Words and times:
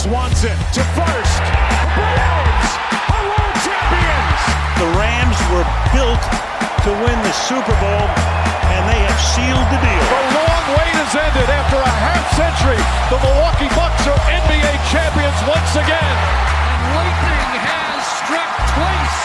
Swanson 0.00 0.56
to 0.72 0.80
first. 0.96 1.44
The 1.44 2.08
are 2.08 3.20
world 3.20 3.56
champions. 3.60 4.40
The 4.80 4.88
Rams 4.96 5.36
were 5.52 5.68
built 5.92 6.24
to 6.88 6.90
win 7.04 7.20
the 7.20 7.36
Super 7.44 7.76
Bowl, 7.84 8.08
and 8.72 8.80
they 8.88 8.96
have 8.96 9.20
sealed 9.20 9.68
the 9.68 9.76
deal. 9.76 10.04
The 10.08 10.40
long 10.40 10.64
wait 10.72 10.96
has 11.04 11.12
ended 11.12 11.52
after 11.52 11.76
a 11.76 11.92
half 12.00 12.24
century. 12.32 12.80
The 13.12 13.20
Milwaukee 13.20 13.68
Bucks 13.76 14.08
are 14.08 14.16
NBA 14.40 14.72
champions 14.88 15.36
once 15.44 15.76
again. 15.76 15.92
And 15.92 16.80
lightning 16.96 17.60
has 17.60 18.00
struck 18.24 18.48
twice, 18.72 19.20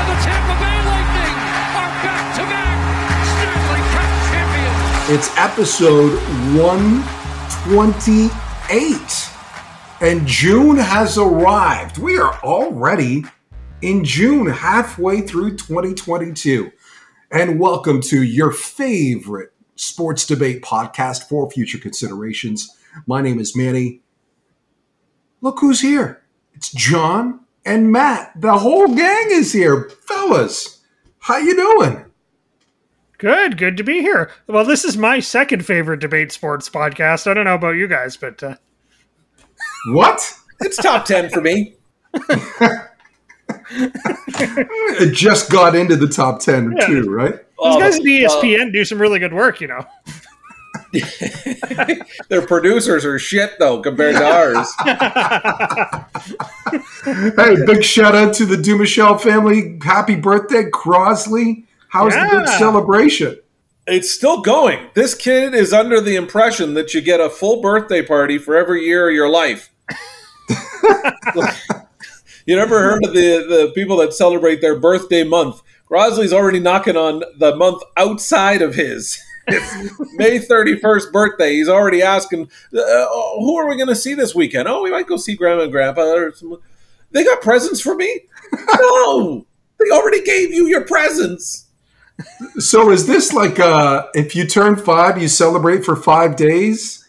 and 0.00 0.16
the 0.16 0.18
Tampa 0.24 0.56
Bay 0.64 0.80
Lightning 0.80 1.36
are 1.76 1.92
back-to-back 2.00 2.76
Stanley 3.36 3.84
Cup 3.92 4.08
champions. 4.32 5.12
It's 5.12 5.28
episode 5.36 6.16
128, 6.56 9.05
and 10.00 10.26
June 10.26 10.76
has 10.76 11.16
arrived. 11.16 11.98
We 11.98 12.18
are 12.18 12.34
already 12.42 13.24
in 13.80 14.04
June, 14.04 14.46
halfway 14.46 15.22
through 15.22 15.56
2022. 15.56 16.70
And 17.30 17.58
welcome 17.58 18.02
to 18.02 18.22
your 18.22 18.52
favorite 18.52 19.52
sports 19.74 20.26
debate 20.26 20.62
podcast 20.62 21.28
for 21.28 21.50
future 21.50 21.78
considerations. 21.78 22.76
My 23.06 23.22
name 23.22 23.40
is 23.40 23.56
Manny. 23.56 24.02
Look 25.40 25.60
who's 25.60 25.80
here. 25.80 26.22
It's 26.54 26.72
John 26.72 27.40
and 27.64 27.90
Matt. 27.90 28.32
The 28.36 28.58
whole 28.58 28.88
gang 28.88 29.28
is 29.30 29.52
here. 29.52 29.90
Fellas, 30.02 30.82
how 31.20 31.38
you 31.38 31.56
doing? 31.56 32.04
Good, 33.18 33.56
good 33.56 33.78
to 33.78 33.82
be 33.82 34.02
here. 34.02 34.30
Well, 34.46 34.64
this 34.64 34.84
is 34.84 34.98
my 34.98 35.20
second 35.20 35.64
favorite 35.64 36.00
debate 36.00 36.32
sports 36.32 36.68
podcast. 36.68 37.26
I 37.26 37.32
don't 37.32 37.46
know 37.46 37.54
about 37.54 37.76
you 37.76 37.88
guys, 37.88 38.16
but 38.18 38.42
uh, 38.42 38.56
What? 39.88 40.32
It's 40.60 40.76
top 40.76 41.04
10 41.04 41.30
for 41.30 41.40
me. 41.40 41.74
It 43.68 45.12
just 45.12 45.50
got 45.50 45.74
into 45.74 45.96
the 45.96 46.08
top 46.08 46.40
10 46.40 46.72
Yeah. 46.76 46.86
too, 46.86 47.10
right? 47.10 47.34
these 47.62 47.76
guys 47.76 47.96
at 47.96 48.04
E 48.06 48.24
uh, 48.24 48.30
ESPN 48.30 48.72
do 48.72 48.84
some 48.84 49.00
really 49.00 49.18
good 49.18 49.32
work, 49.32 49.60
you 49.60 49.68
know. 49.68 49.86
their 52.28 52.46
producers 52.46 53.04
are 53.04 53.18
shit, 53.18 53.58
though, 53.58 53.80
compared 53.80 54.16
to 54.16 54.24
ours. 54.24 54.72
Hey, 57.04 57.54
big 57.66 57.84
shout 57.84 58.16
out 58.16 58.34
to 58.34 58.44
the 58.44 58.56
Dumichel 58.56 59.20
family. 59.20 59.78
Happy 59.82 60.16
birthday, 60.16 60.64
Crosley. 60.64 61.64
How's 61.88 62.12
the 62.12 62.28
big 62.32 62.48
celebration? 62.48 63.38
it's 63.86 64.10
still 64.10 64.40
going. 64.40 64.90
This 64.94 65.14
kid 65.14 65.54
is 65.54 65.72
under 65.72 66.00
the 66.00 66.16
impression 66.16 66.74
that 66.74 66.92
you 66.92 67.00
get 67.00 67.20
a 67.20 67.30
full 67.30 67.62
birthday 67.62 68.02
party 68.04 68.38
for 68.38 68.56
every 68.56 68.84
year 68.84 69.08
of 69.08 69.14
your 69.14 69.28
life. 69.28 69.70
you 72.46 72.56
never 72.56 72.82
heard 72.82 73.04
of 73.04 73.12
the, 73.12 73.46
the 73.48 73.72
people 73.74 73.96
that 73.98 74.12
celebrate 74.12 74.60
their 74.60 74.78
birthday 74.78 75.24
month? 75.24 75.62
Crosley's 75.88 76.32
already 76.32 76.58
knocking 76.58 76.96
on 76.96 77.22
the 77.38 77.54
month 77.56 77.82
outside 77.96 78.62
of 78.62 78.74
his. 78.74 79.20
It's 79.48 80.12
May 80.14 80.40
31st 80.40 81.12
birthday. 81.12 81.52
He's 81.52 81.68
already 81.68 82.02
asking, 82.02 82.50
uh, 82.76 83.06
who 83.38 83.56
are 83.56 83.68
we 83.68 83.76
going 83.76 83.86
to 83.86 83.94
see 83.94 84.14
this 84.14 84.34
weekend? 84.34 84.66
Oh, 84.66 84.82
we 84.82 84.90
might 84.90 85.06
go 85.06 85.16
see 85.16 85.36
Grandma 85.36 85.62
and 85.62 85.70
Grandpa. 85.70 86.02
Or 86.02 86.32
some, 86.32 86.58
they 87.12 87.22
got 87.22 87.42
presents 87.42 87.80
for 87.80 87.94
me? 87.94 88.22
no! 88.80 89.46
They 89.78 89.90
already 89.92 90.24
gave 90.24 90.52
you 90.52 90.66
your 90.66 90.84
presents. 90.84 91.66
So 92.58 92.90
is 92.90 93.06
this 93.06 93.32
like 93.32 93.60
uh 93.60 94.06
if 94.14 94.34
you 94.34 94.46
turn 94.46 94.76
five, 94.76 95.20
you 95.20 95.28
celebrate 95.28 95.84
for 95.84 95.96
five 95.96 96.36
days? 96.36 97.05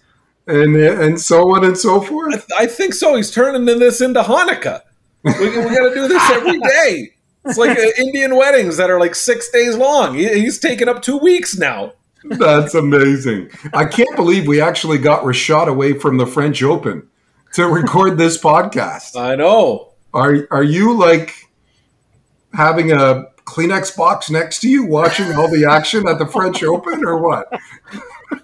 And 0.48 0.76
and 0.76 1.20
so 1.20 1.56
on 1.56 1.66
and 1.66 1.78
so 1.78 2.00
forth? 2.00 2.46
I 2.58 2.68
think 2.68 2.94
so. 2.94 3.16
He's 3.16 3.32
turning 3.32 3.66
this 3.66 4.00
into 4.02 4.22
Hanukkah. 4.22 4.82
We, 5.24 5.32
we 5.32 5.76
got 5.76 5.90
to 5.90 5.94
do 5.94 6.08
this 6.08 6.30
every 6.30 6.60
day. 6.60 7.14
It's 7.46 7.58
like 7.58 7.78
uh, 7.78 7.84
Indian 7.98 8.36
weddings 8.36 8.78
that 8.78 8.90
are 8.90 9.00
like 9.00 9.16
six 9.16 9.50
days 9.52 9.76
long. 9.76 10.16
He, 10.16 10.28
he's 10.40 10.60
taken 10.60 10.88
up 10.88 11.02
two 11.02 11.18
weeks 11.18 11.58
now. 11.58 11.94
That's 12.24 12.76
amazing. 12.76 13.50
I 13.74 13.86
can't 13.86 14.16
believe 14.16 14.48
we 14.48 14.62
actually 14.62 14.98
got 14.98 15.24
Rashad 15.24 15.68
away 15.68 15.94
from 15.94 16.18
the 16.18 16.26
French 16.26 16.62
Open 16.64 17.08
to 17.54 17.68
record 17.68 18.18
this 18.18 18.38
podcast. 18.38 19.20
I 19.20 19.36
know. 19.36 19.94
Are 20.14 20.48
are 20.52 20.64
you 20.64 20.98
like 20.98 21.36
having 22.54 22.92
a 22.92 23.26
Kleenex 23.46 23.96
box 23.96 24.30
next 24.30 24.60
to 24.62 24.70
you 24.70 24.86
watching 24.86 25.34
all 25.36 25.50
the 25.50 25.66
action 25.70 26.08
at 26.08 26.20
the 26.20 26.28
French 26.28 26.64
Open 26.64 27.06
or 27.06 27.22
what? 27.22 27.48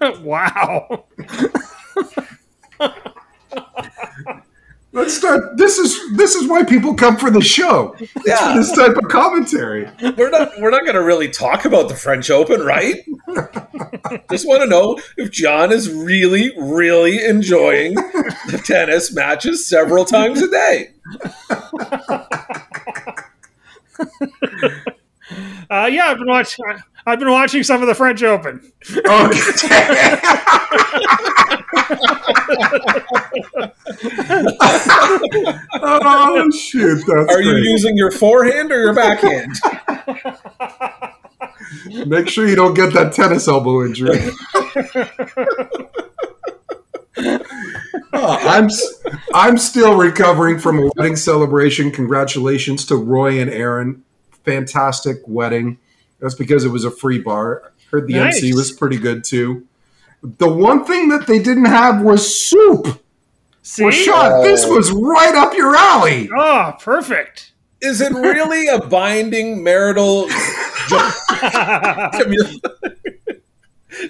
wow. 0.22 1.06
Let's 4.92 5.12
start. 5.16 5.56
This 5.56 5.76
is 5.78 5.98
this 6.16 6.36
is 6.36 6.48
why 6.48 6.62
people 6.62 6.94
come 6.94 7.16
for 7.16 7.28
the 7.28 7.40
show. 7.42 7.96
It's 7.98 8.12
for 8.12 8.22
Yeah, 8.24 8.54
this 8.56 8.70
type 8.70 8.96
of 8.96 9.08
commentary. 9.10 9.90
we're 10.16 10.30
not 10.30 10.52
we're 10.60 10.70
not 10.70 10.82
going 10.82 10.94
to 10.94 11.02
really 11.02 11.28
talk 11.28 11.64
about 11.64 11.88
the 11.88 11.96
French 11.96 12.30
Open, 12.30 12.60
right? 12.60 13.04
Just 14.30 14.46
want 14.46 14.62
to 14.62 14.68
know 14.68 14.96
if 15.16 15.32
John 15.32 15.72
is 15.72 15.90
really, 15.92 16.52
really 16.56 17.24
enjoying 17.24 17.94
the 17.94 18.62
tennis 18.64 19.12
matches 19.12 19.66
several 19.66 20.04
times 20.04 20.40
a 20.42 20.48
day. 20.48 20.90
Uh, 25.70 25.86
yeah, 25.90 26.06
I've 26.06 26.18
been 26.18 26.28
watching. 26.28 26.64
I've 27.06 27.18
been 27.18 27.30
watching 27.30 27.64
some 27.64 27.82
of 27.82 27.88
the 27.88 27.94
French 27.96 28.22
Open. 28.22 28.72
Okay. 28.96 30.20
Oh 35.82 36.50
shoot! 36.50 37.02
That's 37.06 37.34
Are 37.34 37.42
you 37.42 37.52
great. 37.52 37.64
using 37.64 37.96
your 37.96 38.10
forehand 38.10 38.72
or 38.72 38.80
your 38.80 38.94
backhand? 38.94 39.54
Make 42.06 42.28
sure 42.28 42.46
you 42.48 42.56
don't 42.56 42.74
get 42.74 42.92
that 42.94 43.12
tennis 43.12 43.48
elbow 43.48 43.84
injury. 43.84 44.18
Oh, 47.16 47.48
I'm 48.42 48.66
s- 48.66 49.02
I'm 49.32 49.58
still 49.58 49.96
recovering 49.96 50.58
from 50.58 50.78
a 50.78 50.90
wedding 50.96 51.16
celebration. 51.16 51.90
Congratulations 51.90 52.84
to 52.86 52.96
Roy 52.96 53.40
and 53.40 53.50
Aaron. 53.50 54.02
Fantastic 54.44 55.18
wedding. 55.26 55.78
That's 56.20 56.34
because 56.34 56.64
it 56.64 56.68
was 56.68 56.84
a 56.84 56.90
free 56.90 57.18
bar. 57.18 57.72
Heard 57.90 58.06
the 58.08 58.16
MC 58.18 58.52
was 58.54 58.72
pretty 58.72 58.98
good 58.98 59.24
too. 59.24 59.66
The 60.24 60.48
one 60.48 60.86
thing 60.86 61.10
that 61.10 61.26
they 61.26 61.38
didn't 61.38 61.66
have 61.66 62.00
was 62.00 62.48
soup. 62.48 63.02
See? 63.60 63.84
Rashad, 63.84 64.40
oh. 64.40 64.42
this 64.42 64.66
was 64.66 64.90
right 64.90 65.34
up 65.34 65.54
your 65.54 65.76
alley. 65.76 66.30
Oh, 66.34 66.72
perfect. 66.80 67.52
Is 67.82 68.00
it 68.00 68.12
really 68.12 68.66
a 68.68 68.78
binding 68.78 69.62
marital 69.62 70.28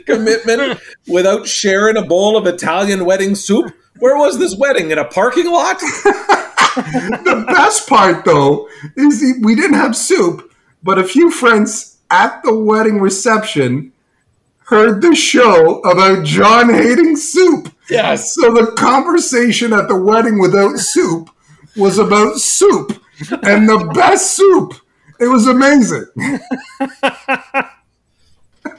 commitment 0.06 0.80
without 1.08 1.48
sharing 1.48 1.96
a 1.96 2.02
bowl 2.02 2.36
of 2.36 2.46
Italian 2.46 3.04
wedding 3.04 3.34
soup? 3.34 3.74
Where 3.98 4.16
was 4.16 4.38
this 4.38 4.54
wedding? 4.56 4.92
In 4.92 4.98
a 4.98 5.04
parking 5.04 5.50
lot? 5.50 5.80
the 5.80 7.44
best 7.48 7.88
part 7.88 8.24
though 8.24 8.68
is 8.96 9.20
we 9.42 9.56
didn't 9.56 9.74
have 9.74 9.96
soup, 9.96 10.52
but 10.84 10.98
a 10.98 11.04
few 11.04 11.32
friends 11.32 11.98
at 12.10 12.40
the 12.44 12.54
wedding 12.54 13.00
reception 13.00 13.92
heard 14.66 15.02
the 15.02 15.14
show 15.14 15.80
about 15.80 16.24
John 16.24 16.72
hating 16.72 17.16
soup. 17.16 17.72
Yes. 17.90 18.34
So 18.34 18.52
the 18.52 18.72
conversation 18.76 19.72
at 19.72 19.88
the 19.88 19.96
wedding 19.96 20.38
without 20.40 20.78
soup 20.78 21.30
was 21.76 21.98
about 21.98 22.36
soup 22.38 23.02
and 23.42 23.68
the 23.68 23.90
best 23.94 24.34
soup. 24.36 24.74
It 25.20 25.26
was 25.28 25.46
amazing. 25.46 26.06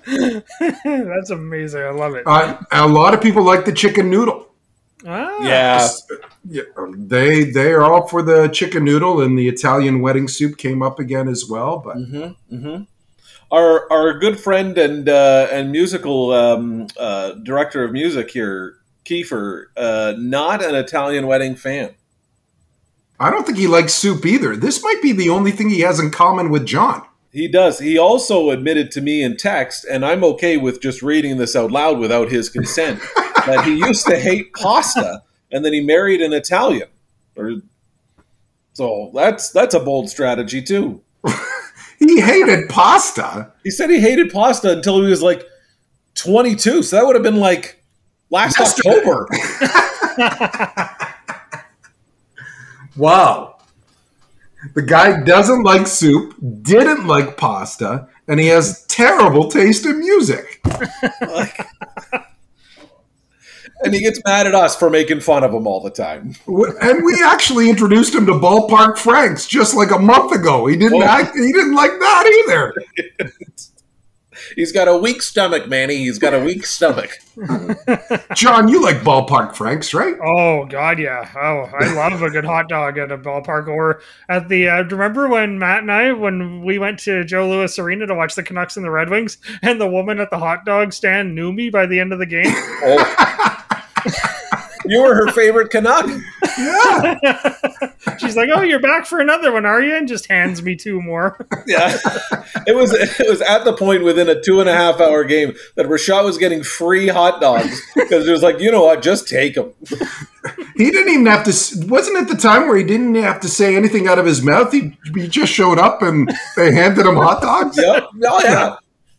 That's 0.86 1.30
amazing. 1.30 1.82
I 1.82 1.90
love 1.92 2.16
it. 2.16 2.24
Uh, 2.26 2.58
a 2.72 2.88
lot 2.88 3.14
of 3.14 3.22
people 3.22 3.44
like 3.44 3.66
the 3.66 3.72
chicken 3.72 4.10
noodle. 4.10 4.48
Ah, 5.06 5.38
Yeah. 5.44 5.88
Yeah, 6.48 6.62
they 6.96 7.44
they 7.46 7.72
are 7.74 7.82
all 7.82 8.08
for 8.08 8.22
the 8.22 8.48
chicken 8.50 8.84
noodle, 8.84 9.22
and 9.22 9.38
the 9.38 9.48
Italian 9.48 10.00
wedding 10.02 10.28
soup 10.28 10.58
came 10.58 10.84
up 10.84 11.00
again 11.00 11.28
as 11.28 11.46
well. 11.50 11.80
But 11.80 11.98
Mm-hmm. 11.98 12.84
Our 13.56 13.90
our 13.90 14.20
good 14.20 14.38
friend 14.38 14.78
and 14.78 15.08
uh, 15.08 15.48
and 15.50 15.72
musical 15.72 16.34
um, 16.34 16.88
uh, 17.00 17.32
director 17.42 17.86
of 17.86 17.94
music 17.94 18.30
here, 18.32 18.76
Kiefer, 19.06 19.68
uh, 19.78 20.14
not 20.18 20.62
an 20.62 20.76
Italian 20.76 21.26
wedding 21.26 21.56
fan. 21.56 21.96
I 23.18 23.30
don't 23.30 23.46
think 23.46 23.58
he 23.58 23.68
likes 23.68 23.94
soup 23.94 24.26
either. 24.26 24.58
This 24.58 24.84
might 24.84 25.02
be 25.02 25.14
the 25.14 25.30
only 25.30 25.52
thing 25.52 25.70
he 25.70 25.80
has 25.80 26.02
in 26.02 26.12
common 26.12 26.50
with 26.50 26.66
John. 26.66 27.08
He 27.32 27.48
does. 27.48 27.80
He 27.80 27.98
also 27.98 28.50
admitted 28.50 28.92
to 28.92 29.02
me 29.02 29.24
in 29.24 29.38
text, 29.38 29.86
and 29.90 30.06
I'm 30.06 30.26
okay 30.26 30.58
with 30.58 30.82
just 30.82 31.02
reading 31.02 31.38
this 31.38 31.56
out 31.56 31.72
loud 31.72 31.98
without 31.98 32.30
his 32.30 32.50
consent, 32.50 33.00
that 33.46 33.64
he 33.64 33.76
used 33.76 34.06
to 34.08 34.20
hate 34.20 34.52
pasta, 34.52 35.24
and 35.50 35.64
then 35.64 35.72
he 35.72 35.80
married 35.80 36.22
an 36.22 36.34
Italian. 36.34 36.90
Or, 37.38 37.62
so 38.74 39.12
that's 39.14 39.50
that's 39.52 39.76
a 39.76 39.80
bold 39.80 40.10
strategy 40.10 40.62
too. 40.62 41.02
He 42.00 42.20
hated 42.20 42.70
pasta. 42.70 43.54
He 43.64 43.72
said 43.72 43.90
he 43.90 44.00
hated 44.00 44.32
pasta 44.32 44.72
until 44.74 45.02
he 45.04 45.10
was 45.10 45.22
like 45.22 45.44
22, 46.16 46.84
so 46.84 46.96
that 46.96 47.06
would 47.06 47.16
have 47.16 47.24
been 47.24 47.40
like 47.40 47.84
last. 48.30 48.60
October. 48.60 49.28
Wow. 52.96 53.58
The 54.74 54.82
guy 54.82 55.22
doesn't 55.24 55.64
like 55.64 55.86
soup, 55.86 56.34
didn't 56.62 57.08
like 57.08 57.38
pasta, 57.38 58.08
and 58.28 58.40
he 58.40 58.48
has 58.48 58.86
terrible 58.88 59.50
taste 59.50 59.86
in 59.86 60.00
music. 60.00 60.62
and 63.86 63.94
he 63.94 64.02
gets 64.02 64.20
mad 64.26 64.48
at 64.48 64.56
us 64.56 64.76
for 64.76 64.90
making 64.90 65.22
fun 65.22 65.44
of 65.44 65.54
him 65.54 65.66
all 65.68 65.80
the 65.80 65.90
time. 65.90 66.34
And 66.48 67.06
we 67.06 67.22
actually 67.24 67.70
introduced 67.70 68.14
him 68.14 68.26
to 68.26 68.34
Ballpark 68.34 68.98
Franks 68.98 69.48
just 69.48 69.76
like 69.76 69.92
a 69.92 70.00
month 70.00 70.32
ago. 70.34 70.66
He 70.66 70.76
didn't 70.76 71.02
Oh. 71.02 71.06
act, 71.06 71.36
he 71.36 71.52
didn't 71.54 71.76
like 71.76 71.92
that 71.92 72.44
either. 72.46 72.74
He's 74.56 74.74
got 74.74 74.90
a 74.90 74.98
weak 74.98 75.22
stomach, 75.22 75.68
Manny. 75.70 75.96
He's 75.98 76.20
got 76.20 76.34
a 76.34 76.40
weak 76.40 76.66
stomach. 76.66 77.10
John, 78.36 78.68
you 78.68 78.82
like 78.84 78.98
Ballpark 78.98 79.56
Franks, 79.56 79.94
right? 79.94 80.16
Oh 80.24 80.66
God, 80.66 81.00
yeah. 81.00 81.30
Oh, 81.36 81.70
I 81.78 81.94
love 81.94 82.22
a 82.22 82.30
good 82.30 82.44
hot 82.44 82.68
dog 82.68 82.98
at 82.98 83.12
a 83.14 83.18
ballpark 83.18 83.68
or 83.68 84.02
at 84.28 84.50
the. 84.50 84.68
Uh, 84.68 84.84
remember 84.84 85.30
when 85.30 85.58
Matt 85.58 85.80
and 85.84 85.92
I, 85.92 86.12
when 86.12 86.64
we 86.64 86.78
went 86.78 87.00
to 87.00 87.24
Joe 87.24 87.48
Louis 87.48 87.80
Arena 87.80 88.08
to 88.08 88.14
watch 88.14 88.36
the 88.36 88.44
Canucks 88.44 88.76
and 88.76 88.86
the 88.86 88.92
Red 88.92 89.10
Wings, 89.10 89.38
and 89.62 89.80
the 89.80 89.88
woman 89.90 90.20
at 90.20 90.30
the 90.32 90.38
hot 90.38 90.66
dog 90.66 90.92
stand 90.94 91.34
knew 91.34 91.54
me 91.54 91.70
by 91.70 91.86
the 91.86 92.00
end 92.00 92.12
of 92.12 92.20
the 92.20 92.26
game. 92.26 92.46
Oh. 92.48 93.62
you 94.86 95.02
were 95.02 95.16
her 95.16 95.32
favorite 95.32 95.70
Canuck. 95.72 96.10
Yeah. 96.58 97.20
She's 98.18 98.36
like, 98.38 98.50
"Oh, 98.54 98.62
you're 98.62 98.80
back 98.80 99.06
for 99.06 99.20
another 99.20 99.52
one, 99.52 99.66
are 99.66 99.82
you?" 99.82 99.96
And 99.96 100.08
just 100.08 100.28
hands 100.28 100.62
me 100.62 100.76
two 100.76 101.02
more. 101.02 101.38
Yeah, 101.68 101.98
it 102.68 102.76
was 102.76 102.94
it 102.94 103.28
was 103.28 103.42
at 103.42 103.66
the 103.66 103.74
point 103.74 104.04
within 104.04 104.30
a 104.30 104.40
two 104.40 104.60
and 104.60 104.70
a 104.70 104.74
half 104.74 105.02
hour 105.02 105.24
game 105.24 105.54
that 105.76 105.88
Rashad 105.88 106.24
was 106.24 106.38
getting 106.38 106.64
free 106.64 107.08
hot 107.08 107.42
dogs 107.42 107.82
because 107.96 108.28
it 108.28 108.32
was 108.32 108.44
like, 108.44 108.60
you 108.60 108.72
know 108.72 108.84
what, 108.86 109.02
just 109.02 109.28
take 109.28 109.56
them. 109.56 109.74
He 110.78 110.92
didn't 110.92 111.12
even 111.12 111.26
have 111.26 111.44
to. 111.46 111.88
Wasn't 111.88 112.18
it 112.18 112.28
the 112.28 112.40
time 112.40 112.68
where 112.68 112.78
he 112.78 112.84
didn't 112.84 113.16
have 113.16 113.40
to 113.42 113.50
say 113.50 113.76
anything 113.76 114.08
out 114.08 114.20
of 114.20 114.26
his 114.26 114.44
mouth? 114.44 114.72
He, 114.72 114.98
he 115.16 115.28
just 115.28 115.52
showed 115.52 115.80
up 115.80 116.02
and 116.02 116.32
they 116.56 116.72
handed 116.72 117.06
him 117.06 117.16
hot 117.16 117.42
dogs. 117.42 117.78
Yep. 117.78 118.10
Oh 118.26 118.42
yeah. 118.44 118.76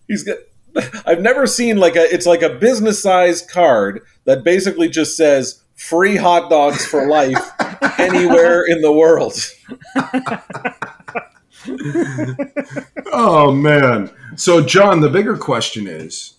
He's 0.07 0.23
got. 0.23 0.39
I've 1.07 1.21
never 1.21 1.47
seen 1.47 1.79
like 1.79 1.97
a. 1.97 2.13
It's 2.13 2.27
like 2.27 2.43
a 2.43 2.51
business 2.51 3.03
sized 3.03 3.49
card 3.49 4.03
that 4.25 4.45
basically 4.45 4.89
just 4.89 5.17
says 5.17 5.63
free 5.75 6.17
hot 6.17 6.51
dogs 6.51 6.85
for 6.87 7.07
life 7.09 7.51
anywhere 7.99 8.65
in 8.65 8.81
the 8.83 8.93
world. 8.93 9.35
Oh 13.13 13.51
man! 13.51 14.11
So, 14.37 14.63
John, 14.63 15.01
the 15.01 15.09
bigger 15.09 15.37
question 15.37 15.89
is: 15.89 16.35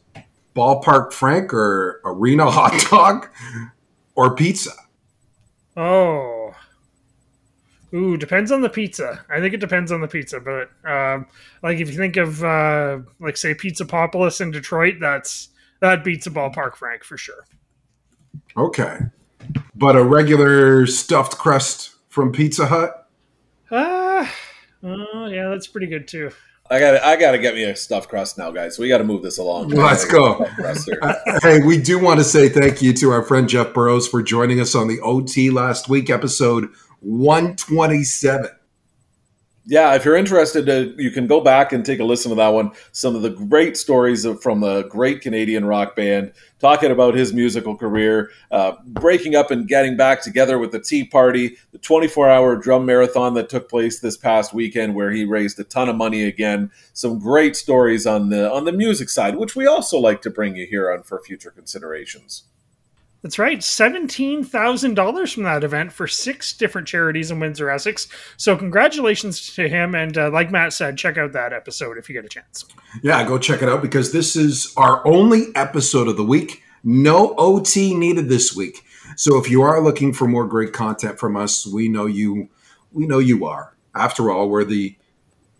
ballpark 0.56 1.12
Frank 1.12 1.54
or 1.54 2.01
arena 2.06 2.50
hot 2.50 2.80
dog 2.89 3.28
or 4.16 4.36
pizza? 4.36 4.72
Oh. 5.75 6.37
Ooh, 7.94 8.18
depends 8.18 8.51
on 8.51 8.62
the 8.62 8.69
pizza. 8.69 9.24
I 9.30 9.39
think 9.39 9.54
it 9.54 9.60
depends 9.60 9.92
on 9.92 10.01
the 10.01 10.07
pizza, 10.07 10.42
but 10.42 10.69
um, 10.89 11.28
like 11.63 11.80
if 11.80 11.89
you 11.89 11.95
think 11.95 12.18
of 12.18 12.44
uh, 12.44 13.00
like 13.19 13.38
say 13.38 13.54
Pizza 13.54 13.86
Papalis 13.86 14.42
in 14.42 14.51
Detroit, 14.51 14.95
that's 15.00 15.50
that 15.80 16.04
beats 16.04 16.28
a 16.28 16.30
ballpark 16.30 16.75
Frank 16.75 17.04
for 17.04 17.18
sure. 17.18 17.45
Okay, 18.57 19.00
but 19.74 19.95
a 19.95 20.04
regular 20.04 20.86
stuffed 20.86 21.38
crust 21.38 21.95
from 22.10 22.34
Pizza 22.34 22.66
Hut. 22.66 23.07
Uh, 23.72 24.28
oh 24.84 25.28
yeah, 25.28 25.48
that's 25.50 25.68
pretty 25.68 25.88
good 25.88 26.10
too. 26.10 26.31
I 26.69 26.80
got. 26.81 27.01
I 27.01 27.16
got 27.16 27.31
to 27.31 27.38
get 27.38 27.56
me 27.56 27.63
a 27.63 27.74
stuffed 27.74 28.10
crust 28.10 28.38
now, 28.38 28.51
guys. 28.51 28.78
We 28.78 28.89
got 28.89 28.98
to 28.98 29.06
move 29.06 29.24
this 29.24 29.38
along. 29.38 29.69
Let's 29.69 30.04
go. 30.04 30.36
Stuffed 30.36 30.56
crust 30.56 30.89
here. 30.89 31.39
Hey, 31.42 31.60
we 31.62 31.78
do 31.78 31.98
want 31.98 32.19
to 32.19 32.25
say 32.25 32.50
thank 32.50 32.81
you 32.81 32.92
to 32.94 33.12
our 33.12 33.24
friend 33.24 33.48
Jeff 33.48 33.74
Burrows 33.74 34.06
for 34.06 34.22
joining 34.22 34.60
us 34.60 34.75
on 34.75 34.89
the 34.89 35.00
OT 35.00 35.50
last 35.50 35.88
week, 35.88 36.10
episode 36.10 36.68
127. 37.02 38.50
Yeah, 39.70 39.96
if 39.96 40.06
you're 40.06 40.16
interested, 40.16 40.70
uh, 40.70 40.94
you 40.98 41.12
can 41.12 41.28
go 41.28 41.42
back 41.42 41.74
and 41.74 41.86
take 41.86 42.00
a 42.00 42.04
listen 42.06 42.30
to 42.30 42.36
that 42.36 42.54
one. 42.54 42.72
Some 42.94 43.18
of 43.18 43.22
the 43.22 43.32
great 43.32 43.76
stories 43.76 44.24
of, 44.24 44.42
from 44.42 44.62
the 44.62 44.84
great 44.84 45.20
Canadian 45.20 45.66
rock 45.66 45.94
band, 45.94 46.32
talking 46.60 46.90
about 46.90 47.16
his 47.16 47.34
musical 47.34 47.76
career, 47.76 48.32
uh, 48.50 48.76
breaking 48.86 49.36
up 49.36 49.52
and 49.52 49.68
getting 49.68 49.98
back 49.98 50.22
together 50.22 50.58
with 50.58 50.72
the 50.72 50.80
Tea 50.80 51.04
Party, 51.04 51.58
the 51.74 51.80
24 51.80 52.30
hour 52.30 52.56
drum 52.56 52.86
marathon 52.86 53.34
that 53.34 53.50
took 53.50 53.70
place 53.70 54.00
this 54.00 54.16
past 54.16 54.54
weekend, 54.54 54.96
where 54.96 55.12
he 55.12 55.26
raised 55.26 55.60
a 55.60 55.66
ton 55.66 55.90
of 55.90 55.98
money 55.98 56.24
again. 56.24 56.72
Some 56.94 57.20
great 57.20 57.58
stories 57.58 58.08
on 58.08 58.30
the 58.30 58.50
on 58.50 58.64
the 58.64 58.72
music 58.72 59.10
side, 59.10 59.36
which 59.36 59.58
we 59.58 59.68
also 59.68 60.00
like 60.00 60.22
to 60.22 60.30
bring 60.30 60.56
you 60.56 60.66
here 60.66 60.90
on 60.90 61.04
for 61.04 61.22
future 61.22 61.52
considerations. 61.52 62.44
That's 63.22 63.40
right, 63.40 63.64
seventeen 63.64 64.44
thousand 64.44 64.94
dollars 64.94 65.34
from 65.34 65.44
that 65.44 65.64
event 65.64 65.92
for 65.92 66.08
six 66.08 66.54
different 66.54 66.88
charities 66.88 67.31
in 67.31 67.40
Windsor, 67.40 67.69
Essex. 67.69 68.08
So 68.38 68.56
congratulations 68.56 69.54
to 69.56 69.68
him, 69.68 69.96
and 69.96 70.18
uh, 70.18 70.30
like 70.30 70.52
Matt 70.52 70.74
said, 70.74 70.98
check 70.98 71.18
out 71.18 71.34
that 71.34 71.52
episode 71.52 71.98
if 71.98 72.08
you 72.08 72.14
get 72.14 72.25
a 72.25 72.30
chance. 72.30 72.66
Yeah, 73.02 73.25
go 73.28 73.40
check 73.40 73.62
it 73.62 73.69
out 73.69 73.81
because 73.81 74.12
this 74.12 74.36
is 74.36 74.72
our 74.78 75.06
only 75.06 75.48
episode 75.56 76.08
of 76.08 76.16
the 76.16 76.24
week. 76.24 76.62
No 76.84 77.34
OT 77.38 77.96
needed 77.96 78.30
this 78.30 78.56
week. 78.56 78.84
So 79.16 79.38
if 79.38 79.50
you 79.50 79.63
are 79.63 79.81
looking 79.81 80.13
for 80.13 80.28
more 80.28 80.46
great 80.46 80.74
content 80.74 81.20
from 81.20 81.36
us, 81.36 81.66
we 81.66 81.90
know 81.90 82.06
you 82.06 82.50
we 82.92 83.08
know 83.08 83.20
you 83.20 83.46
are. 83.46 83.75
After 83.96 84.30
all, 84.30 84.48
we're 84.48 84.63
the 84.63 84.96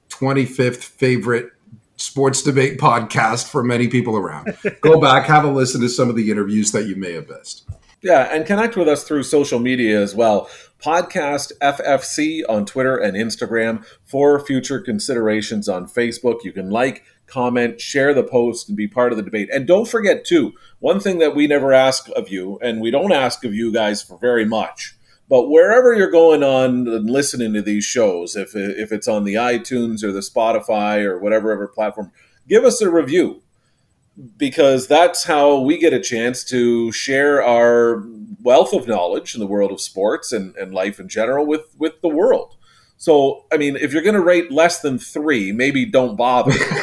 25th 0.10 0.83
favorite 0.83 1.51
sports 1.97 2.41
debate 2.41 2.79
podcast 2.79 3.49
for 3.49 3.63
many 3.63 3.88
people 3.88 4.15
around. 4.15 4.57
Go 4.81 4.99
back, 4.99 5.25
have 5.25 5.44
a 5.44 5.51
listen 5.51 5.81
to 5.81 5.89
some 5.89 6.09
of 6.09 6.15
the 6.15 6.31
interviews 6.31 6.71
that 6.71 6.88
you 6.88 6.95
may 6.95 7.13
have 7.13 7.27
missed. 7.27 7.67
Yeah, 8.01 8.33
and 8.33 8.45
connect 8.45 8.77
with 8.77 8.88
us 8.88 9.03
through 9.03 9.23
social 9.23 9.59
media 9.59 10.01
as 10.01 10.15
well. 10.15 10.49
Podcast 10.79 11.51
FFC 11.61 12.44
on 12.47 12.65
Twitter 12.65 12.95
and 12.95 13.17
Instagram 13.17 13.83
for 14.05 14.39
future 14.39 14.79
considerations 14.79 15.67
on 15.67 15.88
Facebook. 15.88 16.44
You 16.44 16.51
can 16.51 16.69
like, 16.69 17.03
comment, 17.25 17.81
share 17.81 18.13
the 18.13 18.23
post, 18.23 18.69
and 18.69 18.77
be 18.77 18.88
part 18.88 19.11
of 19.11 19.17
the 19.17 19.23
debate. 19.23 19.50
And 19.51 19.67
don't 19.67 19.88
forget, 19.88 20.23
too, 20.25 20.53
one 20.79 21.00
thing 21.00 21.17
that 21.19 21.35
we 21.35 21.47
never 21.47 21.73
ask 21.73 22.07
of 22.15 22.29
you, 22.29 22.59
and 22.61 22.79
we 22.79 22.91
don't 22.91 23.11
ask 23.11 23.43
of 23.43 23.53
you 23.53 23.73
guys 23.73 24.01
for 24.01 24.17
very 24.17 24.45
much, 24.45 24.95
but 25.29 25.50
wherever 25.50 25.94
you're 25.94 26.12
going 26.12 26.44
on 26.44 26.88
and 26.88 27.09
listening 27.09 27.53
to 27.53 27.62
these 27.62 27.83
shows, 27.83 28.35
if, 28.35 28.56
if 28.56 28.91
it's 28.91 29.07
on 29.07 29.25
the 29.25 29.35
iTunes 29.35 30.03
or 30.03 30.12
the 30.12 30.21
Spotify 30.21 31.03
or 31.03 31.19
whatever 31.19 31.53
other 31.53 31.68
platform, 31.68 32.12
give 32.47 32.63
us 32.63 32.81
a 32.81 32.89
review 32.89 33.41
because 34.38 34.88
that's 34.88 35.25
how 35.25 35.59
we 35.59 35.77
get 35.77 35.94
a 35.94 36.00
chance 36.00 36.44
to 36.45 36.91
share 36.91 37.43
our 37.43 38.03
wealth 38.41 38.74
of 38.74 38.88
knowledge 38.88 39.36
in 39.36 39.39
the 39.39 39.48
world 39.48 39.72
of 39.72 39.81
sports 39.81 40.31
and, 40.31 40.55
and 40.55 40.74
life 40.74 41.00
in 41.00 41.10
general 41.10 41.46
with, 41.46 41.75
with 41.77 42.01
the 42.01 42.07
world. 42.07 42.55
So, 42.96 43.46
I 43.51 43.57
mean, 43.57 43.75
if 43.75 43.93
you're 43.93 44.01
going 44.01 44.15
to 44.15 44.22
rate 44.22 44.51
less 44.51 44.79
than 44.81 44.98
three, 44.98 45.51
maybe 45.51 45.86
don't 45.86 46.15
bother. 46.15 46.51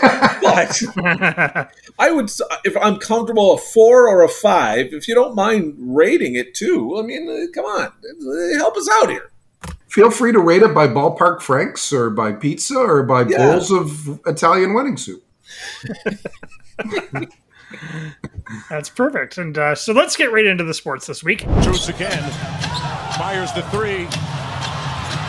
but 0.55 1.71
I 1.99 2.11
would, 2.11 2.31
if 2.65 2.77
I'm 2.77 2.99
comfortable 2.99 3.53
a 3.55 3.59
four 3.59 4.09
or 4.09 4.23
a 4.23 4.29
five, 4.29 4.93
if 4.93 5.09
you 5.09 5.15
don't 5.15 5.35
mind 5.35 5.75
rating 5.79 6.35
it 6.37 6.55
too, 6.55 6.97
I 6.99 7.03
mean, 7.03 7.29
uh, 7.29 7.47
come 7.55 7.65
on, 7.65 7.87
uh, 7.87 8.59
help 8.59 8.77
us 8.77 8.89
out 9.01 9.11
here. 9.11 9.31
Feel 9.89 10.11
free 10.11 10.33
to 10.33 10.41
rate 10.41 10.63
it 10.63 10.75
by 10.75 10.89
ballpark 10.89 11.41
franks 11.41 11.93
or 11.93 12.11
by 12.11 12.33
pizza 12.33 12.77
or 12.77 13.03
by 13.05 13.23
Yeah. 13.23 13.53
bowls 13.53 13.71
of 13.71 14.21
Italian 14.27 14.75
wedding 14.75 14.97
soup. 14.97 15.23
That's 18.69 18.89
perfect. 18.89 19.39
And 19.39 19.57
uh, 19.57 19.75
so 19.75 19.93
let's 19.93 20.17
get 20.17 20.33
right 20.33 20.45
into 20.47 20.65
the 20.65 20.75
sports 20.75 21.07
this 21.07 21.23
week. 21.25 21.41
Truce 21.63 21.89
again. 21.89 22.23
Fires 23.17 23.53
the 23.53 23.63
three. 23.71 24.07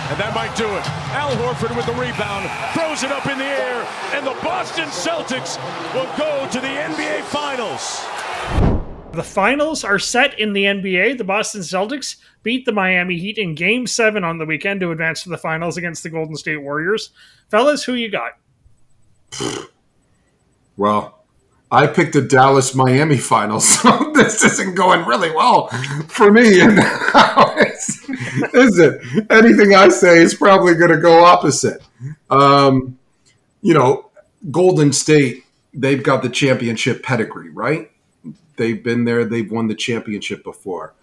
And 0.08 0.20
that 0.20 0.36
might 0.36 0.56
do 0.56 0.66
it. 0.66 0.86
Al 1.16 1.32
Horford 1.38 1.76
with 1.76 1.86
the 1.88 1.94
rebound. 1.94 2.50
Throws 2.74 3.04
it 3.04 3.12
up 3.12 3.26
in 3.26 3.38
the 3.38 3.44
air. 3.44 3.88
And 4.14 4.26
the 4.26 4.38
Boston 4.44 4.86
Celtics 4.90 5.58
will 5.96 6.10
go 6.18 6.48
to 6.52 6.60
the 6.60 6.68
NBA 6.68 7.24
Finals. 7.24 8.06
The 9.16 9.24
finals 9.24 9.84
are 9.84 9.98
set 9.98 10.38
in 10.38 10.54
the 10.54 10.66
NBA. 10.66 11.18
The 11.18 11.24
Boston 11.24 11.62
Celtics 11.62 12.18
beat 12.44 12.66
the 12.66 12.72
Miami 12.72 13.18
Heat 13.18 13.38
in 13.38 13.56
Game 13.56 13.88
7 13.88 14.24
on 14.24 14.38
the 14.38 14.46
weekend 14.46 14.82
to 14.82 14.92
advance 14.92 15.24
to 15.24 15.30
the 15.30 15.38
finals 15.38 15.78
against 15.78 16.04
the 16.04 16.10
Golden 16.10 16.36
State 16.36 16.58
Warriors. 16.58 17.12
Fellas, 17.50 17.84
who 17.84 17.94
you 17.94 18.12
got? 18.12 18.34
Well, 20.78 21.15
I 21.76 21.88
picked 21.88 22.14
the 22.14 22.22
Dallas 22.22 22.74
Miami 22.74 23.18
final, 23.18 23.60
so 23.74 24.12
this 24.14 24.44
isn't 24.44 24.76
going 24.76 25.06
really 25.06 25.32
well 25.32 25.68
for 26.08 26.32
me. 26.32 26.62
And 26.62 26.80
is 28.54 28.80
it? 28.80 29.02
Anything 29.30 29.76
I 29.76 29.90
say 29.90 30.22
is 30.22 30.34
probably 30.34 30.74
going 30.76 30.92
to 30.92 30.98
go 30.98 31.24
opposite. 31.24 31.82
Um, 32.30 32.98
you 33.62 33.74
know, 33.74 34.10
Golden 34.50 34.92
State, 34.94 35.44
they've 35.74 36.02
got 36.02 36.24
the 36.24 36.30
championship 36.30 37.04
pedigree, 37.04 37.50
right? 37.50 37.92
They've 38.56 38.82
been 38.82 39.06
there, 39.06 39.26
they've 39.26 39.50
won 39.50 39.68
the 39.68 39.76
championship 39.76 40.44
before. 40.44 40.94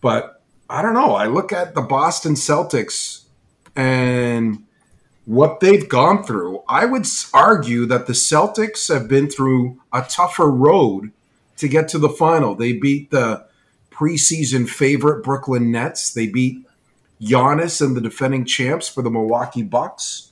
But 0.00 0.42
I 0.68 0.82
don't 0.82 0.94
know. 0.94 1.14
I 1.14 1.26
look 1.26 1.52
at 1.52 1.74
the 1.74 1.82
Boston 1.82 2.34
Celtics 2.34 3.24
and 3.74 4.64
what 5.26 5.60
they've 5.60 5.88
gone 5.88 6.22
through, 6.24 6.62
I 6.68 6.86
would 6.86 7.06
argue 7.34 7.84
that 7.86 8.06
the 8.06 8.12
Celtics 8.12 8.92
have 8.92 9.08
been 9.08 9.28
through 9.28 9.80
a 9.92 10.02
tougher 10.02 10.50
road 10.50 11.10
to 11.58 11.68
get 11.68 11.88
to 11.88 11.98
the 11.98 12.08
final. 12.08 12.54
They 12.54 12.72
beat 12.72 13.10
the 13.10 13.44
preseason 13.90 14.68
favorite 14.68 15.24
Brooklyn 15.24 15.70
Nets. 15.70 16.12
They 16.12 16.26
beat 16.26 16.64
Giannis 17.20 17.84
and 17.84 17.96
the 17.96 18.00
defending 18.00 18.44
champs 18.44 18.88
for 18.88 19.02
the 19.02 19.10
Milwaukee 19.10 19.62
Bucks. 19.62 20.30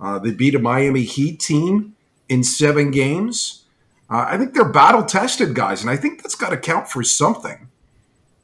Uh, 0.00 0.18
they 0.18 0.30
beat 0.30 0.54
a 0.54 0.58
Miami 0.58 1.02
Heat 1.02 1.40
team 1.40 1.96
in 2.28 2.44
seven 2.44 2.90
games. 2.90 3.64
Uh, 4.08 4.26
I 4.28 4.38
think 4.38 4.54
they're 4.54 4.68
battle 4.68 5.04
tested 5.04 5.54
guys, 5.54 5.80
and 5.82 5.90
I 5.90 5.96
think 5.96 6.22
that's 6.22 6.34
got 6.36 6.50
to 6.50 6.56
count 6.56 6.88
for 6.88 7.02
something. 7.02 7.68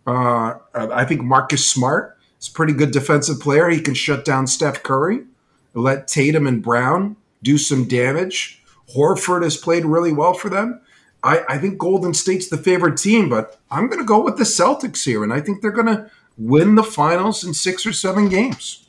Uh, 0.05 0.55
I 0.75 1.05
think 1.05 1.23
Marcus 1.23 1.65
Smart 1.65 2.19
is 2.41 2.49
a 2.49 2.53
pretty 2.53 2.73
good 2.73 2.91
defensive 2.91 3.39
player. 3.39 3.69
He 3.69 3.81
can 3.81 3.95
shut 3.95 4.25
down 4.25 4.49
Steph 4.49 4.83
Curry, 4.83 5.25
let 5.75 6.09
Tatum 6.09 6.47
and 6.47 6.63
Brown 6.63 7.17
do 7.43 7.59
some 7.59 7.87
damage. 7.87 8.63
Horford 8.95 9.43
has 9.43 9.57
played 9.57 9.85
really 9.85 10.13
well 10.13 10.35
for 10.35 10.49
them. 10.49 10.81
I, 11.23 11.43
I 11.49 11.59
think 11.59 11.79
Golden 11.79 12.15
State's 12.15 12.49
the 12.49 12.57
favorite 12.57 12.97
team, 12.97 13.29
but 13.29 13.59
I'm 13.71 13.87
going 13.87 14.01
to 14.01 14.05
go 14.05 14.23
with 14.23 14.39
the 14.39 14.45
Celtics 14.45 15.05
here, 15.05 15.23
and 15.23 15.33
I 15.33 15.41
think 15.41 15.63
they're 15.63 15.71
going 15.71 15.87
to 15.87 16.11
win 16.37 16.75
the 16.75 16.83
finals 16.83 17.45
in 17.45 17.55
six 17.55 17.87
or 17.87 17.93
seven 17.93 18.29
games. 18.29 18.89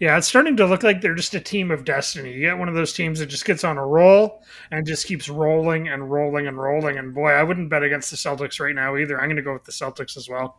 Yeah, 0.00 0.18
it's 0.18 0.26
starting 0.26 0.56
to 0.56 0.66
look 0.66 0.82
like 0.82 1.00
they're 1.00 1.14
just 1.14 1.34
a 1.34 1.40
team 1.40 1.70
of 1.70 1.84
destiny. 1.84 2.32
You 2.32 2.40
get 2.40 2.58
one 2.58 2.68
of 2.68 2.74
those 2.74 2.92
teams 2.92 3.20
that 3.20 3.26
just 3.26 3.44
gets 3.44 3.62
on 3.62 3.78
a 3.78 3.86
roll 3.86 4.42
and 4.72 4.84
just 4.84 5.06
keeps 5.06 5.28
rolling 5.28 5.88
and 5.88 6.10
rolling 6.10 6.48
and 6.48 6.58
rolling. 6.58 6.98
And 6.98 7.14
boy, 7.14 7.30
I 7.30 7.44
wouldn't 7.44 7.70
bet 7.70 7.84
against 7.84 8.10
the 8.10 8.16
Celtics 8.16 8.58
right 8.58 8.74
now 8.74 8.96
either. 8.96 9.20
I'm 9.20 9.28
going 9.28 9.36
to 9.36 9.42
go 9.42 9.52
with 9.52 9.64
the 9.64 9.70
Celtics 9.70 10.16
as 10.16 10.28
well. 10.28 10.58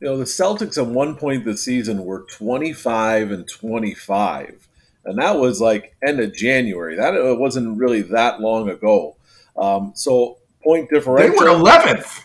You 0.00 0.08
know, 0.08 0.16
the 0.16 0.24
Celtics 0.24 0.76
at 0.76 0.86
one 0.86 1.16
point 1.16 1.44
this 1.44 1.64
season 1.64 2.04
were 2.04 2.22
25 2.22 3.30
and 3.30 3.48
25. 3.48 4.68
And 5.04 5.18
that 5.18 5.38
was 5.38 5.60
like 5.60 5.94
end 6.06 6.20
of 6.20 6.34
January. 6.34 6.96
That 6.96 7.14
uh, 7.14 7.36
wasn't 7.36 7.78
really 7.78 8.02
that 8.02 8.40
long 8.40 8.68
ago. 8.68 9.16
Um, 9.56 9.92
so 9.94 10.38
point 10.62 10.90
differential. 10.90 11.44
They 11.44 11.44
were 11.44 11.50
11th. 11.50 12.24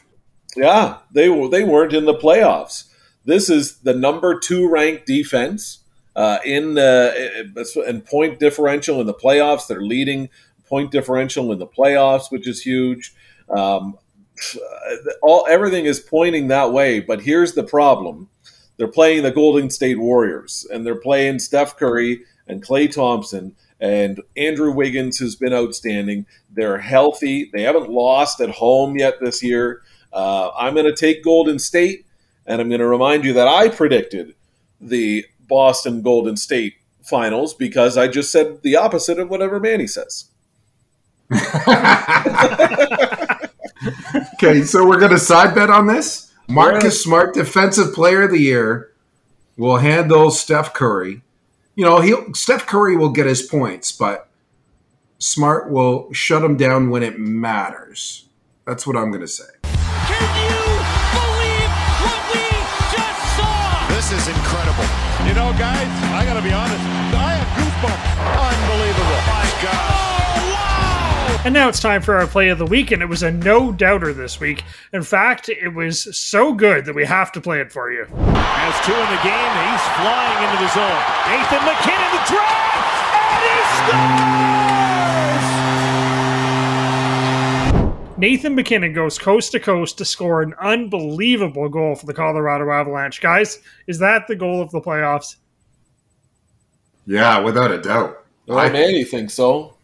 Yeah, 0.56 0.98
they 1.12 1.30
were. 1.30 1.48
They 1.48 1.64
weren't 1.64 1.94
in 1.94 2.06
the 2.06 2.16
playoffs. 2.16 2.86
This 3.26 3.50
is 3.50 3.78
the 3.80 3.94
number 3.94 4.40
two 4.40 4.70
ranked 4.70 5.06
defense 5.06 5.80
uh, 6.16 6.40
in 6.44 6.74
the 6.74 7.52
and 7.88 8.06
point 8.06 8.40
differential 8.40 9.00
in 9.00 9.08
the 9.08 9.14
playoffs. 9.14 9.68
They're 9.68 9.82
leading 9.82 10.30
point 10.68 10.92
differential 10.92 11.52
in 11.52 11.60
the 11.60 11.68
playoffs, 11.68 12.32
which 12.32 12.48
is 12.48 12.62
huge. 12.62 13.14
Um, 13.50 13.98
all 15.22 15.46
everything 15.50 15.86
is 15.86 16.00
pointing 16.00 16.48
that 16.48 16.72
way. 16.72 17.00
But 17.00 17.22
here's 17.22 17.54
the 17.54 17.64
problem: 17.64 18.30
they're 18.78 18.88
playing 18.88 19.24
the 19.24 19.32
Golden 19.32 19.70
State 19.70 20.00
Warriors, 20.00 20.66
and 20.72 20.86
they're 20.86 20.96
playing 20.96 21.40
Steph 21.40 21.78
Curry 21.78 22.24
and 22.48 22.64
Klay 22.64 22.92
Thompson 22.92 23.56
and 23.80 24.22
Andrew 24.36 24.72
Wiggins, 24.72 25.18
who's 25.18 25.36
been 25.36 25.54
outstanding. 25.54 26.26
They're 26.50 26.80
healthy. 26.80 27.50
They 27.54 27.62
haven't 27.62 27.90
lost 27.90 28.42
at 28.42 28.50
home 28.50 28.98
yet 28.98 29.16
this 29.22 29.42
year. 29.42 29.82
Uh, 30.12 30.50
I'm 30.58 30.74
going 30.74 30.86
to 30.86 30.96
take 30.96 31.24
Golden 31.24 31.60
State, 31.60 32.06
and 32.46 32.60
I'm 32.60 32.70
going 32.70 32.80
to 32.80 32.88
remind 32.88 33.24
you 33.24 33.34
that 33.34 33.48
I 33.48 33.70
predicted 33.70 34.34
the 34.82 35.26
Boston 35.48 36.02
Golden 36.02 36.36
State 36.36 36.76
finals 37.04 37.54
because 37.54 37.98
I 37.98 38.08
just 38.08 38.32
said 38.32 38.62
the 38.64 38.76
opposite 38.76 39.20
of 39.20 39.30
whatever 39.30 39.60
Manny 39.60 39.88
says. 39.88 40.26
okay, 44.42 44.64
so 44.64 44.88
we're 44.88 45.00
going 45.00 45.12
to 45.12 45.20
side 45.20 45.54
bet 45.54 45.70
on 45.70 45.88
this. 45.88 46.32
Marcus 46.48 47.04
Smart, 47.04 47.34
Defensive 47.34 47.94
Player 47.94 48.24
of 48.24 48.32
the 48.32 48.40
Year, 48.40 48.92
will 49.58 49.78
handle 49.78 50.32
Steph 50.32 50.74
Curry. 50.74 51.22
You 51.76 51.86
know, 51.86 52.00
he 52.00 52.16
Steph 52.34 52.66
Curry 52.66 52.96
will 52.96 53.10
get 53.10 53.26
his 53.26 53.42
points, 53.42 53.92
but 53.92 54.30
Smart 55.20 55.70
will 55.70 56.12
shut 56.14 56.44
him 56.44 56.58
down 56.58 56.90
when 56.90 57.04
it 57.04 57.20
matters. 57.20 58.26
That's 58.66 58.88
what 58.88 58.96
I'm 58.96 59.12
going 59.12 59.22
to 59.22 59.28
say. 59.28 59.50
Can 59.64 60.26
you 60.40 60.58
believe 61.14 61.72
what 62.02 62.20
we 62.34 62.48
just 62.96 63.22
saw? 63.36 63.88
This 63.90 64.12
is 64.12 64.28
incredible. 64.28 64.88
You 65.28 65.36
know, 65.36 65.52
guys, 65.60 65.88
I 66.16 66.24
got 66.26 66.36
to 66.36 66.42
be 66.42 66.54
honest. 66.54 66.82
I 67.14 67.36
have 67.36 67.50
goosebumps. 67.60 68.08
Unbelievable. 68.50 69.20
My 69.28 69.64
God. 69.64 69.99
Wow. 71.40 71.46
And 71.46 71.54
now 71.54 71.70
it's 71.70 71.80
time 71.80 72.02
for 72.02 72.16
our 72.16 72.28
play 72.28 72.50
of 72.50 72.58
the 72.58 72.66
week, 72.66 72.92
and 72.92 73.02
it 73.02 73.06
was 73.06 73.24
a 73.24 73.32
no 73.32 73.72
doubter 73.72 74.14
this 74.14 74.42
week. 74.42 74.66
In 74.92 75.04
fact, 75.04 75.48
it 75.48 75.70
was 75.70 76.14
so 76.18 76.54
good 76.54 76.84
that 76.84 76.94
we 76.94 77.06
have 77.06 77.32
to 77.32 77.40
play 77.40 77.62
it 77.62 77.72
for 77.72 77.94
you. 77.94 78.04
Has 78.06 78.86
two 78.86 78.92
in 78.92 79.00
the 79.00 79.24
game, 79.24 79.54
he's 79.72 79.82
flying 79.96 80.44
into 80.44 80.58
the 80.60 80.68
zone. 80.76 81.00
Nathan 81.32 81.64
MacKinnon, 81.64 82.12
the 82.12 82.20
drive, 82.28 82.92
and 83.24 83.44
he 83.48 83.56
scores! 88.04 88.18
Nathan 88.18 88.54
MacKinnon 88.56 88.92
goes 88.92 89.18
coast 89.18 89.54
to 89.54 89.62
coast 89.62 89.98
to 90.00 90.06
score 90.06 90.42
an 90.42 90.54
unbelievable 90.60 91.70
goal 91.70 91.96
for 91.96 92.06
the 92.06 92.14
Colorado 92.14 92.70
Avalanche. 92.70 93.22
Guys, 93.22 93.60
is 93.88 93.98
that 94.00 94.28
the 94.28 94.36
goal 94.36 94.62
of 94.62 94.72
the 94.72 94.82
playoffs? 94.82 95.38
Yeah, 97.06 97.40
without 97.40 97.72
a 97.72 97.82
doubt. 97.82 98.26
I, 98.50 98.66
I 98.66 98.70
Manny 98.70 99.06
think 99.06 99.32
so. 99.32 99.76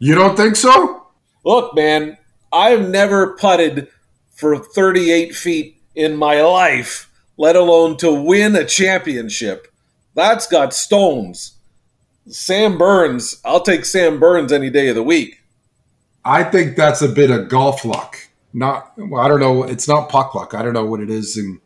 You 0.00 0.14
don't 0.14 0.34
think 0.36 0.56
so? 0.56 1.06
Look, 1.44 1.74
man, 1.74 2.16
I've 2.52 2.88
never 2.88 3.36
putted 3.36 3.88
for 4.32 4.56
38 4.56 5.34
feet 5.34 5.80
in 5.94 6.16
my 6.16 6.40
life, 6.40 7.10
let 7.36 7.54
alone 7.54 7.98
to 7.98 8.10
win 8.10 8.56
a 8.56 8.64
championship. 8.64 9.68
That's 10.14 10.46
got 10.46 10.72
stones. 10.72 11.52
Sam 12.28 12.78
Burns, 12.78 13.40
I'll 13.44 13.60
take 13.60 13.84
Sam 13.84 14.18
Burns 14.18 14.52
any 14.52 14.70
day 14.70 14.88
of 14.88 14.94
the 14.94 15.02
week. 15.02 15.42
I 16.24 16.44
think 16.44 16.76
that's 16.76 17.02
a 17.02 17.08
bit 17.08 17.30
of 17.30 17.50
golf 17.50 17.84
luck. 17.84 18.16
Not, 18.54 18.92
well, 18.96 19.22
I 19.22 19.28
don't 19.28 19.40
know. 19.40 19.64
It's 19.64 19.86
not 19.86 20.08
puck 20.08 20.34
luck. 20.34 20.54
I 20.54 20.62
don't 20.62 20.72
know 20.72 20.86
what 20.86 21.00
it 21.00 21.10
is 21.10 21.36
in 21.36 21.60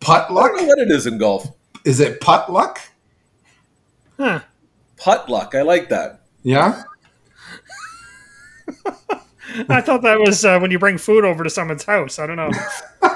putt 0.00 0.32
luck. 0.32 0.52
I 0.52 0.56
don't 0.56 0.62
know 0.62 0.68
what 0.68 0.78
it 0.78 0.90
is 0.90 1.06
in 1.06 1.18
golf. 1.18 1.46
Is 1.84 2.00
it 2.00 2.20
putt 2.20 2.50
luck? 2.50 2.80
Huh. 4.16 4.40
Putt 4.96 5.28
luck. 5.28 5.54
I 5.54 5.62
like 5.62 5.90
that. 5.90 6.20
Yeah. 6.42 6.84
I 9.68 9.80
thought 9.80 10.02
that 10.02 10.18
was 10.18 10.44
uh, 10.44 10.58
when 10.58 10.70
you 10.70 10.78
bring 10.78 10.98
food 10.98 11.24
over 11.24 11.44
to 11.44 11.50
someone's 11.50 11.84
house. 11.84 12.18
I 12.18 12.26
don't 12.26 12.36
know. 12.36 12.50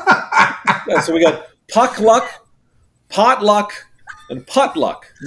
yeah, 0.89 1.01
so 1.01 1.15
we 1.15 1.23
got 1.23 1.47
puck 1.71 1.99
luck, 2.01 2.47
pot 3.09 3.43
luck, 3.43 3.73
and 4.31 4.47
putt 4.47 4.77
luck. 4.77 5.07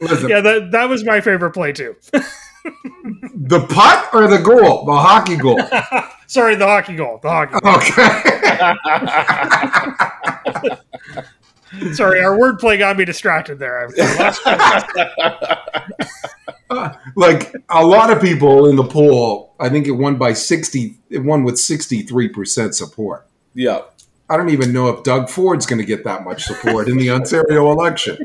Listen, 0.00 0.28
yeah, 0.28 0.40
that 0.40 0.70
that 0.72 0.88
was 0.88 1.04
my 1.04 1.20
favorite 1.20 1.52
play 1.52 1.72
too. 1.72 1.94
the 3.34 3.64
putt 3.68 4.08
or 4.12 4.26
the 4.26 4.38
goal? 4.38 4.84
The 4.84 4.96
hockey 4.96 5.36
goal. 5.36 5.60
Sorry, 6.26 6.56
the 6.56 6.66
hockey 6.66 6.96
goal. 6.96 7.20
The 7.22 7.30
hockey. 7.30 7.60
Goal. 7.60 7.76
Okay. 7.76 8.08
Sorry, 11.92 12.22
our 12.22 12.38
wordplay 12.38 12.78
got 12.78 12.96
me 12.96 13.04
distracted 13.04 13.58
there. 13.58 13.88
like 17.16 17.52
a 17.68 17.84
lot 17.84 18.10
of 18.10 18.20
people 18.20 18.66
in 18.66 18.76
the 18.76 18.84
poll, 18.84 19.54
I 19.58 19.68
think 19.68 19.86
it 19.86 19.92
won 19.92 20.16
by 20.16 20.32
sixty. 20.32 20.98
It 21.10 21.20
won 21.20 21.44
with 21.44 21.58
sixty-three 21.58 22.28
percent 22.28 22.74
support. 22.74 23.28
Yeah. 23.54 23.82
I 24.28 24.36
don't 24.36 24.50
even 24.50 24.72
know 24.72 24.88
if 24.88 25.04
Doug 25.04 25.28
Ford's 25.28 25.66
going 25.66 25.78
to 25.78 25.84
get 25.84 26.02
that 26.04 26.24
much 26.24 26.44
support 26.44 26.88
in 26.88 26.96
the 26.96 27.10
Ontario 27.10 27.70
election, 27.70 28.18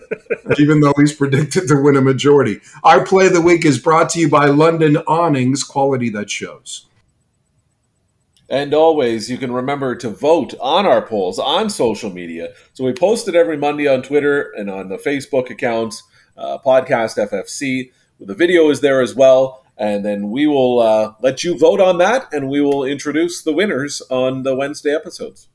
even 0.58 0.80
though 0.80 0.92
he's 0.96 1.12
predicted 1.12 1.68
to 1.68 1.80
win 1.80 1.96
a 1.96 2.00
majority. 2.00 2.60
Our 2.82 3.06
play 3.06 3.28
of 3.28 3.32
the 3.32 3.40
week 3.40 3.64
is 3.64 3.78
brought 3.78 4.10
to 4.10 4.18
you 4.18 4.28
by 4.28 4.46
London 4.46 4.96
Awnings, 5.06 5.62
quality 5.62 6.10
that 6.10 6.30
shows. 6.30 6.86
And 8.48 8.72
always, 8.72 9.30
you 9.30 9.38
can 9.38 9.52
remember 9.52 9.96
to 9.96 10.10
vote 10.10 10.54
on 10.60 10.86
our 10.86 11.02
polls 11.02 11.38
on 11.38 11.68
social 11.68 12.10
media. 12.10 12.54
So 12.74 12.84
we 12.84 12.92
post 12.92 13.26
it 13.28 13.34
every 13.34 13.56
Monday 13.56 13.88
on 13.88 14.02
Twitter 14.02 14.52
and 14.56 14.70
on 14.70 14.88
the 14.88 14.98
Facebook 14.98 15.50
accounts, 15.50 16.04
uh, 16.36 16.58
Podcast 16.58 17.16
FFC. 17.16 17.90
The 18.20 18.34
video 18.34 18.70
is 18.70 18.80
there 18.80 19.00
as 19.00 19.14
well 19.14 19.66
and 19.76 20.04
then 20.04 20.30
we 20.30 20.46
will 20.46 20.80
uh, 20.80 21.14
let 21.20 21.44
you 21.44 21.58
vote 21.58 21.80
on 21.80 21.98
that, 21.98 22.32
and 22.32 22.48
we 22.48 22.60
will 22.60 22.84
introduce 22.84 23.42
the 23.42 23.52
winners 23.52 24.00
on 24.10 24.42
the 24.42 24.54
Wednesday 24.54 24.94
episodes. 24.94 25.48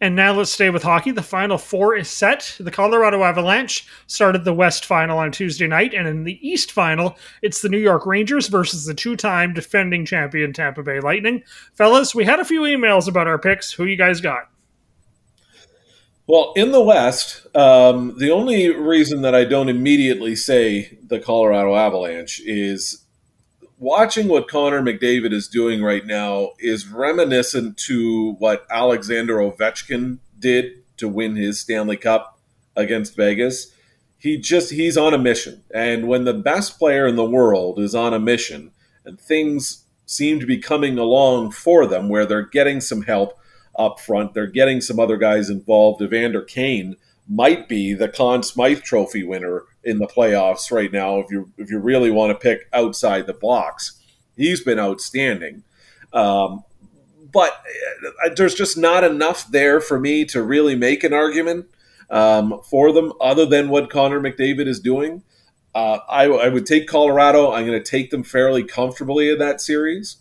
And 0.00 0.14
now 0.14 0.32
let's 0.32 0.52
stay 0.52 0.70
with 0.70 0.84
hockey. 0.84 1.10
The 1.10 1.22
final 1.22 1.58
four 1.58 1.96
is 1.96 2.08
set. 2.08 2.56
The 2.60 2.70
Colorado 2.70 3.24
Avalanche 3.24 3.86
started 4.06 4.44
the 4.44 4.54
West 4.54 4.84
final 4.84 5.18
on 5.18 5.32
Tuesday 5.32 5.66
night, 5.66 5.92
and 5.92 6.06
in 6.06 6.22
the 6.22 6.38
East 6.46 6.70
final, 6.70 7.16
it's 7.42 7.62
the 7.62 7.68
New 7.68 7.78
York 7.78 8.06
Rangers 8.06 8.46
versus 8.46 8.84
the 8.84 8.94
two 8.94 9.16
time 9.16 9.54
defending 9.54 10.06
champion 10.06 10.52
Tampa 10.52 10.84
Bay 10.84 11.00
Lightning. 11.00 11.42
Fellas, 11.74 12.14
we 12.14 12.24
had 12.24 12.38
a 12.38 12.44
few 12.44 12.62
emails 12.62 13.08
about 13.08 13.26
our 13.26 13.38
picks. 13.38 13.72
Who 13.72 13.86
you 13.86 13.96
guys 13.96 14.20
got? 14.20 14.48
Well, 16.28 16.52
in 16.54 16.72
the 16.72 16.82
West, 16.82 17.46
um, 17.56 18.14
the 18.18 18.30
only 18.30 18.68
reason 18.68 19.22
that 19.22 19.34
I 19.34 19.44
don't 19.44 19.70
immediately 19.70 20.36
say 20.36 20.98
the 21.02 21.18
Colorado 21.18 21.74
Avalanche 21.74 22.40
is 22.44 23.04
watching 23.78 24.28
what 24.28 24.48
Connor 24.48 24.82
McDavid 24.82 25.32
is 25.32 25.48
doing 25.48 25.82
right 25.82 26.04
now 26.04 26.52
is 26.58 26.88
reminiscent 26.88 27.76
to 27.78 28.32
what 28.38 28.66
Alexander 28.70 29.36
Ovechkin 29.36 30.18
did 30.38 30.82
to 30.96 31.08
win 31.08 31.36
his 31.36 31.60
Stanley 31.60 31.96
Cup 31.96 32.38
against 32.76 33.16
Vegas. 33.16 33.72
He 34.18 34.36
just 34.36 34.70
he's 34.70 34.96
on 34.96 35.14
a 35.14 35.18
mission. 35.18 35.62
And 35.72 36.08
when 36.08 36.24
the 36.24 36.34
best 36.34 36.78
player 36.78 37.06
in 37.06 37.16
the 37.16 37.24
world 37.24 37.78
is 37.78 37.94
on 37.94 38.12
a 38.12 38.18
mission 38.18 38.72
and 39.04 39.20
things 39.20 39.84
seem 40.06 40.40
to 40.40 40.46
be 40.46 40.58
coming 40.58 40.98
along 40.98 41.52
for 41.52 41.86
them, 41.86 42.08
where 42.08 42.26
they're 42.26 42.42
getting 42.42 42.80
some 42.80 43.02
help 43.02 43.38
up 43.78 44.00
front. 44.00 44.34
They're 44.34 44.46
getting 44.46 44.80
some 44.80 44.98
other 44.98 45.16
guys 45.16 45.48
involved. 45.48 46.02
Evander 46.02 46.42
Kane 46.42 46.96
might 47.28 47.68
be 47.68 47.94
the 47.94 48.08
Conn 48.08 48.42
Smythe 48.42 48.82
Trophy 48.82 49.22
winner 49.22 49.62
in 49.88 49.98
the 49.98 50.06
playoffs 50.06 50.70
right 50.70 50.92
now. 50.92 51.18
If 51.18 51.30
you 51.30 51.50
if 51.56 51.70
you 51.70 51.78
really 51.78 52.10
want 52.10 52.30
to 52.30 52.38
pick 52.38 52.68
outside 52.72 53.26
the 53.26 53.32
box, 53.32 53.98
he's 54.36 54.62
been 54.62 54.78
outstanding. 54.78 55.64
Um, 56.12 56.64
but 57.32 57.52
uh, 58.24 58.30
there's 58.36 58.54
just 58.54 58.76
not 58.76 59.04
enough 59.04 59.50
there 59.50 59.80
for 59.80 59.98
me 59.98 60.24
to 60.26 60.42
really 60.42 60.74
make 60.74 61.04
an 61.04 61.12
argument 61.12 61.66
um, 62.10 62.60
for 62.68 62.92
them, 62.92 63.12
other 63.20 63.46
than 63.46 63.68
what 63.68 63.90
Connor 63.90 64.20
McDavid 64.20 64.66
is 64.66 64.80
doing. 64.80 65.22
Uh, 65.74 65.98
I, 66.08 66.24
I, 66.24 66.48
would 66.48 66.64
take 66.64 66.88
Colorado. 66.88 67.52
I'm 67.52 67.66
going 67.66 67.80
to 67.80 67.90
take 67.90 68.10
them 68.10 68.22
fairly 68.22 68.64
comfortably 68.64 69.30
in 69.30 69.38
that 69.38 69.60
series. 69.60 70.16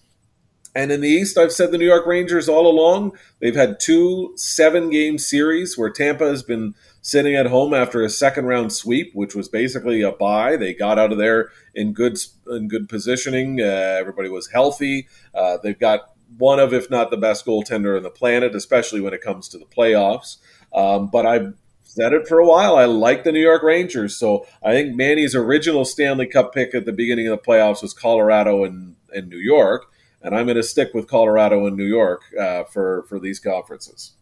And 0.78 0.92
in 0.92 1.02
the 1.02 1.10
East, 1.10 1.40
I've 1.40 1.52
said 1.52 1.72
the 1.72 1.78
New 1.80 1.88
York 1.88 2.06
Rangers 2.06 2.48
all 2.48 2.68
along. 2.68 3.18
They've 3.42 3.56
had 3.56 3.80
two 3.80 4.34
seven 4.36 4.92
game 4.92 5.18
series 5.18 5.76
where 5.76 5.90
Tampa 5.90 6.26
has 6.26 6.44
been 6.44 6.76
sitting 7.02 7.34
at 7.34 7.48
home 7.48 7.74
after 7.74 8.04
a 8.04 8.12
second 8.12 8.46
round 8.46 8.72
sweep, 8.72 9.10
which 9.16 9.34
was 9.34 9.50
basically 9.50 10.04
a 10.04 10.12
bye. 10.12 10.56
They 10.56 10.76
got 10.76 11.00
out 11.00 11.12
of 11.12 11.18
there 11.18 11.50
in 11.74 11.94
good 11.94 12.20
in 12.52 12.68
good 12.68 12.88
positioning. 12.90 13.60
Uh, 13.60 13.64
everybody 13.64 14.30
was 14.30 14.50
healthy. 14.50 15.08
Uh, 15.34 15.58
they've 15.64 15.80
got 15.80 16.12
one 16.38 16.60
of, 16.60 16.76
if 16.76 16.92
not 16.92 17.10
the 17.10 17.18
best 17.18 17.48
goaltender 17.48 17.98
on 17.98 18.04
the 18.04 18.12
planet, 18.12 18.54
especially 18.54 19.02
when 19.02 19.16
it 19.16 19.22
comes 19.22 19.48
to 19.50 19.58
the 19.58 19.66
playoffs. 19.66 20.38
Um, 20.76 21.10
but 21.12 21.26
I've 21.26 21.56
said 21.82 22.14
it 22.14 22.28
for 22.28 22.38
a 22.38 22.46
while. 22.46 22.76
I 22.76 22.86
like 22.86 23.24
the 23.24 23.32
New 23.32 23.42
York 23.42 23.64
Rangers. 23.64 24.16
So 24.16 24.46
I 24.64 24.74
think 24.74 24.96
Manny's 24.96 25.34
original 25.34 25.86
Stanley 25.86 26.28
Cup 26.28 26.54
pick 26.54 26.76
at 26.76 26.86
the 26.86 26.94
beginning 26.94 27.28
of 27.28 27.40
the 27.40 27.44
playoffs 27.44 27.82
was 27.82 27.96
Colorado 27.96 28.64
and, 28.64 28.96
and 29.12 29.28
New 29.28 29.40
York. 29.40 29.88
And 30.22 30.36
I'm 30.36 30.46
going 30.46 30.58
to 30.58 30.64
stick 30.64 30.94
with 30.94 31.08
Colorado 31.08 31.66
and 31.68 31.78
New 31.78 31.86
York 31.86 32.22
uh, 32.40 32.64
for, 32.66 33.04
for 33.08 33.20
these 33.20 33.40
conferences. 33.40 34.14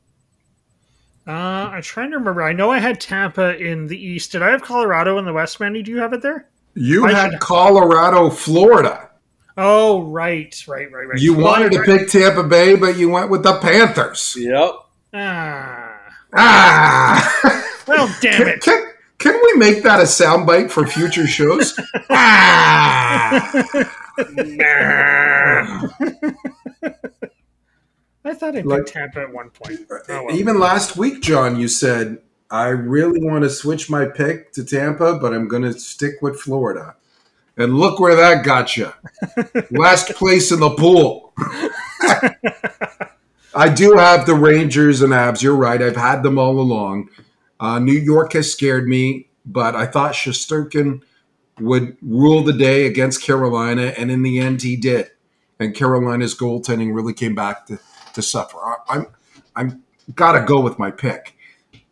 Uh, 1.28 1.32
I'm 1.32 1.82
trying 1.82 2.12
to 2.12 2.18
remember. 2.18 2.44
I 2.44 2.54
know 2.54 2.70
I 2.70 2.80
had 2.80 3.02
Tampa 3.02 3.58
in 3.58 3.88
the 3.88 3.98
East. 3.98 4.32
Did 4.34 4.44
I 4.44 4.52
have 4.52 4.62
Colorado 4.62 5.18
in 5.18 5.26
the 5.26 5.34
West, 5.34 5.60
Manny? 5.60 5.82
Do 5.82 5.90
you 5.92 5.98
have 5.98 6.14
it 6.14 6.22
there? 6.22 6.48
You 6.76 7.08
I 7.08 7.14
had 7.14 7.32
should- 7.32 7.40
Colorado, 7.40 8.30
Florida. 8.30 9.10
Oh, 9.58 10.04
right, 10.04 10.54
right, 10.68 10.92
right, 10.92 11.08
right. 11.08 11.18
You 11.20 11.34
wanted 11.34 11.72
to 11.72 11.80
Right. 11.80 12.00
pick 12.00 12.10
Tampa 12.10 12.44
Bay, 12.44 12.76
but 12.76 12.98
you 12.98 13.08
went 13.10 13.30
with 13.30 13.42
the 13.44 13.58
Panthers. 13.60 14.36
Yep. 14.38 14.72
Ah. 15.14 15.98
Ah! 16.36 17.64
Well, 17.88 18.14
damn 18.20 18.34
can, 18.38 18.48
it. 18.50 18.62
can, 18.62 18.86
can 19.18 19.34
we 19.42 19.54
make 19.58 19.82
that 19.84 20.02
a 20.02 20.04
soundbite 20.04 20.72
for 20.72 20.86
future 20.86 21.26
shows? 21.26 21.80
ah! 22.10 24.02
I 28.24 28.34
thought 28.34 28.50
I 28.50 28.52
picked 28.54 28.68
Like- 28.68 28.86
Tampa 28.86 29.22
at 29.22 29.34
one 29.34 29.50
point. 29.52 29.80
Oh, 30.10 30.26
well. 30.26 30.36
Even 30.36 30.60
last 30.60 30.98
week, 30.98 31.22
John, 31.22 31.60
you 31.60 31.68
said, 31.68 32.20
I 32.50 32.68
really 32.70 33.24
want 33.24 33.44
to 33.44 33.50
switch 33.50 33.90
my 33.90 34.06
pick 34.06 34.52
to 34.54 34.64
Tampa, 34.64 35.20
but 35.20 35.34
I'm 35.34 35.48
going 35.48 35.64
to 35.64 35.74
stick 35.74 36.22
with 36.22 36.40
Florida. 36.40 36.96
And 37.58 37.78
look 37.78 38.00
where 38.00 38.16
that 38.16 38.44
got 38.44 38.76
you. 38.76 38.92
Last 39.72 40.10
place 40.12 40.52
in 40.52 40.60
the 40.60 40.70
pool. 40.72 41.34
I 43.56 43.70
do 43.74 43.94
have 43.94 44.26
the 44.26 44.36
Rangers 44.36 45.02
and 45.02 45.14
Abs. 45.14 45.42
You're 45.42 45.56
right. 45.56 45.82
I've 45.82 45.96
had 45.96 46.22
them 46.24 46.38
all 46.38 46.60
along. 46.60 47.10
Uh, 47.60 47.80
New 47.80 47.94
York 47.94 48.34
has 48.34 48.52
scared 48.52 48.88
me, 48.90 49.30
but 49.46 49.74
I 49.76 49.86
thought 49.86 50.14
Shesterkin 50.14 51.02
would 51.60 51.98
rule 52.02 52.44
the 52.44 52.54
day 52.54 52.86
against 52.86 53.24
Carolina, 53.24 53.94
and 53.98 54.12
in 54.12 54.24
the 54.24 54.40
end, 54.40 54.62
he 54.62 54.76
did. 54.76 55.12
And 55.60 55.74
Carolina's 55.74 56.36
goaltending 56.36 56.94
really 56.94 57.14
came 57.14 57.34
back 57.34 57.66
to, 57.68 57.80
to 58.14 58.22
suffer. 58.22 58.58
I, 58.58 58.76
I'm 58.90 59.08
I'm 59.56 59.84
gotta 60.14 60.46
go 60.46 60.60
with 60.60 60.78
my 60.78 60.92
pick. 60.92 61.36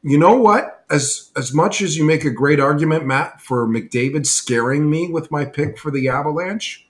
You 0.02 0.18
know 0.18 0.36
what? 0.36 0.86
As 0.90 1.32
as 1.38 1.54
much 1.54 1.82
as 1.82 1.98
you 1.98 2.04
make 2.04 2.26
a 2.26 2.30
great 2.30 2.60
argument, 2.60 3.06
Matt, 3.06 3.42
for 3.42 3.68
McDavid 3.68 4.26
scaring 4.26 4.90
me 4.90 5.10
with 5.10 5.32
my 5.32 5.46
pick 5.46 5.78
for 5.78 5.92
the 5.92 6.10
Avalanche, 6.10 6.86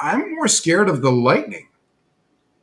I'm 0.00 0.34
more 0.34 0.48
scared 0.48 0.88
of 0.88 1.00
the 1.00 1.12
Lightning. 1.12 1.68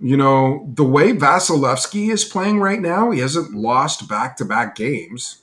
You 0.02 0.18
know, 0.18 0.70
the 0.74 0.84
way 0.84 1.12
Vasilevskiy 1.12 2.12
is 2.12 2.24
playing 2.24 2.60
right 2.60 2.80
now, 2.80 3.12
he 3.12 3.20
hasn't 3.20 3.54
lost 3.54 4.08
back 4.08 4.38
to 4.38 4.46
back 4.46 4.76
games. 4.76 5.42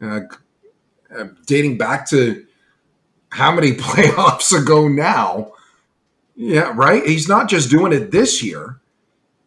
Uh, 0.00 0.20
uh, 1.16 1.24
dating 1.46 1.78
back 1.78 2.08
to 2.08 2.44
how 3.30 3.52
many 3.52 3.72
playoffs 3.74 4.56
ago 4.56 4.88
now? 4.88 5.52
Yeah, 6.36 6.72
right? 6.74 7.04
He's 7.04 7.28
not 7.28 7.48
just 7.48 7.70
doing 7.70 7.92
it 7.92 8.10
this 8.10 8.42
year, 8.42 8.80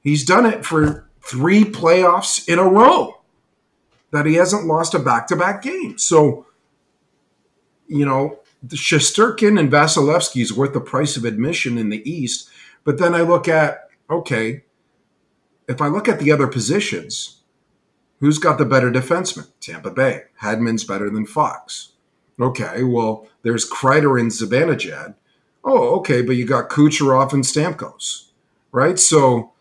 he's 0.02 0.26
done 0.26 0.46
it 0.46 0.66
for 0.66 1.10
three 1.24 1.64
playoffs 1.64 2.48
in 2.48 2.60
a 2.60 2.68
row 2.68 3.22
that 4.12 4.26
he 4.26 4.36
hasn't 4.36 4.66
lost 4.66 4.94
a 4.94 5.00
back 5.00 5.28
to 5.28 5.36
back 5.36 5.62
game. 5.62 5.98
So, 5.98 6.46
you 7.88 8.06
know, 8.06 8.40
Shesterkin 8.68 9.60
and 9.60 9.72
Vasilevskiy 9.72 10.42
is 10.42 10.54
worth 10.54 10.74
the 10.74 10.82
price 10.82 11.18
of 11.18 11.26
admission 11.26 11.78
in 11.78 11.90
the 11.90 12.10
East. 12.10 12.50
But 12.84 12.98
then 12.98 13.16
I 13.16 13.22
look 13.22 13.48
at, 13.48 13.90
okay, 14.10 14.64
if 15.68 15.82
I 15.82 15.88
look 15.88 16.08
at 16.08 16.20
the 16.20 16.32
other 16.32 16.48
positions, 16.48 17.42
who's 18.20 18.38
got 18.38 18.58
the 18.58 18.66
better 18.66 18.92
defenseman? 18.92 19.48
Tampa 19.60 19.92
Bay. 19.92 20.24
Hedman's 20.42 20.84
better 20.84 21.10
than 21.10 21.26
Fox. 21.26 21.94
Okay, 22.42 22.84
well, 22.84 23.28
there's 23.44 23.70
Kreider 23.70 24.20
and 24.20 24.32
Zibanejad. 24.32 25.16
Oh, 25.64 25.96
okay, 26.00 26.22
but 26.22 26.36
you 26.36 26.46
got 26.46 26.70
Kucherov 26.70 27.34
and 27.34 27.44
Stamkos, 27.44 28.30
right? 28.72 28.98
So, 28.98 29.52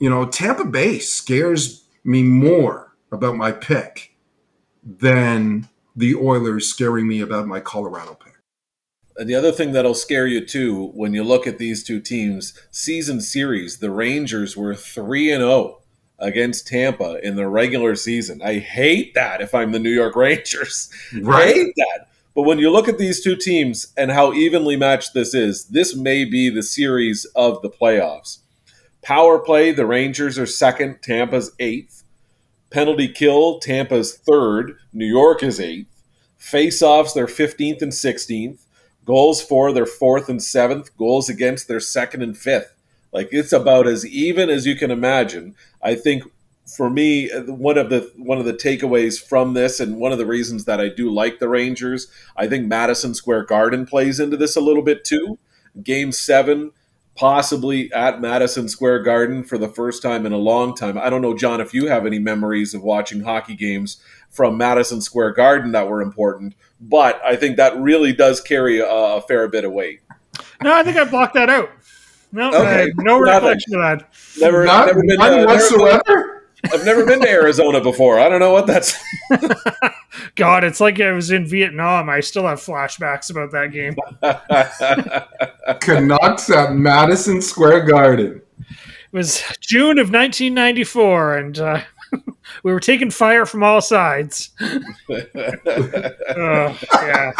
you 0.00 0.10
know, 0.10 0.26
Tampa 0.26 0.64
Bay 0.64 0.98
scares 0.98 1.84
me 2.04 2.22
more 2.22 2.92
about 3.12 3.36
my 3.36 3.52
pick 3.52 4.16
than 4.82 5.68
the 5.94 6.14
Oilers 6.14 6.68
scaring 6.68 7.08
me 7.08 7.20
about 7.20 7.46
my 7.46 7.60
Colorado 7.60 8.14
pick. 8.14 8.34
And 9.16 9.28
the 9.30 9.34
other 9.34 9.52
thing 9.52 9.72
that'll 9.72 9.94
scare 9.94 10.26
you 10.26 10.44
too 10.44 10.90
when 10.94 11.14
you 11.14 11.24
look 11.24 11.46
at 11.46 11.58
these 11.58 11.82
two 11.82 12.00
teams, 12.00 12.52
season 12.70 13.20
series, 13.20 13.78
the 13.78 13.90
Rangers 13.90 14.56
were 14.56 14.74
3 14.74 15.32
and 15.32 15.40
0 15.40 15.80
against 16.18 16.66
Tampa 16.66 17.18
in 17.22 17.36
the 17.36 17.48
regular 17.48 17.94
season. 17.94 18.40
I 18.42 18.58
hate 18.58 19.14
that 19.14 19.40
if 19.40 19.54
I'm 19.54 19.72
the 19.72 19.78
New 19.78 19.90
York 19.90 20.16
Rangers. 20.16 20.90
Right. 21.20 21.54
hate 21.54 21.74
that. 21.76 22.08
But 22.34 22.42
when 22.42 22.58
you 22.58 22.70
look 22.70 22.86
at 22.86 22.98
these 22.98 23.22
two 23.24 23.34
teams 23.36 23.92
and 23.96 24.10
how 24.10 24.32
evenly 24.34 24.76
matched 24.76 25.14
this 25.14 25.32
is, 25.34 25.64
this 25.66 25.96
may 25.96 26.24
be 26.24 26.50
the 26.50 26.62
series 26.62 27.24
of 27.34 27.62
the 27.62 27.70
playoffs. 27.70 28.40
Power 29.02 29.38
play, 29.38 29.72
the 29.72 29.86
Rangers 29.86 30.38
are 30.38 30.46
second, 30.46 30.98
Tampa's 31.00 31.52
eighth. 31.58 32.02
Penalty 32.70 33.08
kill, 33.08 33.58
Tampa's 33.60 34.16
third, 34.16 34.76
New 34.92 35.06
York 35.06 35.42
is 35.42 35.60
eighth. 35.60 36.02
Face 36.36 36.82
offs, 36.82 37.12
they're 37.14 37.26
15th 37.26 37.80
and 37.80 37.92
16th. 37.92 38.58
Goals 39.06 39.40
for, 39.40 39.72
they're 39.72 39.86
fourth 39.86 40.28
and 40.28 40.42
seventh. 40.42 40.94
Goals 40.98 41.28
against, 41.28 41.68
they're 41.68 41.80
second 41.80 42.22
and 42.22 42.36
fifth. 42.36 42.75
Like 43.16 43.30
it's 43.32 43.54
about 43.54 43.86
as 43.86 44.04
even 44.04 44.50
as 44.50 44.66
you 44.66 44.76
can 44.76 44.90
imagine. 44.90 45.54
I 45.82 45.94
think 45.94 46.24
for 46.66 46.90
me, 46.90 47.30
one 47.46 47.78
of 47.78 47.88
the 47.88 48.12
one 48.18 48.36
of 48.36 48.44
the 48.44 48.52
takeaways 48.52 49.18
from 49.18 49.54
this, 49.54 49.80
and 49.80 49.96
one 49.96 50.12
of 50.12 50.18
the 50.18 50.26
reasons 50.26 50.66
that 50.66 50.82
I 50.82 50.90
do 50.90 51.10
like 51.10 51.38
the 51.38 51.48
Rangers, 51.48 52.08
I 52.36 52.46
think 52.46 52.66
Madison 52.66 53.14
Square 53.14 53.44
Garden 53.44 53.86
plays 53.86 54.20
into 54.20 54.36
this 54.36 54.54
a 54.54 54.60
little 54.60 54.82
bit 54.82 55.02
too. 55.02 55.38
Game 55.82 56.12
seven, 56.12 56.72
possibly 57.14 57.90
at 57.94 58.20
Madison 58.20 58.68
Square 58.68 59.02
Garden 59.04 59.42
for 59.42 59.56
the 59.56 59.70
first 59.70 60.02
time 60.02 60.26
in 60.26 60.34
a 60.34 60.38
long 60.38 60.74
time. 60.74 60.98
I 60.98 61.08
don't 61.08 61.22
know, 61.22 61.34
John, 61.34 61.62
if 61.62 61.72
you 61.72 61.86
have 61.86 62.04
any 62.04 62.18
memories 62.18 62.74
of 62.74 62.82
watching 62.82 63.22
hockey 63.22 63.54
games 63.54 63.96
from 64.28 64.58
Madison 64.58 65.00
Square 65.00 65.32
Garden 65.32 65.72
that 65.72 65.88
were 65.88 66.02
important, 66.02 66.54
but 66.78 67.18
I 67.24 67.36
think 67.36 67.56
that 67.56 67.80
really 67.80 68.12
does 68.12 68.42
carry 68.42 68.78
a, 68.78 68.86
a 68.86 69.22
fair 69.22 69.48
bit 69.48 69.64
of 69.64 69.72
weight. 69.72 70.02
No, 70.62 70.74
I 70.74 70.82
think 70.82 70.98
I 70.98 71.04
blocked 71.04 71.32
that 71.32 71.48
out. 71.48 71.70
No, 72.36 72.52
Okay, 72.52 72.92
no 72.98 73.18
reflection 73.18 73.74
of 73.76 73.80
that. 73.80 74.08
Never, 74.38 74.66
Not 74.66 74.88
never 74.88 75.00
been 75.00 75.16
one 75.18 75.30
to, 75.30 75.36
never- 75.38 75.46
whatsoever. 75.46 76.32
I've 76.70 76.84
never 76.84 77.06
been 77.06 77.20
to 77.20 77.28
Arizona 77.30 77.80
before. 77.80 78.18
I 78.20 78.28
don't 78.28 78.40
know 78.40 78.52
what 78.52 78.66
that's. 78.66 79.02
God, 80.34 80.64
it's 80.64 80.80
like 80.80 81.00
I 81.00 81.12
was 81.12 81.30
in 81.30 81.46
Vietnam. 81.46 82.10
I 82.10 82.20
still 82.20 82.46
have 82.46 82.58
flashbacks 82.58 83.30
about 83.30 83.52
that 83.52 83.72
game. 83.72 83.94
Canucks 85.80 86.50
at 86.50 86.74
Madison 86.74 87.40
Square 87.40 87.86
Garden. 87.86 88.42
It 88.58 89.12
was 89.12 89.42
June 89.60 89.98
of 89.98 90.10
1994, 90.10 91.36
and 91.38 91.58
uh, 91.58 91.80
we 92.64 92.72
were 92.72 92.80
taking 92.80 93.10
fire 93.10 93.46
from 93.46 93.62
all 93.62 93.80
sides. 93.80 94.50
Oh, 95.08 96.78
yeah. 96.92 97.32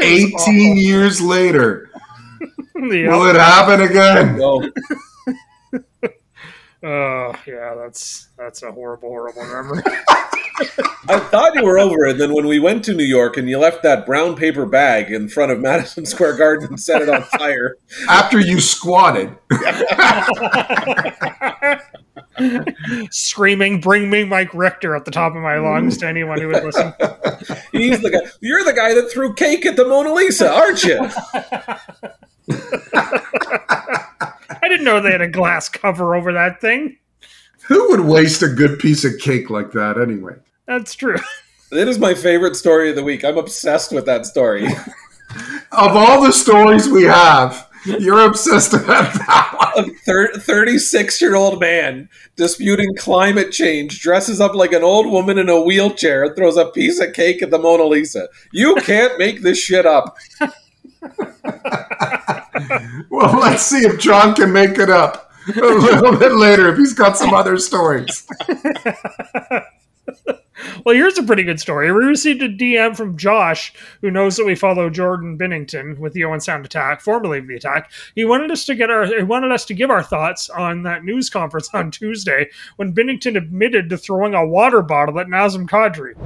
18 0.00 0.76
years 0.78 1.20
later. 1.20 1.90
Yep. 2.82 3.10
Will 3.10 3.26
it 3.26 3.36
happen 3.36 3.80
again? 3.80 4.36
No. 4.38 4.68
Oh 6.84 7.32
yeah, 7.46 7.76
that's 7.76 8.30
that's 8.36 8.64
a 8.64 8.72
horrible, 8.72 9.08
horrible 9.08 9.44
memory. 9.44 9.82
I 11.08 11.20
thought 11.30 11.54
you 11.54 11.62
were 11.62 11.78
over 11.78 12.06
it. 12.06 12.18
Then 12.18 12.34
when 12.34 12.48
we 12.48 12.58
went 12.58 12.84
to 12.86 12.94
New 12.94 13.04
York 13.04 13.36
and 13.36 13.48
you 13.48 13.58
left 13.58 13.84
that 13.84 14.04
brown 14.04 14.34
paper 14.34 14.66
bag 14.66 15.12
in 15.12 15.28
front 15.28 15.52
of 15.52 15.60
Madison 15.60 16.04
Square 16.12 16.38
Garden 16.38 16.68
and 16.70 16.80
set 16.80 17.00
it 17.00 17.08
on 17.08 17.22
fire. 17.22 17.76
After 18.08 18.40
you 18.40 18.60
squatted. 18.60 19.32
Screaming, 23.10 23.80
bring 23.80 24.10
me 24.10 24.24
Mike 24.24 24.52
Richter 24.52 24.96
at 24.96 25.04
the 25.04 25.12
top 25.12 25.36
of 25.36 25.42
my 25.42 25.58
lungs 25.58 25.98
to 25.98 26.08
anyone 26.08 26.40
who 26.40 26.48
would 26.48 26.64
listen. 26.64 26.92
He's 27.70 28.02
the 28.02 28.10
guy. 28.10 28.28
You're 28.40 28.64
the 28.64 28.72
guy 28.72 28.94
that 28.94 29.08
threw 29.08 29.34
cake 29.34 29.64
at 29.66 29.76
the 29.76 29.84
Mona 29.84 30.12
Lisa, 30.12 30.52
aren't 30.52 30.82
you? 30.82 31.08
I 32.50 33.98
didn't 34.62 34.84
know 34.84 35.00
they 35.00 35.12
had 35.12 35.20
a 35.20 35.28
glass 35.28 35.68
cover 35.68 36.14
over 36.14 36.32
that 36.32 36.60
thing. 36.60 36.98
Who 37.68 37.90
would 37.90 38.00
waste 38.00 38.42
a 38.42 38.48
good 38.48 38.78
piece 38.78 39.04
of 39.04 39.18
cake 39.20 39.50
like 39.50 39.72
that 39.72 39.98
anyway? 39.98 40.34
That's 40.66 40.94
true. 40.94 41.18
It 41.70 41.88
is 41.88 41.98
my 41.98 42.12
favorite 42.14 42.56
story 42.56 42.90
of 42.90 42.96
the 42.96 43.04
week. 43.04 43.24
I'm 43.24 43.38
obsessed 43.38 43.92
with 43.92 44.04
that 44.06 44.26
story. 44.26 44.66
Of 44.66 45.96
all 45.96 46.22
the 46.22 46.32
stories 46.32 46.86
we 46.86 47.04
have, 47.04 47.66
you're 47.86 48.26
obsessed 48.26 48.74
about 48.74 49.14
that 49.14 49.72
one. 49.74 49.96
A 50.34 50.38
36 50.38 51.22
year 51.22 51.34
old 51.34 51.60
man 51.60 52.10
disputing 52.36 52.94
climate 52.96 53.52
change 53.52 54.00
dresses 54.00 54.40
up 54.40 54.54
like 54.54 54.72
an 54.72 54.82
old 54.82 55.06
woman 55.10 55.38
in 55.38 55.48
a 55.48 55.62
wheelchair 55.62 56.24
and 56.24 56.36
throws 56.36 56.58
a 56.58 56.66
piece 56.66 57.00
of 57.00 57.14
cake 57.14 57.42
at 57.42 57.50
the 57.50 57.58
Mona 57.58 57.84
Lisa. 57.84 58.28
You 58.52 58.74
can't 58.76 59.18
make 59.18 59.40
this 59.40 59.58
shit 59.58 59.86
up. 59.86 60.18
Well, 63.10 63.38
let's 63.40 63.62
see 63.62 63.80
if 63.80 63.98
John 63.98 64.34
can 64.34 64.52
make 64.52 64.78
it 64.78 64.90
up 64.90 65.32
a 65.48 65.60
little 65.60 66.16
bit 66.16 66.32
later 66.32 66.68
if 66.68 66.78
he's 66.78 66.94
got 66.94 67.16
some 67.16 67.34
other 67.34 67.58
stories. 67.58 68.26
Well, 70.84 70.94
here's 70.94 71.18
a 71.18 71.22
pretty 71.22 71.42
good 71.42 71.60
story. 71.60 71.90
We 71.92 72.04
received 72.04 72.42
a 72.42 72.48
DM 72.48 72.96
from 72.96 73.16
Josh, 73.16 73.72
who 74.00 74.10
knows 74.10 74.36
that 74.36 74.46
we 74.46 74.54
follow 74.54 74.90
Jordan 74.90 75.36
Binnington 75.36 75.98
with 75.98 76.12
the 76.12 76.24
Owen 76.24 76.40
Sound 76.40 76.64
Attack, 76.64 77.00
formerly 77.00 77.38
of 77.38 77.48
the 77.48 77.56
Attack. 77.56 77.90
He 78.14 78.24
wanted 78.24 78.50
us 78.50 78.64
to 78.66 78.74
get 78.74 78.90
our, 78.90 79.06
he 79.06 79.22
wanted 79.22 79.50
us 79.50 79.64
to 79.66 79.74
give 79.74 79.90
our 79.90 80.02
thoughts 80.02 80.50
on 80.50 80.82
that 80.84 81.04
news 81.04 81.30
conference 81.30 81.68
on 81.72 81.90
Tuesday 81.90 82.48
when 82.76 82.94
Binnington 82.94 83.36
admitted 83.36 83.90
to 83.90 83.96
throwing 83.96 84.34
a 84.34 84.46
water 84.46 84.82
bottle 84.82 85.18
at 85.18 85.26
Nazem 85.26 85.68
Kadri. 85.68 86.16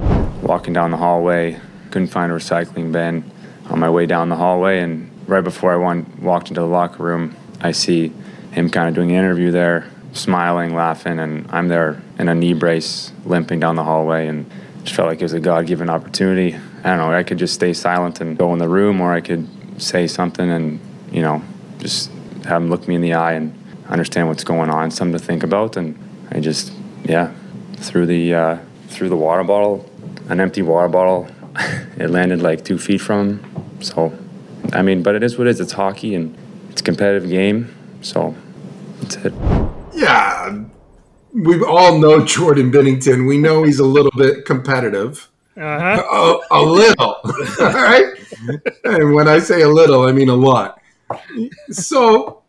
walking 0.43 0.73
down 0.73 0.91
the 0.91 0.97
hallway, 0.97 1.59
couldn't 1.91 2.09
find 2.09 2.31
a 2.31 2.35
recycling 2.35 2.91
bin 2.91 3.23
on 3.69 3.79
my 3.79 3.89
way 3.89 4.05
down 4.05 4.29
the 4.29 4.35
hallway, 4.35 4.79
and 4.79 5.09
right 5.27 5.43
before 5.43 5.73
I 5.73 5.77
went, 5.77 6.21
walked 6.21 6.49
into 6.49 6.61
the 6.61 6.67
locker 6.67 7.03
room, 7.03 7.35
I 7.61 7.71
see 7.71 8.11
him 8.51 8.69
kind 8.69 8.89
of 8.89 8.95
doing 8.95 9.11
an 9.11 9.17
interview 9.17 9.51
there, 9.51 9.89
smiling, 10.13 10.73
laughing, 10.73 11.19
and 11.19 11.45
I'm 11.49 11.67
there 11.67 12.01
in 12.17 12.29
a 12.29 12.35
knee 12.35 12.53
brace, 12.53 13.11
limping 13.25 13.59
down 13.59 13.75
the 13.75 13.83
hallway, 13.83 14.27
and 14.27 14.49
just 14.83 14.95
felt 14.95 15.07
like 15.09 15.19
it 15.19 15.25
was 15.25 15.33
a 15.33 15.39
God-given 15.39 15.89
opportunity. 15.89 16.55
I 16.83 16.89
don't 16.89 16.97
know, 16.97 17.11
I 17.11 17.23
could 17.23 17.37
just 17.37 17.53
stay 17.53 17.73
silent 17.73 18.21
and 18.21 18.37
go 18.37 18.53
in 18.53 18.59
the 18.59 18.69
room, 18.69 19.01
or 19.01 19.11
I 19.11 19.21
could 19.21 19.47
say 19.81 20.07
something 20.07 20.49
and 20.49 20.79
you 21.11 21.21
know 21.21 21.41
just 21.77 22.09
have 22.45 22.61
him 22.61 22.69
look 22.69 22.87
me 22.87 22.95
in 22.95 23.01
the 23.01 23.13
eye 23.13 23.33
and 23.33 23.53
understand 23.89 24.27
what's 24.27 24.43
going 24.43 24.69
on, 24.69 24.91
something 24.91 25.19
to 25.19 25.23
think 25.23 25.43
about, 25.43 25.77
and 25.77 25.97
I 26.31 26.39
just 26.39 26.73
yeah 27.03 27.33
threw 27.77 28.05
the 28.05 28.33
uh, 28.33 28.57
threw 28.87 29.09
the 29.09 29.15
water 29.15 29.43
bottle, 29.43 29.89
an 30.29 30.39
empty 30.39 30.61
water 30.61 30.87
bottle. 30.87 31.27
it 31.97 32.09
landed 32.09 32.41
like 32.41 32.63
two 32.63 32.77
feet 32.77 33.01
from 33.01 33.39
him. 33.39 33.81
So, 33.81 34.17
I 34.73 34.81
mean, 34.81 35.03
but 35.03 35.15
it 35.15 35.23
is 35.23 35.37
what 35.37 35.47
it 35.47 35.51
is. 35.51 35.59
It's 35.59 35.73
hockey 35.73 36.15
and 36.15 36.35
it's 36.69 36.81
a 36.81 36.83
competitive 36.83 37.29
game. 37.29 37.73
So, 38.01 38.35
that's 39.01 39.15
it. 39.17 39.33
Yeah, 39.93 40.63
we 41.33 41.63
all 41.63 41.97
know 41.97 42.23
Jordan 42.23 42.71
Binnington. 42.71 43.27
We 43.27 43.37
know 43.37 43.63
he's 43.63 43.79
a 43.79 43.85
little 43.85 44.11
bit 44.15 44.45
competitive. 44.45 45.29
Uh 45.55 45.79
huh. 45.79 46.39
A, 46.51 46.59
a 46.59 46.61
little, 46.61 47.15
all 47.23 47.73
right? 47.73 48.13
And 48.83 49.13
when 49.15 49.27
I 49.27 49.39
say 49.39 49.61
a 49.61 49.69
little, 49.69 50.03
I 50.03 50.11
mean 50.11 50.29
a 50.29 50.35
lot. 50.35 50.79
So 51.71 52.43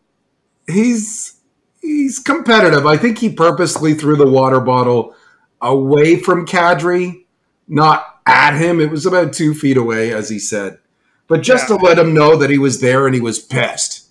he's 0.67 1.41
he's 1.81 2.19
competitive. 2.19 2.87
I 2.87 2.97
think 2.97 3.19
he 3.19 3.31
purposely 3.31 3.95
threw 3.95 4.17
the 4.17 4.29
water 4.29 4.61
bottle 4.61 5.15
away 5.61 6.17
from 6.17 6.47
Kadri, 6.47 7.25
not 7.67 8.18
at 8.29 8.57
him. 8.57 8.81
It 8.81 8.91
was 8.91 9.07
about 9.07 9.33
two 9.33 9.55
feet 9.55 9.77
away, 9.77 10.13
as 10.13 10.29
he 10.29 10.39
said, 10.39 10.79
but 11.27 11.41
just 11.43 11.69
Yeah. 11.69 11.77
to 11.79 11.85
let 11.85 11.99
him 11.99 12.15
know 12.15 12.37
that 12.37 12.51
he 12.51 12.59
was 12.59 12.81
there 12.81 13.07
and 13.07 13.15
he 13.15 13.21
was 13.21 13.39
pissed. 13.39 14.07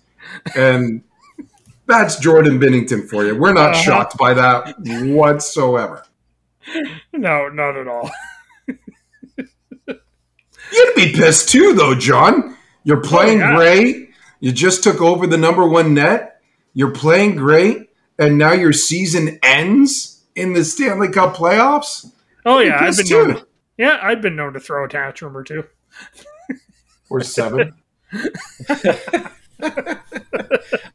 And 0.54 1.02
that's 1.86 2.16
Jordan 2.18 2.60
Binnington 2.60 3.08
for 3.08 3.24
you. 3.24 3.34
We're 3.36 3.52
not 3.54 3.70
Uh-huh. 3.70 3.82
shocked 3.82 4.18
by 4.18 4.34
that 4.34 4.74
whatsoever. 4.78 6.02
No, 7.14 7.48
not 7.48 7.76
at 7.76 7.88
all. 7.88 8.10
You'd 9.86 10.94
be 10.94 11.12
pissed 11.12 11.48
too, 11.48 11.72
though, 11.72 11.94
John. 11.94 12.56
You're 12.84 13.00
playing 13.00 13.38
yeah. 13.38 13.54
great. 13.56 14.10
You 14.40 14.52
just 14.52 14.82
took 14.84 15.00
over 15.00 15.26
the 15.26 15.38
number 15.38 15.66
one 15.66 15.94
net. 15.94 16.40
You're 16.74 16.90
playing 16.90 17.36
great, 17.36 17.88
and 18.18 18.36
now 18.38 18.52
your 18.52 18.72
season 18.74 19.38
ends 19.42 20.22
in 20.36 20.52
the 20.52 20.64
Stanley 20.64 21.08
Cup 21.08 21.34
playoffs. 21.34 22.10
Oh 22.44 22.58
yeah, 22.60 22.78
I've 22.80 22.96
been 22.96 23.08
known. 23.08 23.42
Too. 23.78 23.84
To, 23.84 23.88
yeah, 23.88 23.98
I've 24.02 24.20
been 24.22 24.36
known 24.36 24.52
to 24.52 24.60
throw 24.60 24.84
a 24.84 24.88
tantrum 24.88 25.36
or 25.36 25.42
two. 25.42 25.64
Or 27.10 27.22
seven. 27.22 27.74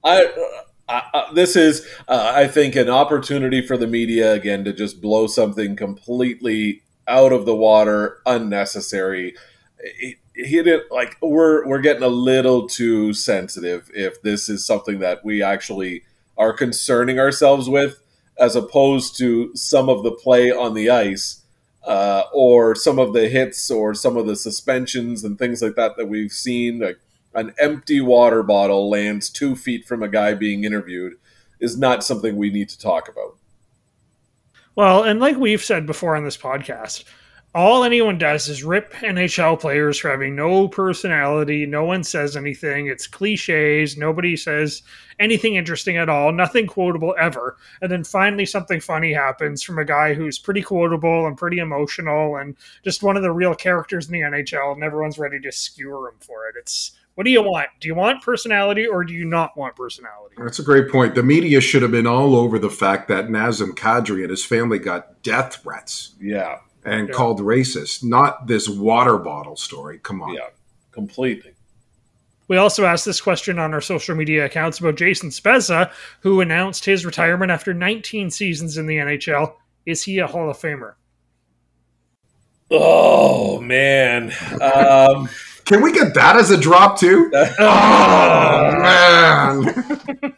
I, 0.04 0.32
uh, 0.88 1.02
uh, 1.14 1.34
this 1.34 1.56
is, 1.56 1.88
uh, 2.08 2.34
I 2.36 2.48
think, 2.48 2.76
an 2.76 2.90
opportunity 2.90 3.66
for 3.66 3.78
the 3.78 3.88
media 3.88 4.34
again 4.34 4.64
to 4.66 4.74
just 4.74 5.02
blow 5.02 5.28
something 5.28 5.76
completely 5.76 6.84
out 7.08 7.34
of 7.34 7.46
the 7.46 7.56
water, 7.56 8.22
unnecessary. 8.26 9.36
He, 10.00 10.18
he 10.36 10.64
didn't 10.64 10.92
like 10.92 11.18
we're 11.22 11.68
we're 11.68 11.82
getting 11.82 12.04
a 12.04 12.08
little 12.08 12.68
too 12.68 13.14
sensitive 13.14 13.90
if 13.94 14.22
this 14.22 14.50
is 14.50 14.66
something 14.66 15.00
that 15.00 15.24
we 15.24 15.44
actually 15.44 16.04
are 16.38 16.54
concerning 16.54 17.20
ourselves 17.20 17.70
with, 17.70 18.00
as 18.38 18.56
opposed 18.56 19.18
to 19.18 19.56
some 19.56 19.90
of 19.90 20.04
the 20.04 20.12
play 20.12 20.52
on 20.52 20.74
the 20.74 20.90
ice. 20.90 21.43
Uh, 21.86 22.24
or 22.34 22.76
some 22.76 22.98
of 22.98 23.12
the 23.12 23.28
hits, 23.28 23.70
or 23.70 23.94
some 23.94 24.16
of 24.16 24.26
the 24.26 24.38
suspensions 24.38 25.24
and 25.24 25.38
things 25.38 25.62
like 25.62 25.76
that 25.76 25.98
that 25.98 26.08
we've 26.08 26.32
seen, 26.32 26.80
like 26.80 26.98
an 27.36 27.54
empty 27.60 28.00
water 28.00 28.42
bottle 28.42 28.90
lands 28.90 29.30
two 29.30 29.56
feet 29.56 29.86
from 29.86 30.02
a 30.02 30.08
guy 30.08 30.34
being 30.34 30.64
interviewed 30.64 31.14
is 31.60 31.78
not 31.78 32.04
something 32.04 32.36
we 32.36 32.50
need 32.50 32.70
to 32.70 32.80
talk 32.80 33.10
about. 33.10 33.38
Well, 34.76 35.04
and 35.04 35.20
like 35.20 35.38
we've 35.38 35.64
said 35.64 35.86
before 35.86 36.16
on 36.16 36.24
this 36.24 36.38
podcast, 36.38 37.04
all 37.56 37.84
anyone 37.84 38.18
does 38.18 38.50
is 38.50 38.64
rip 38.64 38.94
NHL 38.94 39.60
players 39.60 40.00
for 40.00 40.10
having 40.10 40.36
no 40.36 40.68
personality. 40.68 41.66
No 41.66 41.86
one 41.86 42.04
says 42.04 42.36
anything. 42.36 42.88
It's 42.88 43.06
cliches. 43.06 43.96
Nobody 43.96 44.36
says 44.36 44.82
anything 45.20 45.56
interesting 45.56 45.98
at 45.98 46.10
all. 46.10 46.32
Nothing 46.32 46.66
quotable 46.66 47.14
ever. 47.20 47.58
And 47.82 47.92
then 47.92 48.04
finally, 48.04 48.46
something 48.46 48.80
funny 48.80 49.14
happens 49.14 49.62
from 49.62 49.78
a 49.78 49.86
guy 49.86 50.14
who's 50.14 50.40
pretty 50.40 50.64
quotable 50.64 51.28
and 51.28 51.38
pretty 51.38 51.60
emotional 51.60 52.38
and 52.38 52.56
just 52.84 53.04
one 53.04 53.18
of 53.18 53.24
the 53.24 53.32
real 53.32 53.54
characters 53.54 54.08
in 54.08 54.14
the 54.14 54.22
NHL. 54.22 54.74
And 54.74 54.84
everyone's 54.84 55.20
ready 55.20 55.40
to 55.42 55.52
skewer 55.52 56.10
him 56.10 56.16
for 56.20 56.48
it. 56.48 56.56
It's 56.58 56.94
what 57.16 57.26
do 57.26 57.30
you 57.30 57.44
want? 57.44 57.70
Do 57.80 57.88
you 57.88 57.94
want 57.94 58.24
personality 58.24 58.88
or 58.88 59.04
do 59.04 59.14
you 59.14 59.26
not 59.26 59.56
want 59.56 59.76
personality? 59.76 60.36
That's 60.38 60.58
a 60.58 60.64
great 60.64 60.90
point. 60.90 61.14
The 61.14 61.22
media 61.22 61.62
should 61.62 61.84
have 61.84 61.92
been 61.92 62.08
all 62.08 62.36
over 62.36 62.58
the 62.58 62.72
fact 62.72 63.08
that 63.10 63.28
Nazem 63.28 63.72
Kadri 63.72 64.22
and 64.22 64.32
his 64.32 64.44
family 64.44 64.80
got 64.80 65.22
death 65.22 65.62
threats 65.62 66.16
Yeah, 66.20 66.58
and 66.86 67.08
Yeah. 67.08 67.14
called 67.14 67.40
racist, 67.42 68.04
not 68.04 68.48
this 68.48 68.68
water 68.70 69.18
bottle 69.18 69.56
story. 69.56 70.00
Come 70.04 70.22
on. 70.22 70.34
yeah, 70.34 70.50
completely. 70.92 71.52
We 72.50 72.58
also 72.58 72.86
asked 72.86 73.06
this 73.06 73.22
question 73.22 73.58
on 73.58 73.74
our 73.74 73.82
social 73.82 74.16
media 74.16 74.46
accounts 74.46 74.80
about 74.80 74.96
Jason 74.96 75.30
Spezza, 75.30 75.92
who 76.22 76.42
announced 76.42 76.84
his 76.86 77.06
retirement 77.06 77.52
after 77.52 77.74
19 77.74 78.30
seasons 78.32 78.78
in 78.78 78.86
the 78.86 78.98
NHL. 78.98 79.54
Is 79.86 80.04
he 80.04 80.20
a 80.20 80.28
Hall 80.28 80.50
of 80.50 80.58
Famer? 80.58 80.94
Oh 82.72 83.60
man, 83.62 84.34
um, 84.62 85.30
Can 85.66 85.82
we 85.82 85.94
get 85.94 86.14
that 86.16 86.36
as 86.36 86.52
a 86.52 86.58
drop 86.58 87.00
too? 87.00 87.32
Oh 87.60 88.72
man. 88.82 90.34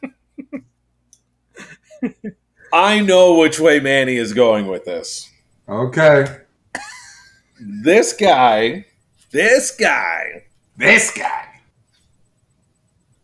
I 2.73 2.99
know 2.99 3.37
which 3.39 3.59
way 3.59 3.79
Manny 3.79 4.17
is 4.17 4.33
going 4.33 4.67
with 4.67 4.85
this. 4.85 5.29
Okay. 5.67 6.25
This 7.59 8.13
guy, 8.13 8.85
this 9.31 9.71
guy, 9.71 10.43
This 10.77 11.11
guy. 11.11 11.61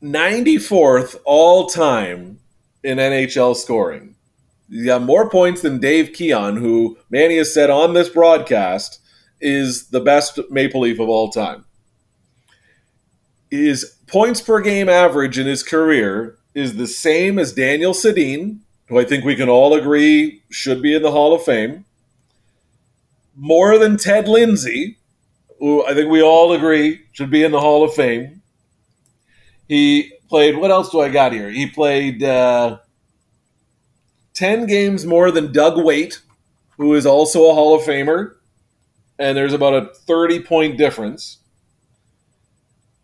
94th 0.01 1.17
all 1.25 1.67
time 1.67 2.39
in 2.83 2.97
NHL 2.97 3.55
scoring. 3.55 4.15
He's 4.69 4.85
got 4.85 5.03
more 5.03 5.29
points 5.29 5.61
than 5.61 5.79
Dave 5.79 6.13
Keon, 6.13 6.57
who 6.57 6.97
Manny 7.09 7.37
has 7.37 7.53
said 7.53 7.69
on 7.69 7.93
this 7.93 8.09
broadcast 8.09 8.99
is 9.41 9.87
the 9.89 9.99
best 9.99 10.39
Maple 10.49 10.81
Leaf 10.81 10.99
of 10.99 11.09
all 11.09 11.29
time. 11.29 11.65
His 13.51 13.97
points 14.07 14.39
per 14.41 14.61
game 14.61 14.87
average 14.87 15.37
in 15.37 15.45
his 15.45 15.61
career 15.61 16.37
is 16.55 16.77
the 16.77 16.87
same 16.87 17.37
as 17.37 17.53
Daniel 17.53 17.93
Sedin, 17.93 18.59
who 18.87 18.97
I 18.97 19.03
think 19.03 19.25
we 19.25 19.35
can 19.35 19.49
all 19.49 19.73
agree 19.73 20.41
should 20.49 20.81
be 20.81 20.95
in 20.95 21.01
the 21.01 21.11
Hall 21.11 21.33
of 21.33 21.43
Fame, 21.43 21.85
more 23.35 23.77
than 23.77 23.97
Ted 23.97 24.27
Lindsay, 24.27 24.97
who 25.59 25.85
I 25.85 25.93
think 25.93 26.09
we 26.09 26.21
all 26.21 26.53
agree 26.53 27.01
should 27.11 27.29
be 27.29 27.43
in 27.43 27.51
the 27.51 27.59
Hall 27.59 27.83
of 27.83 27.93
Fame. 27.93 28.41
He 29.67 30.11
played, 30.29 30.57
what 30.57 30.71
else 30.71 30.89
do 30.89 30.99
I 31.01 31.09
got 31.09 31.33
here? 31.33 31.49
He 31.49 31.67
played 31.67 32.23
uh, 32.23 32.79
10 34.33 34.65
games 34.65 35.05
more 35.05 35.31
than 35.31 35.51
Doug 35.51 35.83
Weight, 35.83 36.21
who 36.77 36.93
is 36.95 37.05
also 37.05 37.49
a 37.49 37.53
Hall 37.53 37.75
of 37.75 37.81
Famer, 37.83 38.35
and 39.19 39.37
there's 39.37 39.53
about 39.53 39.73
a 39.73 39.93
30 39.93 40.41
point 40.41 40.77
difference. 40.77 41.37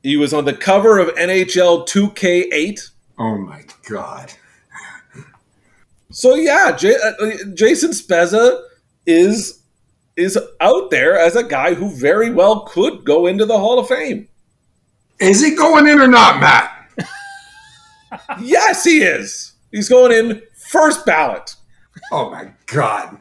He 0.03 0.17
was 0.17 0.33
on 0.33 0.45
the 0.45 0.53
cover 0.53 0.99
of 0.99 1.09
NHL 1.15 1.87
2K8. 1.87 2.89
Oh 3.19 3.37
my 3.37 3.63
god. 3.89 4.33
So 6.11 6.35
yeah, 6.35 6.71
J- 6.71 6.95
uh, 6.95 7.27
Jason 7.53 7.91
Spezza 7.91 8.63
is 9.05 9.56
is 10.17 10.38
out 10.60 10.89
there 10.89 11.17
as 11.17 11.36
a 11.36 11.43
guy 11.43 11.75
who 11.75 11.89
very 11.89 12.32
well 12.32 12.62
could 12.62 13.06
go 13.06 13.27
into 13.27 13.45
the 13.45 13.58
Hall 13.58 13.80
of 13.80 13.88
Fame. 13.88 14.27
Is 15.19 15.41
he 15.41 15.56
going 15.56 15.88
in 15.88 15.99
or 15.99 16.08
not, 16.08 16.41
Matt? 16.41 16.89
yes, 18.41 18.84
he 18.84 18.99
is. 18.99 19.53
He's 19.71 19.89
going 19.89 20.12
in 20.12 20.41
first 20.69 21.06
ballot. 21.06 21.56
Oh 22.12 22.30
my 22.32 22.51
god. 22.65 23.19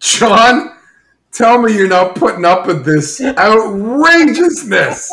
John, 0.00 0.76
tell 1.32 1.60
me 1.60 1.74
you're 1.74 1.88
not 1.88 2.14
putting 2.14 2.44
up 2.44 2.66
with 2.66 2.84
this 2.84 3.20
outrageousness. 3.38 5.12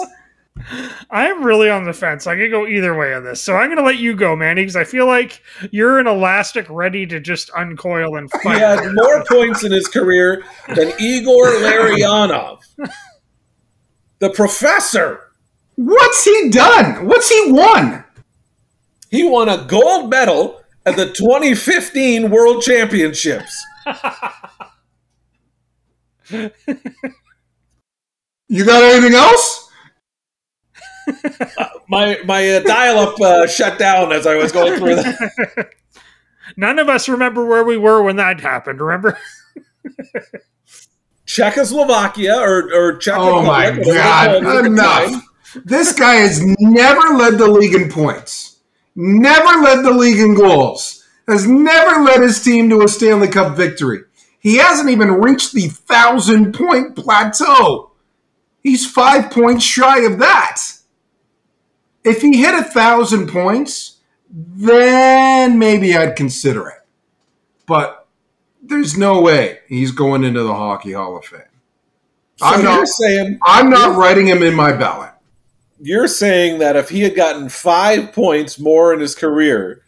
I'm 1.11 1.43
really 1.43 1.69
on 1.69 1.83
the 1.85 1.93
fence. 1.93 2.27
I 2.27 2.35
could 2.35 2.49
go 2.51 2.65
either 2.67 2.97
way 2.97 3.13
on 3.13 3.23
this. 3.23 3.41
So 3.41 3.55
I'm 3.55 3.67
going 3.67 3.77
to 3.77 3.83
let 3.83 3.97
you 3.99 4.15
go, 4.15 4.35
Manny, 4.35 4.61
because 4.61 4.75
I 4.75 4.83
feel 4.83 5.05
like 5.05 5.41
you're 5.71 5.99
an 5.99 6.07
elastic 6.07 6.65
ready 6.69 7.05
to 7.07 7.19
just 7.19 7.49
uncoil 7.55 8.15
and 8.17 8.29
He 8.31 8.39
fight. 8.39 8.57
had 8.59 8.79
more 8.93 9.23
points 9.25 9.63
in 9.63 9.71
his 9.71 9.87
career 9.87 10.43
than 10.75 10.91
Igor 10.99 11.45
Larionov, 11.47 12.59
the 14.19 14.29
professor. 14.31 15.31
What's 15.75 16.23
he 16.23 16.49
done? 16.49 17.05
What's 17.07 17.29
he 17.29 17.51
won? 17.51 18.03
He 19.11 19.27
won 19.29 19.49
a 19.49 19.65
gold 19.65 20.09
medal 20.09 20.61
at 20.85 20.95
the 20.95 21.11
2015 21.11 22.29
World 22.29 22.61
Championships. 22.63 23.63
You 28.47 28.63
got 28.65 28.83
anything 28.83 29.13
else? 29.15 29.64
My 31.87 32.17
my 32.25 32.49
uh, 32.49 32.59
dial-up 32.61 33.19
uh, 33.21 33.47
shut 33.47 33.77
down 33.77 34.11
as 34.11 34.25
I 34.25 34.35
was 34.35 34.51
going 34.51 34.79
through 34.79 34.95
that. 34.95 35.69
None 36.57 36.79
of 36.79 36.89
us 36.89 37.07
remember 37.07 37.45
where 37.45 37.63
we 37.63 37.77
were 37.77 38.01
when 38.01 38.15
that 38.15 38.39
happened, 38.39 38.81
remember? 38.81 39.17
Czechoslovakia 41.25 42.35
or 42.35 42.73
or 42.73 42.97
Czech 42.97 43.15
Oh 43.17 43.43
my 43.43 43.67
Republic, 43.67 43.87
whatever 43.87 43.91
they 43.91 43.97
god, 43.97 44.43
called 44.43 44.43
it 44.43 44.57
at 44.57 44.61
the 44.63 44.67
enough. 44.67 45.23
This 45.63 45.93
guy 45.93 46.15
has 46.15 46.41
never 46.59 47.15
led 47.17 47.37
the 47.37 47.47
league 47.47 47.73
in 47.73 47.89
points, 47.89 48.59
never 48.95 49.61
led 49.61 49.83
the 49.83 49.91
league 49.91 50.19
in 50.19 50.35
goals, 50.35 51.03
has 51.27 51.47
never 51.47 52.03
led 52.03 52.21
his 52.21 52.43
team 52.43 52.69
to 52.69 52.83
a 52.83 52.87
Stanley 52.87 53.27
Cup 53.27 53.55
victory. 53.55 54.01
He 54.39 54.57
hasn't 54.57 54.89
even 54.89 55.13
reached 55.13 55.53
the 55.53 55.67
thousand 55.69 56.53
point 56.53 56.95
plateau. 56.95 57.91
He's 58.61 58.89
five 58.89 59.31
points 59.31 59.63
shy 59.63 59.99
of 60.01 60.19
that. 60.19 60.61
If 62.05 62.21
he 62.21 62.37
hit 62.37 62.53
a 62.53 62.63
thousand 62.63 63.27
points, 63.27 63.97
then 64.29 65.57
maybe 65.57 65.95
I'd 65.97 66.15
consider 66.15 66.67
it. 66.69 66.81
But 67.65 68.07
there's 68.61 68.97
no 68.97 69.21
way 69.21 69.59
he's 69.67 69.91
going 69.91 70.23
into 70.23 70.43
the 70.43 70.53
Hockey 70.53 70.91
Hall 70.93 71.17
of 71.17 71.25
Fame. 71.25 71.41
So 72.37 72.45
I'm 72.45 72.63
not. 72.63 72.87
saying 72.87 73.39
I'm 73.43 73.69
not 73.69 73.97
writing 73.97 74.27
him 74.27 74.43
in 74.43 74.53
my 74.53 74.71
ballot. 74.73 75.11
you're 75.79 76.07
saying 76.07 76.59
that 76.59 76.75
if 76.75 76.89
he 76.89 77.01
had 77.01 77.15
gotten 77.15 77.49
five 77.49 78.11
points 78.13 78.59
more 78.59 78.93
in 78.93 78.99
his 78.99 79.15
career, 79.15 79.81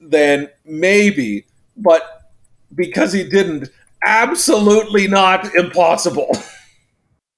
then 0.00 0.48
maybe, 0.64 1.46
but 1.76 2.30
because 2.74 3.12
he 3.12 3.24
didn't, 3.28 3.68
absolutely 4.02 5.06
not 5.06 5.54
impossible. 5.54 6.30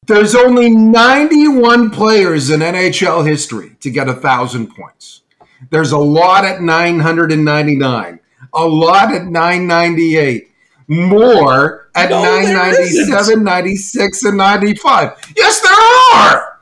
There's 0.06 0.34
only 0.36 0.70
91 0.70 1.90
players 1.90 2.50
in 2.50 2.60
NHL 2.60 3.26
history 3.26 3.76
to 3.80 3.90
get 3.90 4.08
a 4.08 4.14
thousand 4.14 4.74
points. 4.74 5.22
There's 5.70 5.92
a 5.92 5.98
lot 5.98 6.44
at 6.44 6.60
999, 6.60 8.20
a 8.54 8.66
lot 8.66 9.12
at 9.12 9.24
998, 9.24 10.48
more 10.88 11.90
at 11.96 12.10
No, 12.10 12.22
997, 12.22 13.42
96, 13.42 14.22
and 14.24 14.36
95. 14.36 15.32
Yes, 15.36 15.60
there 15.60 15.72
are. 16.14 16.60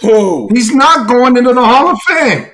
Who? 0.00 0.48
He's 0.52 0.74
not 0.74 1.06
going 1.08 1.36
into 1.36 1.52
the 1.52 1.64
Hall 1.64 1.88
of 1.88 2.00
Fame. 2.02 2.50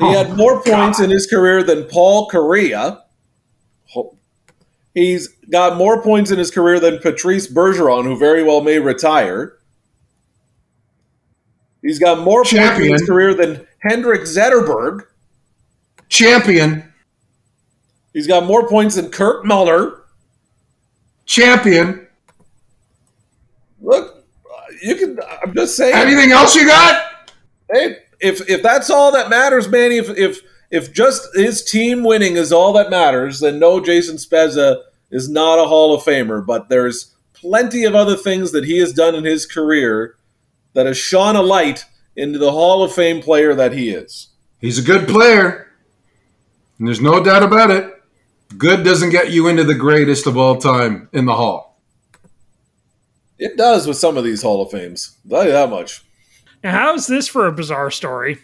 He 0.00 0.12
had 0.12 0.30
oh 0.30 0.36
more 0.36 0.62
points 0.62 1.00
in 1.00 1.10
his 1.10 1.26
career 1.26 1.62
than 1.62 1.84
Paul 1.84 2.28
Kariya. 2.28 3.02
He's 4.98 5.28
got 5.28 5.76
more 5.76 6.02
points 6.02 6.32
in 6.32 6.38
his 6.38 6.50
career 6.50 6.80
than 6.80 6.98
Patrice 6.98 7.46
Bergeron, 7.46 8.02
who 8.02 8.18
very 8.18 8.42
well 8.42 8.60
may 8.62 8.80
retire. 8.80 9.58
He's 11.82 12.00
got 12.00 12.18
more 12.24 12.42
points 12.42 12.52
in 12.80 12.92
his 12.92 13.06
career 13.06 13.32
than 13.32 13.64
Henrik 13.78 14.22
Zetterberg. 14.22 15.02
Champion, 16.08 16.92
He's 18.12 18.26
got 18.26 18.44
more 18.44 18.66
points 18.66 18.96
than 18.96 19.10
Kirk 19.10 19.44
Muller. 19.44 20.04
champion. 21.26 22.08
Look, 23.80 24.24
you 24.82 24.96
can. 24.96 25.20
I'm 25.44 25.54
just 25.54 25.76
saying. 25.76 25.94
Anything 25.94 26.32
else 26.32 26.56
you 26.56 26.66
got? 26.66 27.30
Hey, 27.70 27.98
if 28.20 28.48
if 28.50 28.62
that's 28.62 28.90
all 28.90 29.12
that 29.12 29.30
matters, 29.30 29.68
Manny, 29.68 29.98
if 29.98 30.08
if 30.16 30.40
if 30.70 30.92
just 30.92 31.28
his 31.36 31.62
team 31.62 32.02
winning 32.02 32.34
is 32.36 32.52
all 32.52 32.72
that 32.72 32.90
matters, 32.90 33.38
then 33.38 33.60
no, 33.60 33.78
Jason 33.78 34.16
Spezza 34.16 34.82
is 35.10 35.28
not 35.28 35.58
a 35.58 35.66
Hall 35.68 35.94
of 35.94 36.02
Famer. 36.02 36.44
But 36.44 36.68
there's 36.68 37.14
plenty 37.32 37.84
of 37.84 37.94
other 37.94 38.16
things 38.16 38.52
that 38.52 38.64
he 38.64 38.78
has 38.78 38.92
done 38.92 39.14
in 39.14 39.24
his 39.24 39.46
career 39.46 40.16
that 40.74 40.86
has 40.86 40.98
shone 40.98 41.36
a 41.36 41.42
light 41.42 41.84
into 42.16 42.38
the 42.38 42.52
Hall 42.52 42.82
of 42.82 42.92
Fame 42.92 43.22
player 43.22 43.54
that 43.54 43.72
he 43.72 43.90
is. 43.90 44.28
He's 44.60 44.78
a 44.78 44.82
good 44.82 45.08
player. 45.08 45.68
And 46.78 46.86
there's 46.86 47.00
no 47.00 47.22
doubt 47.22 47.42
about 47.42 47.70
it. 47.70 47.94
Good 48.56 48.84
doesn't 48.84 49.10
get 49.10 49.30
you 49.30 49.48
into 49.48 49.64
the 49.64 49.74
greatest 49.74 50.26
of 50.26 50.36
all 50.36 50.56
time 50.56 51.08
in 51.12 51.26
the 51.26 51.34
Hall. 51.34 51.80
It 53.38 53.56
does 53.56 53.86
with 53.86 53.96
some 53.96 54.16
of 54.16 54.24
these 54.24 54.42
Hall 54.42 54.62
of 54.62 54.70
Fames. 54.70 55.16
I'll 55.24 55.38
tell 55.38 55.46
you 55.46 55.52
that 55.52 55.70
much. 55.70 56.02
Now, 56.64 56.72
how's 56.72 57.06
this 57.06 57.28
for 57.28 57.46
a 57.46 57.52
bizarre 57.52 57.90
story? 57.90 58.38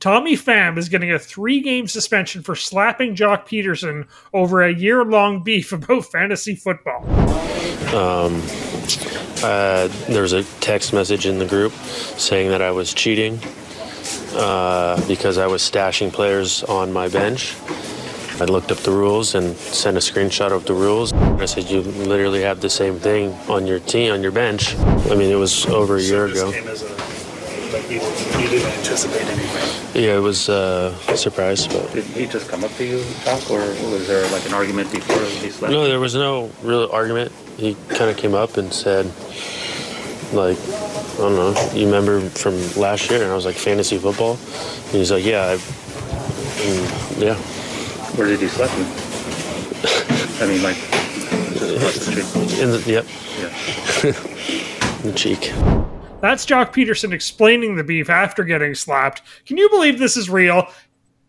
Tommy 0.00 0.36
Pham 0.36 0.78
is 0.78 0.88
getting 0.88 1.10
a 1.10 1.18
three 1.18 1.60
game 1.60 1.88
suspension 1.88 2.42
for 2.42 2.54
slapping 2.54 3.16
Joc 3.16 3.46
Pederson 3.46 4.06
over 4.32 4.62
a 4.62 4.72
year 4.72 5.04
long 5.04 5.42
beef 5.42 5.72
about 5.72 6.04
fantasy 6.12 6.54
football. 6.54 7.04
Um, 7.94 8.42
uh, 9.42 9.88
there 10.08 10.22
was 10.22 10.32
a 10.32 10.44
text 10.60 10.92
message 10.92 11.26
in 11.26 11.38
the 11.38 11.46
group 11.46 11.72
saying 11.72 12.50
that 12.50 12.62
I 12.62 12.70
was 12.70 12.94
cheating 12.94 13.40
uh, 14.34 15.04
because 15.08 15.38
I 15.38 15.46
was 15.46 15.62
stashing 15.62 16.12
players 16.12 16.62
on 16.64 16.92
my 16.92 17.08
bench. 17.08 17.56
I 18.40 18.44
looked 18.44 18.70
up 18.70 18.78
the 18.78 18.92
rules 18.92 19.34
and 19.34 19.56
sent 19.56 19.96
a 19.96 20.00
screenshot 20.00 20.52
of 20.52 20.64
the 20.64 20.74
rules. 20.74 21.12
I 21.12 21.46
said, 21.46 21.64
"You 21.64 21.80
literally 21.80 22.42
have 22.42 22.60
the 22.60 22.70
same 22.70 23.00
thing 23.00 23.32
on 23.48 23.66
your 23.66 23.80
team, 23.80 24.12
on 24.12 24.22
your 24.22 24.30
bench." 24.30 24.76
I 24.76 25.16
mean, 25.16 25.32
it 25.32 25.38
was 25.38 25.66
over 25.66 25.96
a 25.96 26.00
year 26.00 26.26
ago. 26.26 26.52
Like 27.72 27.90
you, 27.90 28.00
you 28.00 28.48
didn't 28.48 28.72
anticipate 28.78 29.26
anything. 29.26 30.02
Yeah, 30.02 30.16
it 30.16 30.20
was 30.20 30.48
uh, 30.48 30.96
a 31.08 31.16
surprise, 31.16 31.66
but 31.66 31.92
Did 31.92 32.04
he 32.04 32.26
just 32.26 32.48
come 32.48 32.64
up 32.64 32.72
to 32.76 32.84
you, 32.84 33.04
talk, 33.24 33.50
or 33.50 33.60
was 33.90 34.06
there 34.08 34.26
like 34.30 34.46
an 34.46 34.54
argument 34.54 34.90
before 34.90 35.22
he 35.42 35.50
slept? 35.50 35.72
No, 35.72 35.86
there 35.86 36.00
was 36.00 36.14
no 36.14 36.50
real 36.62 36.88
argument. 36.90 37.30
He 37.58 37.76
kind 37.88 38.10
of 38.10 38.16
came 38.16 38.34
up 38.34 38.56
and 38.56 38.72
said, 38.72 39.04
like, 40.32 40.58
I 40.58 41.16
don't 41.18 41.36
know, 41.36 41.70
you 41.74 41.84
remember 41.86 42.20
from 42.30 42.54
last 42.76 43.10
year? 43.10 43.22
And 43.22 43.30
I 43.30 43.34
was 43.34 43.44
like, 43.44 43.56
fantasy 43.56 43.98
football? 43.98 44.38
And 44.86 44.92
he's 44.92 45.10
like, 45.10 45.24
yeah, 45.24 45.42
I, 45.44 45.52
and, 46.62 47.20
yeah. 47.20 47.34
Where 48.16 48.28
did 48.28 48.40
he 48.40 48.48
sleep? 48.48 48.70
I 50.40 50.46
mean, 50.46 50.62
like, 50.62 50.76
just 51.58 51.76
across 51.76 51.94
the 51.94 52.00
street. 52.00 52.60
In 52.62 52.70
the, 52.70 52.82
yep, 52.86 53.06
Yeah. 53.38 55.02
in 55.04 55.10
the 55.10 55.18
cheek. 55.18 55.52
That's 56.20 56.44
Joc 56.44 56.72
Pederson 56.72 57.12
explaining 57.12 57.76
the 57.76 57.84
beef 57.84 58.10
after 58.10 58.42
getting 58.42 58.74
slapped. 58.74 59.22
Can 59.46 59.56
you 59.56 59.70
believe 59.70 59.98
this 59.98 60.16
is 60.16 60.28
real? 60.28 60.66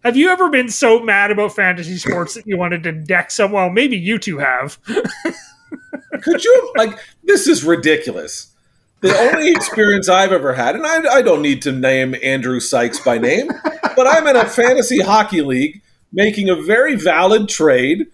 Have 0.03 0.17
you 0.17 0.29
ever 0.29 0.49
been 0.49 0.69
so 0.69 0.99
mad 0.99 1.29
about 1.29 1.55
fantasy 1.55 1.97
sports 1.97 2.33
that 2.33 2.47
you 2.47 2.57
wanted 2.57 2.83
to 2.83 2.91
deck 2.91 3.29
someone? 3.29 3.63
Well, 3.63 3.69
maybe 3.69 3.97
you 3.97 4.17
two 4.17 4.39
have. 4.39 4.79
Could 6.21 6.43
you 6.43 6.73
like 6.75 6.97
this 7.23 7.47
is 7.47 7.63
ridiculous. 7.63 8.53
The 9.01 9.15
only 9.17 9.51
experience 9.51 10.09
I've 10.09 10.33
ever 10.33 10.53
had, 10.53 10.75
and 10.75 10.85
I, 10.85 11.17
I 11.17 11.21
don't 11.21 11.41
need 11.41 11.61
to 11.61 11.71
name 11.71 12.15
Andrew 12.21 12.59
Sykes 12.59 12.99
by 12.99 13.17
name, 13.17 13.47
but 13.63 13.95
but 13.95 14.07
I'm 14.07 14.27
in 14.27 14.35
a 14.35 14.45
fantasy 14.45 14.99
hockey 15.01 15.41
league 15.41 15.81
making 16.11 16.49
a 16.49 16.61
very 16.61 16.95
valid 16.95 17.47
trade 17.47 18.07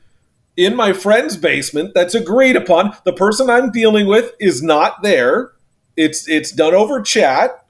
in 0.57 0.75
my 0.75 0.93
friend's 0.93 1.37
basement 1.37 1.93
that's 1.95 2.13
agreed 2.13 2.55
upon. 2.55 2.95
The 3.05 3.13
person 3.13 3.49
I'm 3.49 3.71
dealing 3.71 4.07
with 4.07 4.33
is 4.39 4.61
not 4.61 5.01
there. 5.01 5.51
It's 5.97 6.27
it's 6.27 6.51
done 6.51 6.73
over 6.73 7.01
chat. 7.01 7.65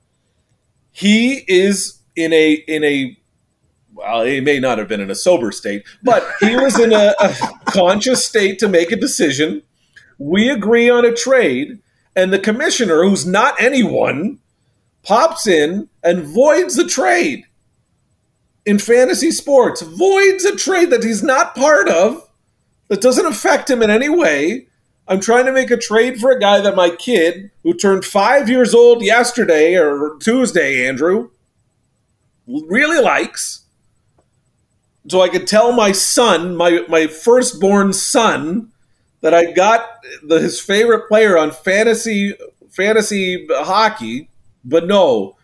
He 0.91 1.43
is 1.47 1.99
in 2.15 2.33
a 2.33 2.53
in 2.53 2.83
a 2.83 3.17
well, 3.93 4.23
he 4.25 4.41
may 4.41 4.59
not 4.59 4.77
have 4.77 4.87
been 4.87 4.99
in 4.99 5.09
a 5.09 5.15
sober 5.15 5.51
state, 5.51 5.83
but 6.03 6.27
he 6.41 6.55
was 6.55 6.79
in 6.79 6.91
a, 6.91 7.13
a 7.19 7.33
conscious 7.65 8.25
state 8.25 8.59
to 8.59 8.67
make 8.67 8.91
a 8.91 8.97
decision. 8.97 9.63
We 10.17 10.49
agree 10.49 10.89
on 10.89 11.05
a 11.05 11.13
trade, 11.13 11.79
and 12.15 12.31
the 12.31 12.39
commissioner, 12.39 13.03
who's 13.03 13.25
not 13.25 13.59
anyone, 13.61 14.39
pops 15.03 15.47
in 15.47 15.89
and 16.03 16.23
voids 16.23 16.75
the 16.75 16.85
trade 16.85 17.45
in 18.65 18.79
fantasy 18.79 19.31
sports, 19.31 19.81
voids 19.81 20.43
a 20.43 20.55
trade 20.55 20.89
that 20.89 21.03
he's 21.03 21.23
not 21.23 21.55
part 21.55 21.87
of, 21.87 22.27
that 22.87 23.01
doesn't 23.01 23.25
affect 23.25 23.69
him 23.69 23.81
in 23.81 23.89
any 23.89 24.09
way. 24.09 24.67
I'm 25.07 25.19
trying 25.19 25.45
to 25.45 25.51
make 25.51 25.69
a 25.69 25.77
trade 25.77 26.19
for 26.19 26.31
a 26.31 26.39
guy 26.39 26.61
that 26.61 26.75
my 26.75 26.89
kid, 26.89 27.51
who 27.63 27.73
turned 27.73 28.05
five 28.05 28.49
years 28.49 28.73
old 28.73 29.03
yesterday 29.03 29.75
or 29.75 30.17
Tuesday, 30.19 30.87
Andrew, 30.87 31.29
really 32.47 33.01
likes. 33.01 33.61
So 35.07 35.21
I 35.21 35.29
could 35.29 35.45
tell 35.45 35.71
my 35.71 35.91
son, 35.91 36.55
my, 36.55 36.83
my 36.89 37.05
firstborn 37.05 37.93
son, 37.93 38.71
that 39.21 39.33
I 39.33 39.51
got 39.51 39.87
the, 40.23 40.39
his 40.39 40.59
favorite 40.59 41.07
player 41.07 41.37
on 41.37 41.51
fantasy 41.51 42.33
fantasy 42.69 43.47
hockey, 43.49 44.29
but 44.63 44.85
no, 44.85 45.35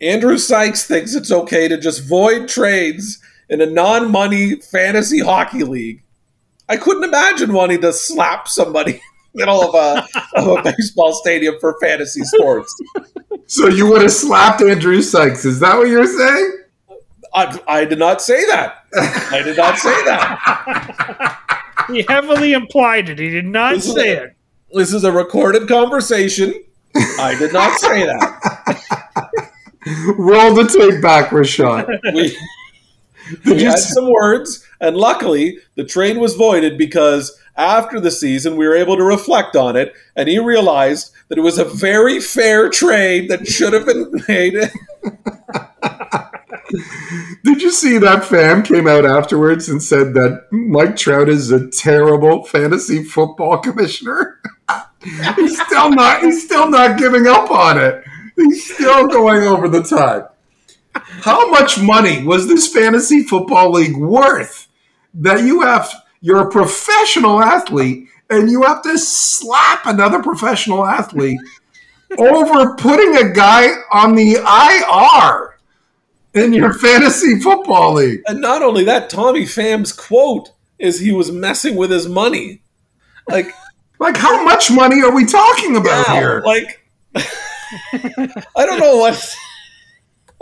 Andrew 0.00 0.38
Sykes 0.38 0.86
thinks 0.86 1.14
it's 1.14 1.30
okay 1.30 1.68
to 1.68 1.78
just 1.78 2.02
void 2.02 2.48
trades 2.48 3.20
in 3.48 3.60
a 3.60 3.66
non-money 3.66 4.56
fantasy 4.56 5.20
hockey 5.20 5.62
league. 5.62 6.02
I 6.68 6.76
couldn't 6.76 7.04
imagine 7.04 7.52
wanting 7.52 7.80
to 7.82 7.92
slap 7.92 8.48
somebody 8.48 8.92
in 8.92 9.00
the 9.34 9.38
middle 9.46 9.62
of 9.62 9.74
a, 9.74 10.06
of 10.40 10.58
a 10.58 10.62
baseball 10.62 11.12
stadium 11.14 11.56
for 11.60 11.76
fantasy 11.80 12.22
sports. 12.24 12.74
So 13.46 13.68
you 13.68 13.86
would 13.90 14.02
have 14.02 14.12
slapped 14.12 14.62
Andrew 14.62 15.02
Sykes. 15.02 15.44
Is 15.44 15.60
that 15.60 15.76
what 15.76 15.88
you're 15.88 16.06
saying? 16.06 16.58
I, 17.34 17.60
I 17.66 17.84
did 17.84 17.98
not 17.98 18.20
say 18.22 18.44
that. 18.46 18.84
I 18.94 19.42
did 19.42 19.56
not 19.56 19.78
say 19.78 20.04
that. 20.04 21.38
He 21.88 22.04
heavily 22.08 22.52
implied 22.52 23.08
it. 23.08 23.18
He 23.18 23.28
did 23.30 23.46
not 23.46 23.74
This 23.74 23.92
say 23.92 24.16
a- 24.16 24.24
it. 24.24 24.36
This 24.74 24.92
is 24.94 25.04
a 25.04 25.12
recorded 25.12 25.68
conversation. 25.68 26.54
I 26.94 27.34
did 27.38 27.52
not 27.52 27.78
say 27.78 28.06
that. 28.06 29.42
Roll 30.16 30.54
the 30.54 30.64
tape 30.66 31.02
back, 31.02 31.30
Rashawn. 31.30 31.86
We, 32.14 32.36
Had 33.44 33.78
some 33.78 34.10
words, 34.10 34.66
and 34.80 34.96
luckily 34.96 35.58
the 35.74 35.84
trade 35.84 36.18
was 36.18 36.34
voided 36.34 36.76
because 36.78 37.38
after 37.56 38.00
the 38.00 38.10
season 38.10 38.56
we 38.56 38.66
were 38.66 38.74
able 38.74 38.96
to 38.96 39.04
reflect 39.04 39.56
on 39.56 39.76
it, 39.76 39.94
and 40.16 40.28
he 40.28 40.38
realized 40.38 41.12
that 41.28 41.38
it 41.38 41.42
was 41.42 41.58
a 41.58 41.64
very 41.64 42.20
fair 42.20 42.68
trade 42.68 43.30
that 43.30 43.46
should 43.46 43.72
have 43.72 43.86
been 43.86 44.10
made. 44.28 44.54
Did 47.44 47.60
you 47.60 47.70
see 47.70 47.98
that 47.98 48.22
Pham 48.22 48.64
came 48.64 48.88
out 48.88 49.04
afterwards 49.04 49.68
and 49.68 49.82
said 49.82 50.14
that 50.14 50.46
Mike 50.50 50.96
Trout 50.96 51.28
is 51.28 51.50
a 51.50 51.68
terrible 51.70 52.44
fantasy 52.44 53.04
football 53.04 53.58
commissioner? 53.58 54.40
he's 55.36 55.60
still 55.60 55.90
not 55.90 56.22
he's 56.22 56.44
still 56.44 56.70
not 56.70 56.98
giving 56.98 57.26
up 57.26 57.50
on 57.50 57.78
it. 57.78 58.04
He's 58.36 58.72
still 58.74 59.06
going 59.08 59.42
over 59.42 59.68
the 59.68 59.82
top. 59.82 60.31
How 60.94 61.48
much 61.50 61.80
money 61.80 62.22
was 62.24 62.46
this 62.48 62.72
fantasy 62.72 63.22
football 63.22 63.70
league 63.72 63.96
worth 63.96 64.68
that 65.14 65.44
you 65.44 65.62
have 65.62 65.90
you're 66.20 66.46
a 66.46 66.50
professional 66.50 67.42
athlete 67.42 68.08
and 68.30 68.50
you 68.50 68.62
have 68.62 68.82
to 68.82 68.98
slap 68.98 69.84
another 69.86 70.22
professional 70.22 70.86
athlete 70.86 71.38
over 72.18 72.74
putting 72.76 73.16
a 73.16 73.32
guy 73.32 73.68
on 73.92 74.14
the 74.14 74.34
IR 74.36 75.58
in 76.34 76.52
your 76.52 76.72
fantasy 76.72 77.40
football 77.40 77.94
league. 77.94 78.22
and 78.26 78.40
not 78.40 78.62
only 78.62 78.84
that, 78.84 79.10
Tommy 79.10 79.44
Pham's 79.44 79.92
quote 79.92 80.52
is 80.78 80.98
he 81.00 81.12
was 81.12 81.30
messing 81.30 81.76
with 81.76 81.90
his 81.90 82.08
money. 82.08 82.62
Like, 83.28 83.52
Like, 83.98 84.16
how 84.16 84.42
much 84.44 84.70
money 84.70 85.02
are 85.02 85.14
we 85.14 85.24
talking 85.26 85.76
about 85.76 86.06
yeah, 86.08 86.14
here? 86.14 86.42
like 86.44 86.84
I 87.16 88.66
don't 88.66 88.78
know 88.80 88.96
what 88.96 89.34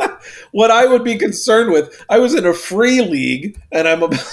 what 0.53 0.71
I 0.71 0.87
would 0.87 1.05
be 1.05 1.17
concerned 1.17 1.73
with. 1.73 2.05
I 2.09 2.19
was 2.19 2.35
in 2.35 2.47
a 2.47 2.55
free 2.55 3.01
league, 3.01 3.61
and 3.73 3.89
I'm 3.89 4.03
about. 4.03 4.25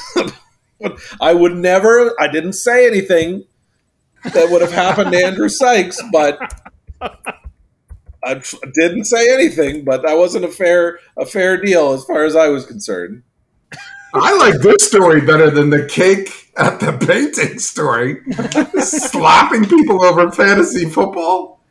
I 1.21 1.33
would 1.33 1.55
never. 1.55 2.13
I 2.19 2.27
didn't 2.27 2.53
say 2.53 2.85
anything 2.85 3.45
that 4.23 4.49
would 4.51 4.61
have 4.61 4.71
happened 4.71 5.11
to 5.11 5.23
Andrew 5.23 5.49
Sykes, 5.49 6.01
but 6.11 6.39
I 8.23 8.41
didn't 8.73 9.05
say 9.05 9.33
anything. 9.33 9.83
But 9.83 10.03
that 10.03 10.17
wasn't 10.17 10.45
a 10.45 10.49
fair 10.49 10.99
a 11.17 11.25
fair 11.25 11.59
deal 11.59 11.93
as 11.93 12.03
far 12.05 12.25
as 12.25 12.35
I 12.35 12.49
was 12.49 12.65
concerned. 12.65 13.23
I 14.13 14.35
like 14.37 14.61
this 14.61 14.87
story 14.87 15.21
better 15.21 15.49
than 15.49 15.69
the 15.69 15.85
cake 15.85 16.51
at 16.57 16.79
the 16.79 16.93
painting 16.93 17.59
story. 17.59 18.21
Slapping 18.81 19.65
people 19.65 20.03
over 20.03 20.31
fantasy 20.31 20.89
football. 20.89 21.61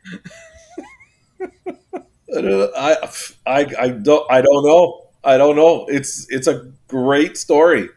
I, 2.35 2.41
don't- 2.41 2.77
I, 3.47 3.67
I, 3.79 3.89
don't 3.91 4.31
I 4.31 4.41
don't 4.41 4.65
know. 4.65 5.03
I 5.23 5.37
don't 5.39 5.57
know. 5.57 5.87
It's 5.89 6.27
it's 6.31 6.47
a 6.47 6.71
great 6.89 7.37
story. 7.37 7.89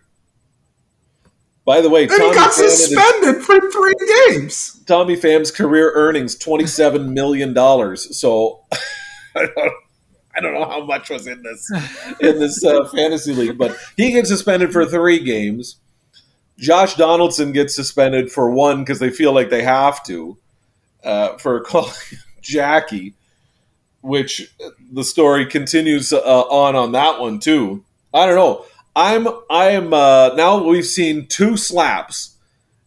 By 1.66 1.82
the 1.82 1.90
way, 1.90 2.04
And 2.04 2.12
he 2.12 2.18
Tommy 2.18 2.34
got 2.36 2.52
Pham 2.52 2.64
is- 2.64 2.86
suspended 2.88 3.44
for 3.44 3.60
three 3.72 3.94
games. 4.30 4.82
Tommy 4.86 5.16
Pham's 5.16 5.52
career 5.52 5.92
earnings 5.94 6.36
twenty 6.36 6.66
seven 6.66 7.14
million 7.14 7.54
dollars. 7.54 8.18
So 8.20 8.64
I 9.36 9.46
don't, 9.46 9.74
I 10.36 10.42
don't 10.42 10.54
know 10.56 10.66
how 10.66 10.84
much 10.84 11.10
was 11.12 11.28
in 11.28 11.44
this 11.44 11.72
in 12.22 12.40
this 12.40 12.64
uh, 12.66 12.86
fantasy 12.88 13.34
league, 13.34 13.58
but 13.58 13.78
he 13.98 14.12
gets 14.12 14.30
suspended 14.30 14.72
for 14.74 14.86
three 14.86 15.20
games. 15.20 15.78
Josh 16.58 16.96
Donaldson 16.96 17.52
gets 17.52 17.76
suspended 17.76 18.32
for 18.32 18.50
one 18.50 18.80
because 18.84 19.00
they 19.00 19.12
feel 19.12 19.32
like 19.34 19.50
they 19.50 19.62
have 19.64 20.04
to 20.06 20.38
uh, 21.04 21.38
for 21.38 21.60
calling 21.64 21.94
Jackie, 22.42 23.14
which 24.02 24.54
the 24.92 25.04
story 25.04 25.46
continues 25.46 26.12
uh, 26.14 26.20
on 26.20 26.76
on 26.76 26.92
that 26.94 27.20
one 27.20 27.40
too. 27.40 27.84
I 28.14 28.26
don't 28.26 28.36
know. 28.36 28.66
I'm 28.96 29.28
I 29.50 29.70
am 29.70 29.94
uh, 29.94 30.34
now 30.36 30.64
we've 30.64 30.86
seen 30.86 31.28
two 31.28 31.58
slaps 31.58 32.36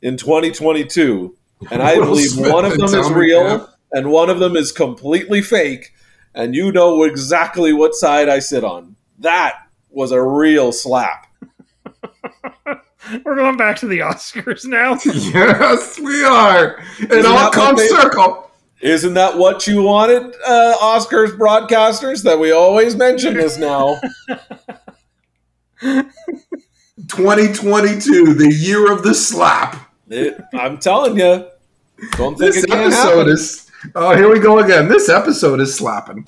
in 0.03 0.17
2022, 0.17 1.37
and 1.71 1.83
I 1.83 1.95
believe 1.99 2.31
Smith 2.31 2.53
one 2.53 2.65
of 2.65 2.77
them 2.77 2.95
is 2.95 3.11
real 3.11 3.43
Pham. 3.43 3.69
and 3.93 4.11
one 4.11 4.31
of 4.31 4.39
them 4.41 4.57
is 4.57 4.73
completely 4.73 5.43
fake. 5.43 5.93
And 6.35 6.55
you 6.55 6.73
know 6.73 7.03
exactly 7.03 7.73
what 7.75 7.95
side 7.95 8.29
I 8.31 8.39
sit 8.39 8.65
on. 8.65 8.97
That 9.19 9.67
was 9.91 10.13
a 10.13 10.23
real 10.23 10.73
slap. 10.73 11.27
We're 13.25 13.37
going 13.37 13.57
back 13.57 13.77
to 13.79 13.87
the 13.87 13.99
Oscars 13.99 14.65
now. 14.65 14.95
Yes, 15.05 15.99
we 16.01 16.25
are. 16.25 16.79
It 17.01 17.11
Isn't 17.13 17.27
all 17.27 17.37
that 17.37 17.45
what 17.45 17.53
comes 17.53 17.81
they- 17.81 17.89
circle. 17.89 18.51
Isn't 18.83 19.15
that 19.15 19.39
what 19.39 19.67
you 19.69 19.83
wanted, 19.83 20.35
uh, 20.45 20.75
Oscars 20.81 21.37
broadcasters? 21.39 22.25
That 22.25 22.39
we 22.41 22.51
always 22.51 22.97
mention 22.97 23.35
this 23.35 23.57
now. 23.57 24.01
2022, 27.09 28.35
the 28.35 28.53
year 28.53 28.91
of 28.93 29.03
the 29.05 29.15
slap. 29.15 29.91
It- 30.09 30.37
I'm 30.55 30.79
telling 30.79 31.17
you, 31.17 31.47
don't 32.17 32.37
think 32.37 32.55
This 32.55 32.65
it 32.65 32.71
can't 32.71 32.93
episode 32.93 33.19
happen. 33.19 33.33
is. 33.33 33.71
Oh, 33.95 34.15
here 34.17 34.29
we 34.29 34.39
go 34.41 34.59
again. 34.59 34.89
This 34.89 35.09
episode 35.09 35.61
is 35.61 35.75
slapping. 35.75 36.25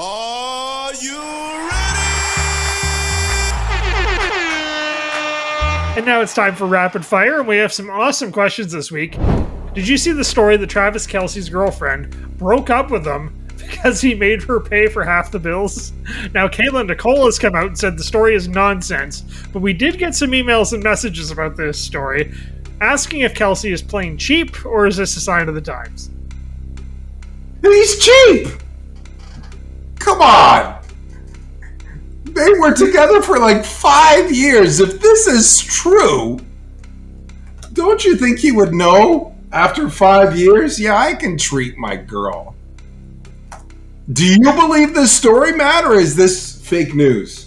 And 5.96 6.05
now 6.07 6.20
it's 6.22 6.34
time 6.34 6.57
for 6.57 6.66
rapid 6.66 7.07
fire, 7.07 7.38
and 7.38 7.46
we 7.46 7.57
have 7.59 7.72
some 7.72 7.88
awesome 7.88 8.32
questions 8.32 8.72
this 8.72 8.90
week. 8.90 9.16
Did 9.75 9.89
you 9.89 9.99
see 9.99 10.12
the 10.12 10.22
story 10.22 10.57
that 10.57 10.70
Travis 10.70 11.05
Kelce's 11.05 11.49
girlfriend 11.49 12.39
broke 12.39 12.70
up 12.70 12.93
with 12.93 13.05
him 13.05 13.35
because 13.57 14.01
he 14.01 14.14
made 14.14 14.43
her 14.45 14.61
pay 14.61 14.87
for 14.87 15.05
half 15.05 15.33
the 15.33 15.39
bills? 15.41 15.93
Now, 16.33 16.47
Caitlin 16.47 16.87
Nicole 16.87 17.25
has 17.27 17.41
come 17.41 17.57
out 17.57 17.66
and 17.66 17.79
said 17.79 17.99
the 17.99 18.05
story 18.05 18.37
is 18.37 18.47
nonsense, 18.47 19.25
but 19.53 19.61
we 19.61 19.72
did 19.72 19.99
get 19.99 20.14
some 20.14 20.31
emails 20.31 20.72
and 20.72 20.83
messages 20.83 21.33
about 21.33 21.57
this 21.57 21.77
story 21.77 22.33
asking 22.81 23.20
if 23.20 23.35
Kelsey 23.35 23.72
is 23.72 23.83
playing 23.83 24.16
cheap 24.16 24.64
or 24.64 24.87
is 24.87 24.97
this 24.97 25.16
a 25.16 25.20
sign 25.20 25.49
of 25.49 25.55
the 25.55 25.61
times? 25.61 26.11
He's 27.62 27.99
cheap. 27.99 28.49
Come 29.99 30.20
on. 30.20 30.83
They 32.25 32.51
were 32.59 32.75
together 32.75 33.22
for 33.22 33.39
like 33.39 33.64
five 33.64 34.31
years. 34.31 34.81
If 34.81 35.01
this 35.01 35.27
is 35.27 35.59
true, 35.59 36.39
don't 37.72 38.05
you 38.05 38.16
think 38.16 38.39
he 38.39 38.53
would 38.53 38.72
know 38.72 39.34
after 39.55 39.88
five 39.88 40.36
years? 40.36 40.78
Yeah, 40.78 40.98
I 40.98 41.14
can 41.14 41.38
treat 41.38 41.78
my 41.78 41.96
girl. 41.96 42.55
Do 44.12 44.26
you 44.26 44.52
believe 44.52 44.94
this 44.94 45.12
story, 45.12 45.52
Matt, 45.52 45.84
or 45.84 45.94
is 45.94 46.14
this 46.14 46.61
fake 46.66 46.94
news? 46.94 47.44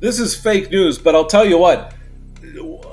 this 0.00 0.20
is 0.20 0.34
fake 0.34 0.70
news, 0.70 0.98
but 0.98 1.14
I'll 1.14 1.26
tell 1.26 1.44
you 1.44 1.58
what. 1.58 1.94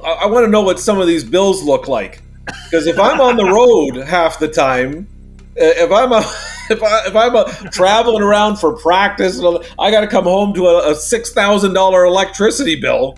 I, 0.03 0.25
want 0.25 0.45
to 0.45 0.51
know 0.51 0.61
what 0.61 0.79
some 0.79 0.99
of 0.99 1.07
these 1.07 1.23
bills 1.23 1.63
look 1.63 1.87
like. 1.87 2.21
Because 2.65 2.87
if 2.87 2.99
I'm 2.99 3.19
on 3.21 3.37
the 3.37 3.45
road 3.45 4.05
half 4.05 4.39
the 4.39 4.47
time, 4.47 5.07
if 5.55 5.91
I'm 5.91 6.11
a, 6.11 6.19
if 6.69 6.83
I 6.83 7.07
if 7.07 7.15
I'm 7.15 7.35
a, 7.35 7.71
traveling 7.71 8.21
around 8.21 8.57
for 8.57 8.75
practice, 8.77 9.39
I 9.79 9.91
got 9.91 10.01
to 10.01 10.07
come 10.07 10.25
home 10.25 10.53
to 10.55 10.67
a, 10.67 10.91
a 10.91 10.95
six 10.95 11.31
thousand 11.31 11.73
dollar 11.73 12.05
electricity 12.05 12.79
bill. 12.79 13.17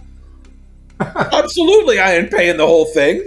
Absolutely, 0.99 1.99
I 1.99 2.15
ain't 2.15 2.31
paying 2.31 2.57
the 2.57 2.65
whole 2.65 2.85
thing. 2.85 3.21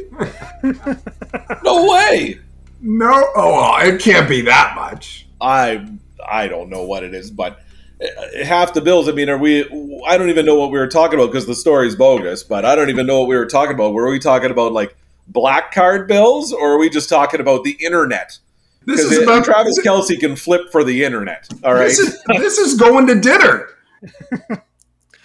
No 1.62 1.88
way. 1.90 2.38
No, 2.80 3.10
oh, 3.36 3.52
well, 3.52 3.88
it 3.88 4.00
can't 4.00 4.28
be 4.28 4.40
that 4.42 4.74
much. 4.74 5.26
I 5.40 5.86
I 6.26 6.48
don't 6.48 6.70
know 6.70 6.84
what 6.84 7.04
it 7.04 7.14
is, 7.14 7.30
but 7.30 7.60
uh, 8.02 8.44
half 8.44 8.72
the 8.74 8.80
bills. 8.80 9.08
I 9.08 9.12
mean, 9.12 9.28
are 9.28 9.38
we? 9.38 9.64
I 10.06 10.16
don't 10.16 10.30
even 10.30 10.46
know 10.46 10.54
what 10.54 10.70
we 10.70 10.78
were 10.78 10.88
talking 10.88 11.18
about 11.18 11.30
because 11.30 11.46
the 11.46 11.54
story's 11.54 11.94
bogus. 11.94 12.42
But 12.42 12.64
I 12.64 12.74
don't 12.74 12.90
even 12.90 13.06
know 13.06 13.20
what 13.20 13.28
we 13.28 13.36
were 13.36 13.46
talking 13.46 13.74
about. 13.74 13.92
Were 13.92 14.10
we 14.10 14.18
talking 14.18 14.50
about 14.50 14.72
like 14.72 14.96
black 15.28 15.72
card 15.72 16.08
bills, 16.08 16.52
or 16.52 16.72
are 16.72 16.78
we 16.78 16.88
just 16.88 17.08
talking 17.08 17.40
about 17.40 17.64
the 17.64 17.72
internet? 17.72 18.38
This 18.86 19.00
is 19.00 19.12
it- 19.12 19.22
about 19.24 19.44
Travis 19.44 19.78
Kelce 19.80 20.18
can 20.18 20.36
flip 20.36 20.72
for 20.72 20.82
the 20.82 21.04
internet. 21.04 21.46
All 21.62 21.74
right. 21.74 21.88
This 21.88 21.98
is 21.98 22.22
this 22.28 22.58
is 22.58 22.74
going 22.74 23.06
to 23.08 23.20
dinner. 23.20 23.68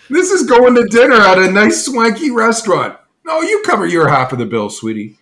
this 0.09 0.31
is 0.31 0.43
going 0.43 0.75
to 0.75 0.85
dinner 0.87 1.15
at 1.15 1.37
a 1.39 1.51
nice 1.51 1.85
swanky 1.85 2.31
restaurant. 2.31 2.97
No, 3.25 3.41
you 3.41 3.61
cover 3.65 3.85
your 3.87 4.07
half 4.07 4.31
of 4.33 4.39
the 4.39 4.45
bill, 4.45 4.69
sweetie. 4.69 5.17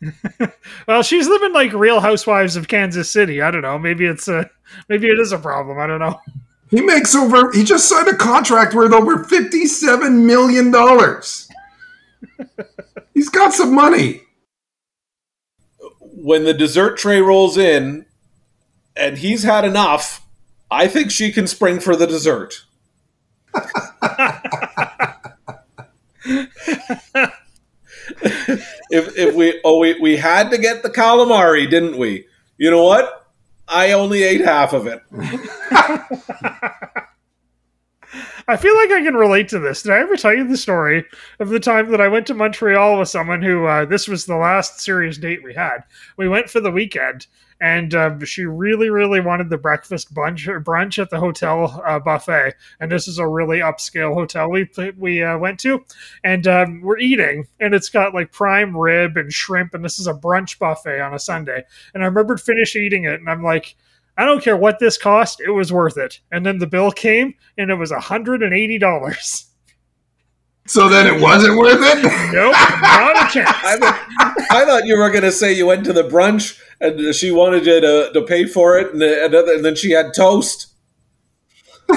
Well, 0.86 1.02
she's 1.02 1.28
living 1.28 1.52
like 1.54 1.72
Real 1.72 2.00
Housewives 2.00 2.56
of 2.56 2.68
Kansas 2.68 3.08
City. 3.08 3.40
I 3.40 3.50
don't 3.50 3.62
know. 3.62 3.78
Maybe 3.78 4.04
it's 4.04 4.28
a 4.28 4.50
maybe 4.88 5.08
it 5.08 5.18
is 5.18 5.32
a 5.32 5.38
problem. 5.38 5.78
I 5.78 5.86
don't 5.86 6.00
know. 6.00 6.20
He 6.70 6.82
makes 6.82 7.14
over. 7.14 7.50
He 7.52 7.64
just 7.64 7.88
signed 7.88 8.08
a 8.08 8.16
contract 8.16 8.74
worth 8.74 8.92
over 8.92 9.24
fifty-seven 9.24 10.26
million 10.26 10.70
dollars. 10.70 11.48
He's 13.14 13.30
got 13.30 13.54
some 13.54 13.74
money. 13.74 14.22
when 16.00 16.44
the 16.44 16.54
dessert 16.54 16.96
tray 16.98 17.20
rolls 17.20 17.56
in, 17.56 18.06
and 18.96 19.18
he's 19.18 19.42
had 19.42 19.64
enough, 19.64 20.24
I 20.70 20.86
think 20.88 21.10
she 21.10 21.32
can 21.32 21.46
spring 21.46 21.80
for 21.80 21.96
the 21.96 22.06
dessert. 22.06 22.64
If 28.90 29.16
if 29.16 29.34
we 29.34 29.60
oh 29.64 29.78
we, 29.78 29.98
we 30.00 30.16
had 30.16 30.50
to 30.50 30.58
get 30.58 30.82
the 30.82 30.90
calamari, 30.90 31.68
didn't 31.68 31.98
we? 31.98 32.26
You 32.58 32.70
know 32.70 32.84
what? 32.84 33.26
I 33.66 33.92
only 33.92 34.22
ate 34.22 34.42
half 34.42 34.72
of 34.72 34.86
it. 34.86 35.02
I 38.46 38.56
feel 38.56 38.76
like 38.76 38.90
I 38.90 39.02
can 39.02 39.14
relate 39.14 39.48
to 39.48 39.58
this. 39.58 39.82
Did 39.82 39.92
I 39.92 40.00
ever 40.00 40.16
tell 40.16 40.34
you 40.34 40.46
the 40.46 40.56
story 40.56 41.04
of 41.40 41.48
the 41.48 41.60
time 41.60 41.90
that 41.90 42.00
I 42.00 42.08
went 42.08 42.26
to 42.26 42.34
Montreal 42.34 42.98
with 42.98 43.08
someone 43.08 43.40
who 43.40 43.64
uh, 43.64 43.86
this 43.86 44.06
was 44.06 44.26
the 44.26 44.36
last 44.36 44.80
serious 44.80 45.16
date 45.16 45.42
we 45.42 45.54
had? 45.54 45.78
We 46.18 46.28
went 46.28 46.50
for 46.50 46.60
the 46.60 46.70
weekend, 46.70 47.26
and 47.60 47.94
uh, 47.94 48.18
she 48.24 48.44
really, 48.44 48.90
really 48.90 49.20
wanted 49.20 49.48
the 49.48 49.56
breakfast 49.56 50.12
brunch, 50.12 50.46
brunch 50.62 51.00
at 51.00 51.08
the 51.08 51.20
hotel 51.20 51.82
uh, 51.86 51.98
buffet. 51.98 52.54
And 52.80 52.92
this 52.92 53.08
is 53.08 53.18
a 53.18 53.26
really 53.26 53.60
upscale 53.60 54.12
hotel 54.12 54.50
we 54.50 54.68
we 54.98 55.22
uh, 55.22 55.38
went 55.38 55.58
to, 55.60 55.82
and 56.22 56.46
um, 56.46 56.82
we're 56.82 56.98
eating, 56.98 57.46
and 57.60 57.74
it's 57.74 57.88
got 57.88 58.12
like 58.12 58.30
prime 58.30 58.76
rib 58.76 59.16
and 59.16 59.32
shrimp, 59.32 59.72
and 59.72 59.82
this 59.82 59.98
is 59.98 60.06
a 60.06 60.14
brunch 60.14 60.58
buffet 60.58 61.00
on 61.00 61.14
a 61.14 61.18
Sunday. 61.18 61.64
And 61.94 62.02
I 62.02 62.06
remembered 62.06 62.40
finish 62.40 62.76
eating 62.76 63.04
it, 63.04 63.20
and 63.20 63.30
I'm 63.30 63.42
like. 63.42 63.74
I 64.16 64.24
don't 64.24 64.42
care 64.42 64.56
what 64.56 64.78
this 64.78 64.96
cost, 64.96 65.40
it 65.40 65.50
was 65.50 65.72
worth 65.72 65.96
it. 65.96 66.20
And 66.30 66.44
then 66.46 66.58
the 66.58 66.66
bill 66.66 66.90
came 66.92 67.34
and 67.58 67.70
it 67.70 67.74
was 67.74 67.90
$180. 67.90 69.44
So 70.66 70.88
then 70.88 71.06
it 71.06 71.20
wasn't 71.20 71.58
worth 71.58 71.78
it. 71.80 72.02
Nope, 72.32 72.54
not 72.80 73.28
a 73.28 73.32
chance. 73.32 73.50
I, 73.62 73.76
thought- 73.78 74.46
I 74.50 74.64
thought 74.64 74.86
you 74.86 74.96
were 74.98 75.10
going 75.10 75.24
to 75.24 75.32
say 75.32 75.52
you 75.52 75.66
went 75.66 75.84
to 75.86 75.92
the 75.92 76.04
brunch 76.04 76.58
and 76.80 77.14
she 77.14 77.30
wanted 77.30 77.66
you 77.66 77.80
to, 77.80 78.10
to 78.14 78.22
pay 78.22 78.46
for 78.46 78.78
it, 78.78 78.92
and, 78.94 79.02
and, 79.02 79.34
and 79.34 79.64
then 79.64 79.74
she 79.76 79.90
had 79.92 80.12
toast. 80.14 80.68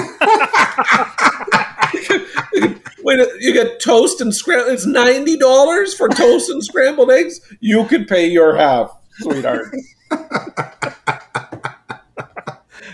Wait, 3.02 3.26
you 3.40 3.52
get 3.54 3.80
toast 3.80 4.20
and 4.20 4.34
scrambled. 4.34 4.72
It's 4.72 4.84
ninety 4.86 5.36
dollars 5.36 5.94
for 5.94 6.08
toast 6.08 6.50
and 6.50 6.62
scrambled 6.62 7.10
eggs. 7.10 7.40
You 7.60 7.84
could 7.86 8.06
pay 8.06 8.26
your 8.26 8.56
half, 8.56 8.90
sweetheart. 9.20 9.74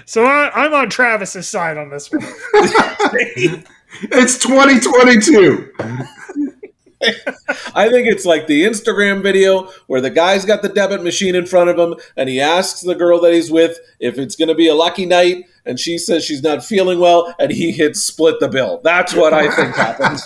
So 0.07 0.25
I, 0.25 0.51
I'm 0.55 0.75
on 0.75 0.91
Travis's 0.91 1.49
side 1.49 1.77
on 1.77 1.91
this 1.91 2.11
one. 2.11 2.23
It's 4.03 4.39
2022. 4.39 5.73
I 7.75 7.89
think 7.91 8.09
it's 8.09 8.25
like 8.25 8.47
the 8.47 8.63
Instagram 8.63 9.23
video 9.23 9.71
where 9.87 10.01
the 10.01 10.11
guy's 10.11 10.45
got 10.45 10.63
the 10.63 10.69
debit 10.69 11.03
machine 11.03 11.35
in 11.35 11.45
front 11.47 11.69
of 11.71 11.79
him 11.79 11.95
and 12.17 12.29
he 12.29 12.41
asks 12.41 12.81
the 12.81 12.95
girl 12.95 13.21
that 13.21 13.35
he's 13.35 13.51
with 13.51 13.79
if 14.01 14.19
it's 14.19 14.37
going 14.37 14.49
to 14.49 14.55
be 14.55 14.69
a 14.69 14.75
lucky 14.75 15.05
night 15.05 15.45
and 15.67 15.79
she 15.79 15.99
says 15.99 16.25
she's 16.25 16.43
not 16.43 16.65
feeling 16.65 16.99
well 16.99 17.35
and 17.39 17.53
he 17.53 17.73
hits 17.73 18.03
split 18.03 18.41
the 18.41 18.49
bill. 18.49 18.81
That's 18.83 19.15
what 19.15 19.35
I 19.35 19.51
think 19.55 19.77
happens. 19.77 20.25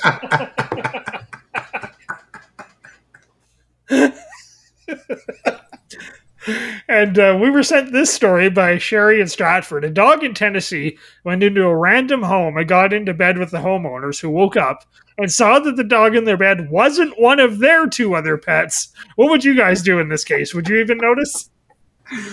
And 6.89 7.19
uh, 7.19 7.39
we 7.41 7.51
were 7.51 7.63
sent 7.63 7.93
this 7.93 8.13
story 8.13 8.49
by 8.51 8.79
Sherry 8.79 9.21
in 9.21 9.29
Stratford. 9.29 9.85
A 9.85 9.91
dog 9.91 10.25
in 10.25 10.35
Tennessee 10.35 10.99
went 11.25 11.43
into 11.43 11.65
a 11.65 11.77
random 11.77 12.23
home 12.23 12.57
and 12.57 12.69
got 12.69 12.93
into 12.93 13.13
bed 13.15 13.39
with 13.39 13.51
the 13.51 13.59
homeowners 13.59 14.21
who 14.21 14.31
woke 14.31 14.57
up 14.57 14.85
and 15.17 15.31
saw 15.31 15.59
that 15.59 15.77
the 15.77 15.85
dog 15.85 16.15
in 16.15 16.25
their 16.25 16.37
bed 16.37 16.71
wasn't 16.71 17.21
one 17.21 17.41
of 17.41 17.59
their 17.59 17.87
two 17.87 18.15
other 18.15 18.39
pets. 18.39 18.93
What 19.17 19.31
would 19.31 19.45
you 19.45 19.57
guys 19.57 19.83
do 19.83 19.99
in 19.99 20.09
this 20.09 20.25
case? 20.25 20.55
Would 20.55 20.69
you 20.69 20.79
even 20.79 20.99
notice? 20.99 21.51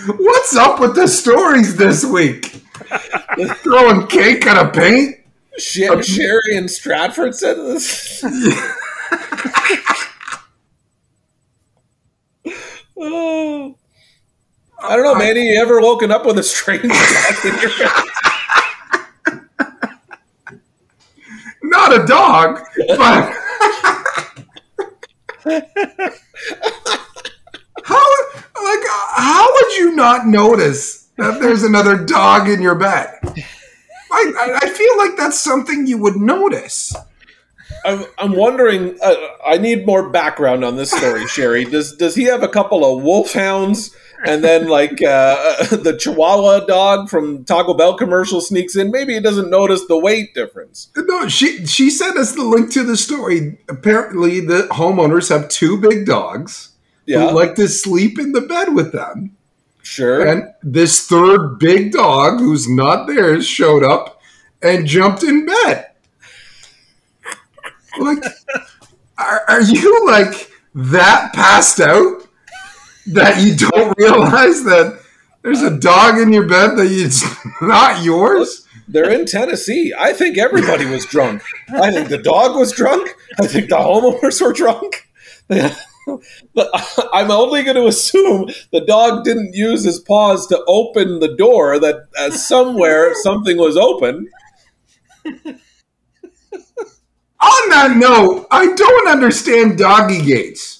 What's 0.06 0.56
up 0.56 0.80
with 0.80 0.94
the 0.94 1.06
stories 1.06 1.76
this 1.76 2.04
week? 2.04 2.62
Throwing 3.62 4.06
cake 4.06 4.46
at 4.46 4.56
a 4.56 4.70
paint? 4.70 5.16
Sher- 5.58 6.02
Sherry 6.02 6.56
and 6.56 6.70
Stratford 6.70 7.34
said 7.34 7.56
this. 7.56 8.22
oh. 12.98 13.76
I 14.82 14.96
don't 14.96 15.04
know, 15.04 15.14
Manny. 15.14 15.52
You 15.52 15.60
ever 15.60 15.80
woken 15.80 16.10
up 16.10 16.26
with 16.26 16.38
a 16.38 16.42
strange 16.42 16.82
dog 16.82 17.44
in 17.44 17.60
your 17.60 17.78
bed? 17.78 17.92
Not 21.62 22.00
a 22.00 22.06
dog, 22.06 22.60
but 22.96 23.32
how 27.84 28.06
like 28.64 28.84
how 29.14 29.48
would 29.52 29.76
you 29.76 29.94
not 29.94 30.26
notice 30.26 31.08
that 31.16 31.40
there's 31.40 31.62
another 31.62 31.96
dog 32.04 32.48
in 32.48 32.60
your 32.62 32.74
bed? 32.74 33.18
I, 34.12 34.32
I, 34.38 34.58
I 34.62 34.70
feel 34.70 34.96
like 34.98 35.16
that's 35.16 35.38
something 35.38 35.86
you 35.86 35.98
would 35.98 36.16
notice. 36.16 36.94
I'm, 37.84 38.04
I'm 38.18 38.32
wondering. 38.32 38.96
Uh, 39.02 39.14
I 39.46 39.58
need 39.58 39.86
more 39.86 40.08
background 40.10 40.64
on 40.64 40.76
this 40.76 40.90
story, 40.90 41.26
Sherry. 41.26 41.64
Does 41.64 41.96
does 41.96 42.14
he 42.14 42.24
have 42.24 42.42
a 42.42 42.48
couple 42.48 42.84
of 42.84 43.02
wolfhounds, 43.02 43.94
and 44.32 44.42
then 44.44 44.68
like 44.68 45.02
uh, 45.02 45.64
the 45.76 45.96
Chihuahua 45.98 46.66
dog 46.66 47.08
from 47.08 47.44
Taco 47.44 47.74
Bell 47.74 47.96
commercial 47.96 48.40
sneaks 48.40 48.76
in? 48.76 48.90
Maybe 48.90 49.14
he 49.14 49.20
doesn't 49.20 49.50
notice 49.50 49.86
the 49.86 49.98
weight 49.98 50.34
difference. 50.34 50.90
No, 50.96 51.28
she 51.28 51.66
she 51.66 51.90
sent 51.90 52.16
us 52.18 52.32
the 52.34 52.44
link 52.44 52.70
to 52.72 52.82
the 52.84 52.96
story. 52.96 53.58
Apparently, 53.68 54.40
the 54.40 54.68
homeowners 54.70 55.28
have 55.28 55.48
two 55.48 55.78
big 55.80 56.06
dogs 56.06 56.72
Yeah, 57.06 57.28
who 57.28 57.34
like 57.36 57.54
to 57.56 57.68
sleep 57.68 58.18
in 58.18 58.32
the 58.32 58.40
bed 58.42 58.74
with 58.74 58.92
them. 58.92 59.36
sure. 59.82 60.26
And 60.26 60.52
this 60.62 61.06
third 61.06 61.58
big 61.58 61.92
dog, 61.92 62.40
who's 62.40 62.68
not 62.68 63.06
theirs, 63.06 63.46
showed 63.46 63.84
up 63.84 64.20
and 64.62 64.86
jumped 64.86 65.22
in 65.22 65.46
bed. 65.46 65.86
Like, 67.98 68.22
are, 69.18 69.42
are 69.48 69.62
you 69.62 70.06
like 70.06 70.50
that 70.74 71.32
passed 71.34 71.80
out 71.80 72.25
that 73.08 73.42
you 73.42 73.56
don't 73.56 73.96
realize 73.98 74.64
that 74.64 75.00
there's 75.42 75.62
a 75.62 75.78
dog 75.78 76.18
in 76.18 76.32
your 76.32 76.48
bed 76.48 76.76
that 76.76 76.86
it's 76.90 77.24
not 77.62 78.02
yours? 78.02 78.66
They're 78.88 79.10
in 79.10 79.26
Tennessee. 79.26 79.92
I 79.98 80.12
think 80.12 80.38
everybody 80.38 80.86
was 80.86 81.06
drunk. 81.06 81.42
I 81.70 81.90
think 81.90 82.08
the 82.08 82.18
dog 82.18 82.56
was 82.56 82.72
drunk. 82.72 83.10
I 83.40 83.46
think 83.46 83.68
the 83.68 83.76
homeowners 83.76 84.40
were 84.40 84.52
drunk. 84.52 85.08
But 86.54 86.70
I'm 87.12 87.30
only 87.30 87.64
going 87.64 87.76
to 87.76 87.86
assume 87.86 88.48
the 88.70 88.80
dog 88.80 89.24
didn't 89.24 89.54
use 89.54 89.84
his 89.84 89.98
paws 89.98 90.46
to 90.48 90.62
open 90.68 91.18
the 91.18 91.34
door. 91.34 91.80
That 91.80 92.06
uh, 92.16 92.30
somewhere 92.30 93.12
something 93.14 93.56
was 93.56 93.76
open. 93.76 94.28
On 95.24 95.58
that 97.70 97.96
note, 97.96 98.46
I 98.50 98.72
don't 98.72 99.08
understand 99.08 99.78
doggy 99.78 100.22
gates. 100.22 100.75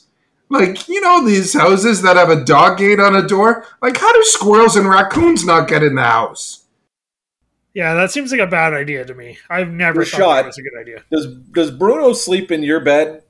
Like, 0.49 0.89
you 0.89 1.01
know, 1.01 1.27
these 1.27 1.53
houses 1.55 2.03
that 2.03 2.17
have 2.17 2.31
a 2.31 2.45
dog 2.45 2.79
gate 2.79 3.01
on 3.01 3.17
a 3.17 3.27
door? 3.27 3.67
Like, 3.83 3.97
how 3.97 4.13
do 4.13 4.23
squirrels 4.25 4.77
and 4.77 4.89
raccoons 4.89 5.45
not 5.45 5.69
get 5.69 5.83
in 5.83 5.97
the 5.97 6.03
house? 6.03 6.65
Yeah, 7.75 7.95
that 7.95 8.11
seems 8.11 8.31
like 8.31 8.41
a 8.41 8.47
bad 8.47 8.73
idea 8.73 9.05
to 9.05 9.15
me. 9.15 9.39
I've 9.51 9.71
never 9.71 10.03
Rashad. 10.03 10.19
thought 10.19 10.35
that 10.37 10.47
was 10.47 10.59
a 10.59 10.63
good 10.63 10.81
idea. 10.81 11.05
Does 11.11 11.27
does 11.53 11.71
Bruno 11.71 12.13
sleep 12.15 12.51
in 12.51 12.63
your 12.63 12.81
bed? 12.81 13.23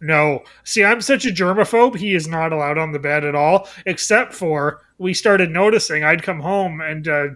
No. 0.00 0.44
See, 0.62 0.84
I'm 0.84 1.00
such 1.00 1.26
a 1.26 1.30
germaphobe. 1.30 1.96
He 1.96 2.14
is 2.14 2.28
not 2.28 2.52
allowed 2.52 2.78
on 2.78 2.92
the 2.92 3.00
bed 3.00 3.24
at 3.24 3.34
all, 3.34 3.68
except 3.86 4.32
for 4.34 4.82
we 4.98 5.14
started 5.14 5.50
noticing. 5.50 6.04
I'd 6.04 6.22
come 6.22 6.40
home 6.40 6.80
and 6.80 7.08
uh, 7.08 7.26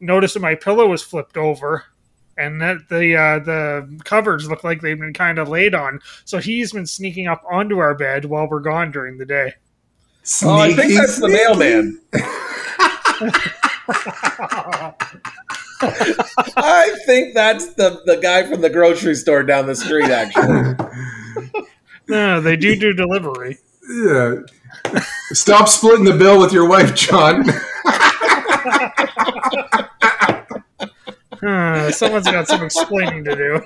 notice 0.00 0.32
that 0.34 0.40
my 0.40 0.54
pillow 0.54 0.88
was 0.88 1.02
flipped 1.02 1.36
over, 1.36 1.84
and 2.40 2.60
that 2.60 2.88
the 2.88 3.16
uh, 3.16 3.38
the 3.40 4.00
covers 4.04 4.48
look 4.48 4.64
like 4.64 4.80
they've 4.80 4.98
been 4.98 5.12
kind 5.12 5.38
of 5.38 5.48
laid 5.48 5.74
on. 5.74 6.00
So 6.24 6.38
he's 6.38 6.72
been 6.72 6.86
sneaking 6.86 7.26
up 7.26 7.42
onto 7.50 7.78
our 7.78 7.94
bed 7.94 8.24
while 8.24 8.48
we're 8.48 8.60
gone 8.60 8.90
during 8.90 9.18
the 9.18 9.26
day. 9.26 9.54
oh, 10.44 10.58
I 10.58 10.72
think 10.72 10.92
Sneaky, 10.92 10.94
that's 10.94 11.18
the 11.18 11.28
mailman. 11.28 12.00
I 16.56 16.96
think 17.06 17.34
that's 17.34 17.74
the 17.74 18.02
the 18.06 18.16
guy 18.16 18.46
from 18.48 18.60
the 18.60 18.70
grocery 18.70 19.14
store 19.14 19.42
down 19.42 19.66
the 19.66 19.74
street. 19.76 20.10
Actually, 20.10 20.74
No, 22.08 22.40
they 22.40 22.56
do 22.56 22.76
do 22.76 22.92
delivery. 22.92 23.58
Yeah. 23.88 24.36
Stop 25.32 25.68
splitting 25.68 26.04
the 26.04 26.16
bill 26.16 26.40
with 26.40 26.52
your 26.52 26.68
wife, 26.68 26.94
John. 26.94 27.44
Uh, 31.42 31.90
someone's 31.90 32.26
got 32.26 32.48
some 32.48 32.62
explaining 32.62 33.24
to 33.24 33.36
do. 33.36 33.62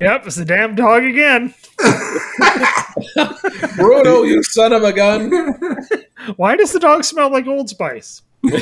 yep, 0.00 0.26
it's 0.26 0.36
the 0.36 0.44
damn 0.44 0.74
dog 0.74 1.04
again. 1.04 1.54
Bruno, 3.76 4.22
you 4.22 4.42
son 4.42 4.72
of 4.72 4.82
a 4.82 4.92
gun! 4.92 5.30
Why 6.36 6.56
does 6.56 6.72
the 6.72 6.80
dog 6.80 7.04
smell 7.04 7.30
like 7.30 7.46
Old 7.46 7.68
Spice? 7.68 8.22
oh, 8.46 8.52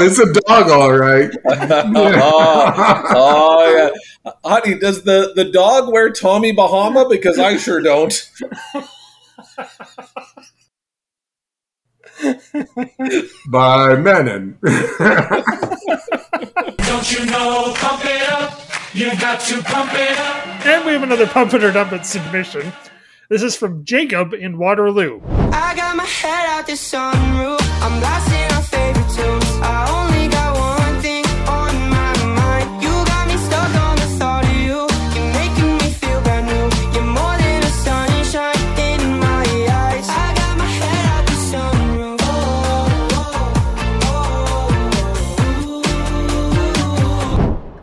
it's 0.00 0.18
a 0.18 0.32
dog, 0.32 0.70
all 0.70 0.92
right. 0.92 1.30
oh, 1.46 3.02
oh, 3.14 3.92
yeah, 4.24 4.32
honey, 4.44 4.76
does 4.78 5.04
the 5.04 5.32
the 5.36 5.44
dog 5.44 5.92
wear 5.92 6.10
Tommy 6.10 6.50
Bahama? 6.50 7.08
Because 7.08 7.38
I 7.38 7.56
sure 7.56 7.80
don't. 7.80 8.30
By 13.48 13.96
Menon. 13.96 14.58
Don't 16.78 17.12
you 17.12 17.26
know, 17.26 17.72
pump 17.76 18.04
it 18.04 18.28
up. 18.30 18.60
You 18.94 19.14
got 19.18 19.40
to 19.40 19.62
pump 19.62 19.92
it 19.94 20.18
up. 20.18 20.66
And 20.66 20.86
we 20.86 20.92
have 20.92 21.02
another 21.02 21.26
pump 21.26 21.52
it 21.54 21.62
or 21.62 21.70
dump 21.72 21.92
it 21.92 22.06
submission. 22.06 22.72
This 23.28 23.42
is 23.42 23.56
from 23.56 23.84
Jacob 23.84 24.32
in 24.32 24.56
Waterloo. 24.56 25.20
I 25.52 25.74
got 25.76 25.96
my 25.96 26.04
head 26.04 26.48
out 26.48 26.66
the 26.66 26.72
sunroof. 26.72 27.60
I'm 27.82 28.00
blasting 28.00 28.45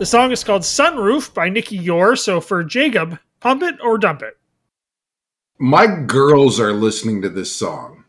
The 0.04 0.08
song 0.08 0.34
is 0.34 0.44
called 0.44 0.64
Sunroof 0.64 1.34
by 1.34 1.48
Nicky 1.48 1.78
Youre. 1.80 2.18
So 2.18 2.42
for 2.42 2.62
Jacob, 2.62 3.20
pump 3.40 3.64
it 3.64 3.76
or 3.82 3.98
dump 3.98 4.22
it. 4.22 4.38
My 5.58 5.88
girls 5.88 6.60
are 6.60 6.74
listening 6.74 7.22
to 7.22 7.30
this 7.30 7.56
song 7.56 8.04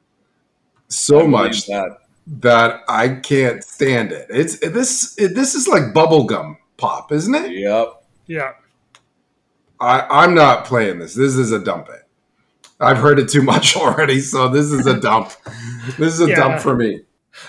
so 0.89 1.25
much 1.25 1.69
that. 1.69 1.99
that 2.27 2.81
I 2.89 3.11
can't 3.11 3.63
stand 3.63 4.11
it. 4.11 4.27
It's 4.29 4.59
this. 4.59 5.17
It, 5.19 5.37
this 5.37 5.55
is 5.55 5.69
like 5.69 5.95
bubblegum 5.95 6.57
pop, 6.79 7.13
isn't 7.13 7.33
it? 7.33 7.53
Yep. 7.53 8.05
Yeah. 8.27 8.53
I, 9.79 10.01
I'm 10.11 10.35
not 10.35 10.65
playing 10.65 10.99
this. 10.99 11.15
This 11.15 11.37
is 11.37 11.53
a 11.53 11.61
dump 11.61 11.91
it. 11.91 12.03
I've 12.81 12.99
heard 12.99 13.21
it 13.21 13.29
too 13.29 13.43
much 13.43 13.77
already, 13.77 14.19
so 14.19 14.49
this 14.49 14.73
is 14.73 14.85
a 14.89 14.99
dump. 14.99 15.31
this 15.97 16.15
is 16.15 16.23
a 16.23 16.29
Yeah. 16.29 16.35
dump 16.35 16.61
for 16.61 16.75
me. 16.75 17.03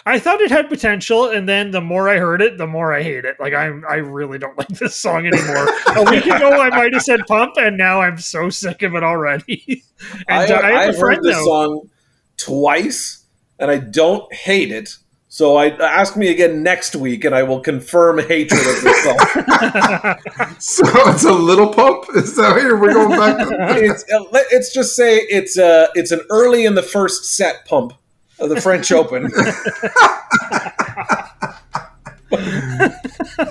I 0.05 0.19
thought 0.19 0.41
it 0.41 0.51
had 0.51 0.69
potential, 0.69 1.29
and 1.29 1.47
then 1.47 1.71
the 1.71 1.81
more 1.81 2.09
I 2.09 2.17
heard 2.17 2.41
it, 2.41 2.57
the 2.57 2.67
more 2.67 2.93
I 2.93 3.03
hate 3.03 3.25
it. 3.25 3.39
Like 3.39 3.53
I, 3.53 3.65
I 3.65 3.95
really 3.95 4.37
don't 4.37 4.57
like 4.57 4.67
this 4.69 4.95
song 4.95 5.27
anymore. 5.27 5.67
a 5.95 6.03
week 6.09 6.25
ago, 6.25 6.61
I 6.61 6.69
might 6.69 6.93
have 6.93 7.03
said 7.03 7.21
pump, 7.27 7.53
and 7.57 7.77
now 7.77 8.01
I'm 8.01 8.17
so 8.17 8.49
sick 8.49 8.81
of 8.81 8.95
it 8.95 9.03
already. 9.03 9.83
and 10.27 10.51
I, 10.51 10.55
uh, 10.55 10.61
I 10.61 10.71
have 10.71 10.89
I've 10.89 10.95
a 10.95 10.99
friend 10.99 11.15
heard 11.17 11.23
this 11.23 11.37
though. 11.37 11.45
song 11.45 11.89
twice, 12.37 13.25
and 13.59 13.69
I 13.71 13.77
don't 13.77 14.31
hate 14.33 14.71
it. 14.71 14.97
So 15.27 15.57
I 15.57 15.67
ask 15.67 16.15
me 16.15 16.29
again 16.29 16.63
next 16.63 16.95
week, 16.95 17.25
and 17.25 17.35
I 17.35 17.43
will 17.43 17.59
confirm 17.59 18.19
hatred 18.19 18.61
of 18.67 18.81
this 18.81 19.03
song. 19.03 20.15
So 20.59 20.85
it's 21.09 21.25
a 21.25 21.31
little 21.33 21.73
pump. 21.73 22.05
Is 22.15 22.35
that 22.37 22.57
here? 22.57 22.77
We're 22.77 22.93
going 22.93 23.09
back. 23.19 23.45
To, 23.45 23.83
it's 23.83 24.05
it's 24.07 24.73
just 24.73 24.95
say 24.95 25.17
it's 25.17 25.57
uh 25.57 25.87
it's 25.93 26.11
an 26.11 26.21
early 26.29 26.65
in 26.65 26.75
the 26.75 26.81
first 26.81 27.25
set 27.25 27.65
pump 27.65 27.93
of 28.39 28.49
the 28.49 28.61
French 28.61 28.91
Open. 28.91 29.23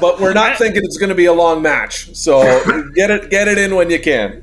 but 0.00 0.20
we're 0.20 0.34
not 0.34 0.56
thinking 0.56 0.82
it's 0.84 0.98
going 0.98 1.08
to 1.08 1.14
be 1.14 1.26
a 1.26 1.32
long 1.32 1.62
match, 1.62 2.14
so 2.14 2.42
get 2.94 3.10
it 3.10 3.30
get 3.30 3.48
it 3.48 3.58
in 3.58 3.74
when 3.74 3.90
you 3.90 4.00
can. 4.00 4.42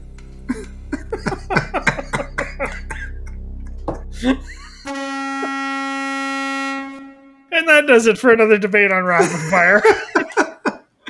And 7.53 7.67
that 7.67 7.85
does 7.85 8.07
it 8.07 8.17
for 8.17 8.31
another 8.31 8.57
debate 8.57 8.91
on 8.91 9.03
Rapid 9.03 9.51
Fire. 9.51 9.83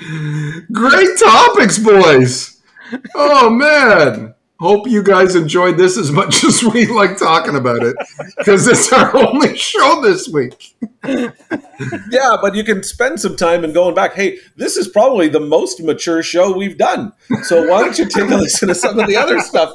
Great 0.71 1.19
topics, 1.19 1.77
boys. 1.77 2.61
Oh 3.15 3.49
man. 3.49 4.33
Hope 4.61 4.87
you 4.87 5.01
guys 5.01 5.35
enjoyed 5.35 5.77
this 5.77 5.97
as 5.97 6.11
much 6.11 6.43
as 6.43 6.63
we 6.63 6.85
like 6.85 7.17
talking 7.17 7.55
about 7.55 7.83
it 7.83 7.95
because 8.37 8.67
it's 8.67 8.93
our 8.93 9.17
only 9.27 9.57
show 9.57 10.01
this 10.01 10.27
week. 10.27 10.75
Yeah, 12.11 12.37
but 12.39 12.53
you 12.53 12.63
can 12.63 12.83
spend 12.83 13.19
some 13.19 13.35
time 13.35 13.63
and 13.63 13.73
going 13.73 13.95
back. 13.95 14.13
Hey, 14.13 14.37
this 14.55 14.77
is 14.77 14.87
probably 14.87 15.29
the 15.29 15.39
most 15.39 15.81
mature 15.81 16.21
show 16.21 16.55
we've 16.55 16.77
done. 16.77 17.11
So 17.43 17.67
why 17.67 17.81
don't 17.81 17.97
you 17.97 18.05
take 18.07 18.29
a 18.29 18.35
listen 18.35 18.67
to 18.67 18.75
some 18.75 18.99
of 18.99 19.07
the 19.07 19.17
other 19.17 19.39
stuff 19.41 19.73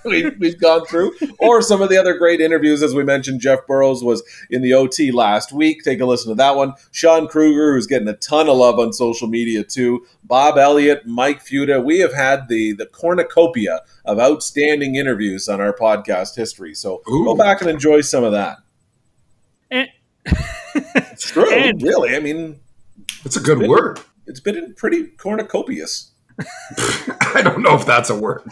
we, 0.04 0.28
we've 0.38 0.60
gone 0.60 0.84
through, 0.86 1.12
or 1.38 1.60
some 1.62 1.82
of 1.82 1.88
the 1.88 1.96
other 1.98 2.14
great 2.16 2.40
interviews? 2.40 2.82
As 2.82 2.94
we 2.94 3.04
mentioned, 3.04 3.40
Jeff 3.40 3.66
Burrows 3.66 4.02
was 4.02 4.22
in 4.50 4.62
the 4.62 4.72
OT 4.72 5.10
last 5.12 5.52
week. 5.52 5.82
Take 5.84 6.00
a 6.00 6.06
listen 6.06 6.30
to 6.30 6.34
that 6.36 6.56
one. 6.56 6.74
Sean 6.90 7.28
Kruger, 7.28 7.74
who's 7.74 7.86
getting 7.86 8.08
a 8.08 8.14
ton 8.16 8.48
of 8.48 8.56
love 8.56 8.78
on 8.78 8.92
social 8.92 9.28
media 9.28 9.62
too. 9.64 10.06
Bob 10.24 10.56
Elliott, 10.58 11.06
Mike 11.06 11.42
Fuda. 11.42 11.80
We 11.80 11.98
have 12.00 12.14
had 12.14 12.48
the 12.48 12.72
the 12.72 12.86
cornucopia 12.86 13.80
of 14.04 14.18
outstanding 14.18 14.94
interviews 14.96 15.48
on 15.48 15.60
our 15.60 15.72
podcast 15.76 16.36
history. 16.36 16.74
So 16.74 17.02
go 17.06 17.34
back 17.34 17.60
and 17.60 17.68
enjoy 17.70 18.00
some 18.00 18.24
of 18.24 18.32
that. 18.32 18.58
And- 19.70 19.88
It's 20.74 21.30
true, 21.30 21.50
And- 21.52 21.82
really. 21.82 22.14
I 22.14 22.20
mean, 22.20 22.60
It's 23.24 23.36
a 23.36 23.40
good 23.40 23.58
word. 23.68 24.00
it's 24.26 24.40
been 24.40 24.74
pretty 24.74 25.04
cornucopious. 25.08 26.09
I 27.34 27.42
don't 27.42 27.62
know 27.62 27.74
if 27.74 27.86
that's 27.86 28.10
a 28.10 28.18
word. 28.18 28.42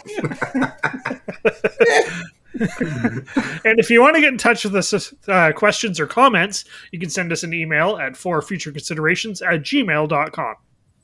And 3.63 3.79
if 3.79 3.89
you 3.89 4.01
want 4.01 4.15
to 4.15 4.21
get 4.21 4.31
in 4.31 4.37
touch 4.37 4.63
with 4.63 4.75
us, 4.75 5.13
uh, 5.27 5.51
questions 5.53 5.99
or 5.99 6.07
comments, 6.07 6.65
you 6.91 6.99
can 6.99 7.09
send 7.09 7.31
us 7.31 7.43
an 7.43 7.53
email 7.53 7.97
at 7.97 8.17
for 8.17 8.41
future 8.41 8.71
considerations 8.71 9.41
at 9.41 9.61
gmail.com. 9.61 10.55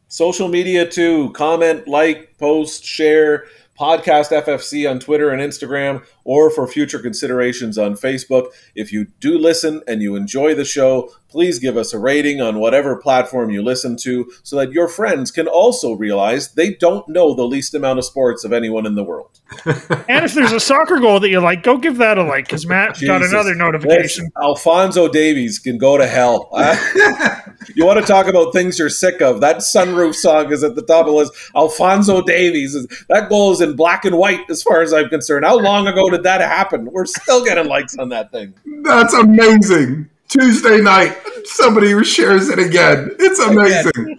Social 0.08 0.48
media 0.48 0.90
too. 0.90 1.32
Comment, 1.32 1.88
like, 1.88 2.38
post, 2.38 2.84
share. 2.84 3.46
Podcast 3.80 4.32
FFC 4.32 4.90
on 4.90 5.02
Twitter 5.02 5.32
and 5.32 5.42
Instagram, 5.42 6.02
or 6.24 6.50
for 6.50 6.66
future 6.66 7.00
considerations 7.00 7.78
on 7.78 7.96
Facebook. 7.96 8.48
If 8.74 8.94
you 8.94 9.08
do 9.20 9.38
listen 9.38 9.82
and 9.86 10.02
you 10.02 10.16
enjoy 10.16 10.56
the 10.56 10.64
show, 10.64 11.12
please 11.30 11.60
give 11.60 11.76
us 11.76 11.94
a 11.94 12.00
rating 12.00 12.40
on 12.42 12.60
whatever 12.60 12.96
platform 12.96 13.50
you 13.50 13.62
listen 13.62 13.98
to 14.04 14.32
so 14.44 14.56
that 14.56 14.72
your 14.72 14.88
friends 14.88 15.32
can 15.32 15.48
also 15.48 15.94
realize 15.94 16.54
they 16.54 16.74
don't 16.76 17.08
know 17.10 17.34
the 17.36 17.44
least 17.44 17.74
amount 17.74 18.00
of 18.00 18.06
sports 18.06 18.44
of 18.46 18.54
anyone 18.54 18.86
in 18.86 18.96
the 18.96 19.04
world. 19.04 19.30
And 20.08 20.24
if 20.24 20.34
there's 20.34 20.52
a 20.52 20.60
soccer 20.60 21.00
goal 21.00 21.20
that 21.20 21.30
you 21.30 21.40
like, 21.40 21.64
go 21.64 21.78
give 21.78 21.98
that 21.98 22.18
a 22.18 22.24
like 22.24 22.46
because 22.48 22.66
Matt 22.68 23.00
got 23.06 23.22
another 23.24 23.56
notification. 23.56 24.26
Listen, 24.26 24.32
Alfonso 24.42 25.08
Davies 25.08 25.58
can 25.60 25.78
go 25.78 25.98
to 25.98 26.08
hell. 26.08 26.50
Uh, 26.66 27.40
you 27.76 27.86
want 27.86 28.00
to 28.00 28.06
talk 28.06 28.28
about 28.28 28.54
things 28.54 28.78
you're 28.78 28.90
sick 28.90 29.22
of? 29.22 29.42
That 29.42 29.58
sunroof 29.58 30.14
song 30.14 30.52
is 30.52 30.64
at 30.64 30.76
the 30.76 30.82
top 30.84 31.02
of 31.08 31.14
the 31.14 31.18
list. 31.18 31.32
Alfonso 31.56 32.22
Davies. 32.22 32.76
is- 32.76 32.88
That 33.10 33.28
goal 33.30 33.52
is 33.52 33.62
in 33.62 33.76
black 33.76 34.06
and 34.06 34.18
white, 34.18 34.42
as 34.50 34.62
far 34.62 34.82
as 34.82 34.94
I'm 34.94 35.10
concerned. 35.10 35.46
How 35.46 35.58
long 35.58 35.88
ago 35.88 36.10
did 36.10 36.24
that 36.24 36.42
happen? 36.42 36.86
We're 36.92 37.06
still 37.06 37.44
getting 37.44 37.68
likes 37.68 37.98
on 37.98 38.10
that 38.10 38.32
thing. 38.32 38.54
That's 38.84 39.14
amazing. 39.14 40.10
Tuesday 40.38 40.82
night, 40.82 41.18
somebody 41.46 42.04
shares 42.04 42.50
it 42.50 42.60
again. 42.60 43.12
It's 43.20 43.40
amazing. 43.40 44.18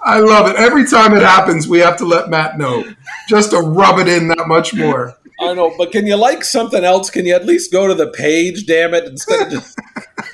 I 0.00 0.20
love 0.20 0.48
it. 0.50 0.56
Every 0.56 0.86
time 0.86 1.14
it 1.14 1.22
happens, 1.22 1.68
we 1.68 1.78
have 1.80 1.96
to 1.98 2.04
let 2.04 2.30
Matt 2.30 2.58
know 2.58 2.84
just 3.28 3.50
to 3.50 3.58
rub 3.58 3.98
it 3.98 4.08
in 4.08 4.28
that 4.28 4.46
much 4.46 4.74
more. 4.74 5.16
I 5.40 5.54
know, 5.54 5.74
but 5.76 5.92
can 5.92 6.06
you 6.06 6.16
like 6.16 6.44
something 6.44 6.82
else? 6.82 7.10
Can 7.10 7.26
you 7.26 7.34
at 7.34 7.44
least 7.44 7.70
go 7.70 7.86
to 7.86 7.94
the 7.94 8.08
page? 8.08 8.66
Damn 8.66 8.94
it! 8.94 9.04
Instead 9.04 9.46
of 9.46 9.52
just 9.52 9.78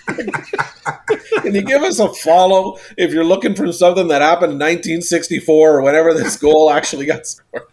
Can 1.42 1.54
you 1.54 1.62
give 1.62 1.82
us 1.82 1.98
a 1.98 2.08
follow 2.08 2.78
if 2.96 3.12
you're 3.12 3.24
looking 3.24 3.54
for 3.54 3.70
something 3.72 4.08
that 4.08 4.22
happened 4.22 4.52
in 4.52 4.58
1964 4.58 5.78
or 5.78 5.82
whenever 5.82 6.14
this 6.14 6.36
goal 6.36 6.70
actually 6.70 7.06
got 7.06 7.26
scored? 7.26 7.64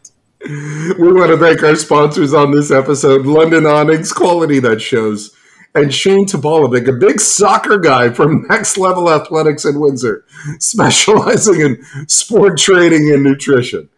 We 0.44 1.14
want 1.14 1.32
to 1.32 1.38
thank 1.38 1.62
our 1.64 1.76
sponsors 1.76 2.34
on 2.34 2.52
this 2.52 2.72
episode 2.72 3.26
London 3.26 3.66
Onyx, 3.66 4.12
quality 4.12 4.60
that 4.60 4.82
shows, 4.82 5.36
and 5.74 5.94
Shane 5.94 6.26
Tabalovic, 6.26 6.88
a 6.88 6.94
big 6.94 7.20
soccer 7.20 7.78
guy 7.78 8.10
from 8.10 8.46
Next 8.50 8.78
Level 8.78 9.10
Athletics 9.10 9.66
in 9.66 9.80
Windsor, 9.80 10.26
specializing 10.60 11.62
in 11.62 11.84
sport 12.08 12.58
training 12.58 13.12
and 13.12 13.24
nutrition. 13.24 13.90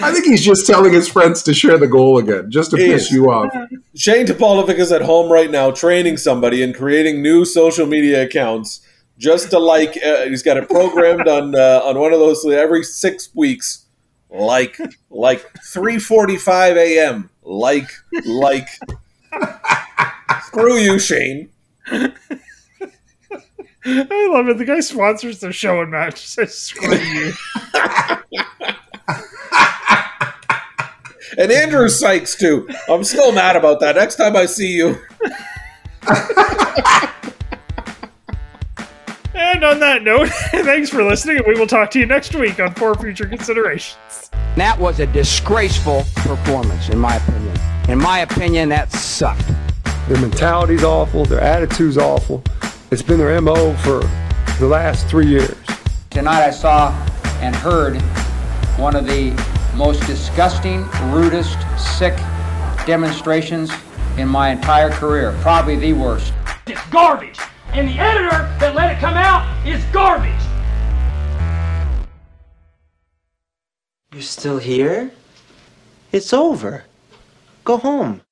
I 0.00 0.12
think 0.12 0.26
he's 0.26 0.44
just 0.44 0.64
telling 0.66 0.92
his 0.92 1.08
friends 1.08 1.42
to 1.42 1.52
share 1.52 1.76
the 1.76 1.88
goal 1.88 2.18
again, 2.18 2.50
just 2.50 2.70
to 2.70 2.76
He 2.76 2.86
piss 2.86 3.06
is. 3.06 3.10
you 3.10 3.30
off. 3.32 3.52
Shane 3.96 4.26
Topolovic 4.26 4.78
is 4.78 4.92
at 4.92 5.02
home 5.02 5.30
right 5.30 5.50
now 5.50 5.72
training 5.72 6.18
somebody 6.18 6.62
and 6.62 6.72
creating 6.74 7.20
new 7.20 7.44
social 7.44 7.84
media 7.84 8.22
accounts 8.22 8.80
just 9.18 9.50
to 9.50 9.58
like. 9.58 9.98
Uh, 10.02 10.26
he's 10.26 10.44
got 10.44 10.56
it 10.56 10.68
programmed 10.70 11.26
on 11.26 11.54
uh, 11.58 11.80
on 11.84 11.98
one 11.98 12.12
of 12.12 12.20
those 12.20 12.46
every 12.46 12.84
six 12.84 13.30
weeks. 13.34 13.86
Like 14.30 14.78
like 15.10 15.44
three 15.66 15.98
forty 15.98 16.36
five 16.36 16.76
a.m. 16.76 17.30
Like 17.42 17.90
like. 18.24 18.68
Screw 20.42 20.76
you, 20.76 20.98
Shane. 20.98 21.48
I 23.84 24.28
love 24.32 24.48
it. 24.48 24.58
The 24.58 24.64
guy 24.66 24.80
sponsors 24.80 25.40
the 25.40 25.52
show 25.52 25.80
and 25.80 25.90
match 25.90 26.26
says 26.26 26.54
screw 26.56 26.94
you. 26.94 27.32
And 31.38 31.52
Andrew 31.52 31.88
Sykes 31.88 32.34
too. 32.34 32.68
I'm 32.88 33.04
still 33.04 33.32
mad 33.32 33.54
about 33.54 33.80
that. 33.80 33.96
Next 33.96 34.16
time 34.16 34.34
I 34.34 34.46
see 34.46 34.72
you, 34.72 34.96
And 39.54 39.64
on 39.64 39.80
that 39.80 40.02
note, 40.02 40.28
thanks 40.50 40.90
for 40.90 41.02
listening, 41.02 41.38
and 41.38 41.46
we 41.46 41.58
will 41.58 41.66
talk 41.66 41.90
to 41.92 41.98
you 41.98 42.04
next 42.04 42.34
week 42.34 42.60
on 42.60 42.74
For 42.74 42.94
Future 42.94 43.24
Considerations. 43.24 44.30
That 44.56 44.78
was 44.78 45.00
a 45.00 45.06
disgraceful 45.06 46.04
performance, 46.16 46.90
in 46.90 46.98
my 46.98 47.16
opinion. 47.16 47.56
In 47.88 47.98
my 47.98 48.18
opinion, 48.18 48.68
that 48.68 48.92
sucked. 48.92 49.48
Their 50.06 50.20
mentality's 50.20 50.84
awful. 50.84 51.24
Their 51.24 51.40
attitude's 51.40 51.96
awful. 51.96 52.44
It's 52.90 53.00
been 53.00 53.16
their 53.16 53.40
MO 53.40 53.72
for 53.76 54.00
the 54.58 54.66
last 54.66 55.06
three 55.08 55.26
years. 55.26 55.56
Tonight 56.10 56.44
I 56.44 56.50
saw 56.50 56.92
and 57.40 57.56
heard 57.56 58.02
one 58.78 58.94
of 58.94 59.06
the 59.06 59.30
most 59.74 60.06
disgusting, 60.06 60.86
rudest, 61.10 61.56
sick 61.78 62.14
demonstrations 62.84 63.70
in 64.18 64.28
my 64.28 64.50
entire 64.50 64.90
career. 64.90 65.34
Probably 65.40 65.76
the 65.76 65.94
worst. 65.94 66.34
It's 66.66 66.84
garbage. 66.88 67.38
And 67.72 67.88
the 67.88 67.98
editor 67.98 68.54
that 68.58 68.74
let 68.74 68.90
it 68.90 68.98
come 68.98 69.14
out 69.14 69.44
is 69.66 69.82
garbage. 69.92 70.32
You're 74.12 74.22
still 74.22 74.58
here? 74.58 75.12
It's 76.10 76.32
over. 76.32 76.84
Go 77.64 77.76
home. 77.76 78.22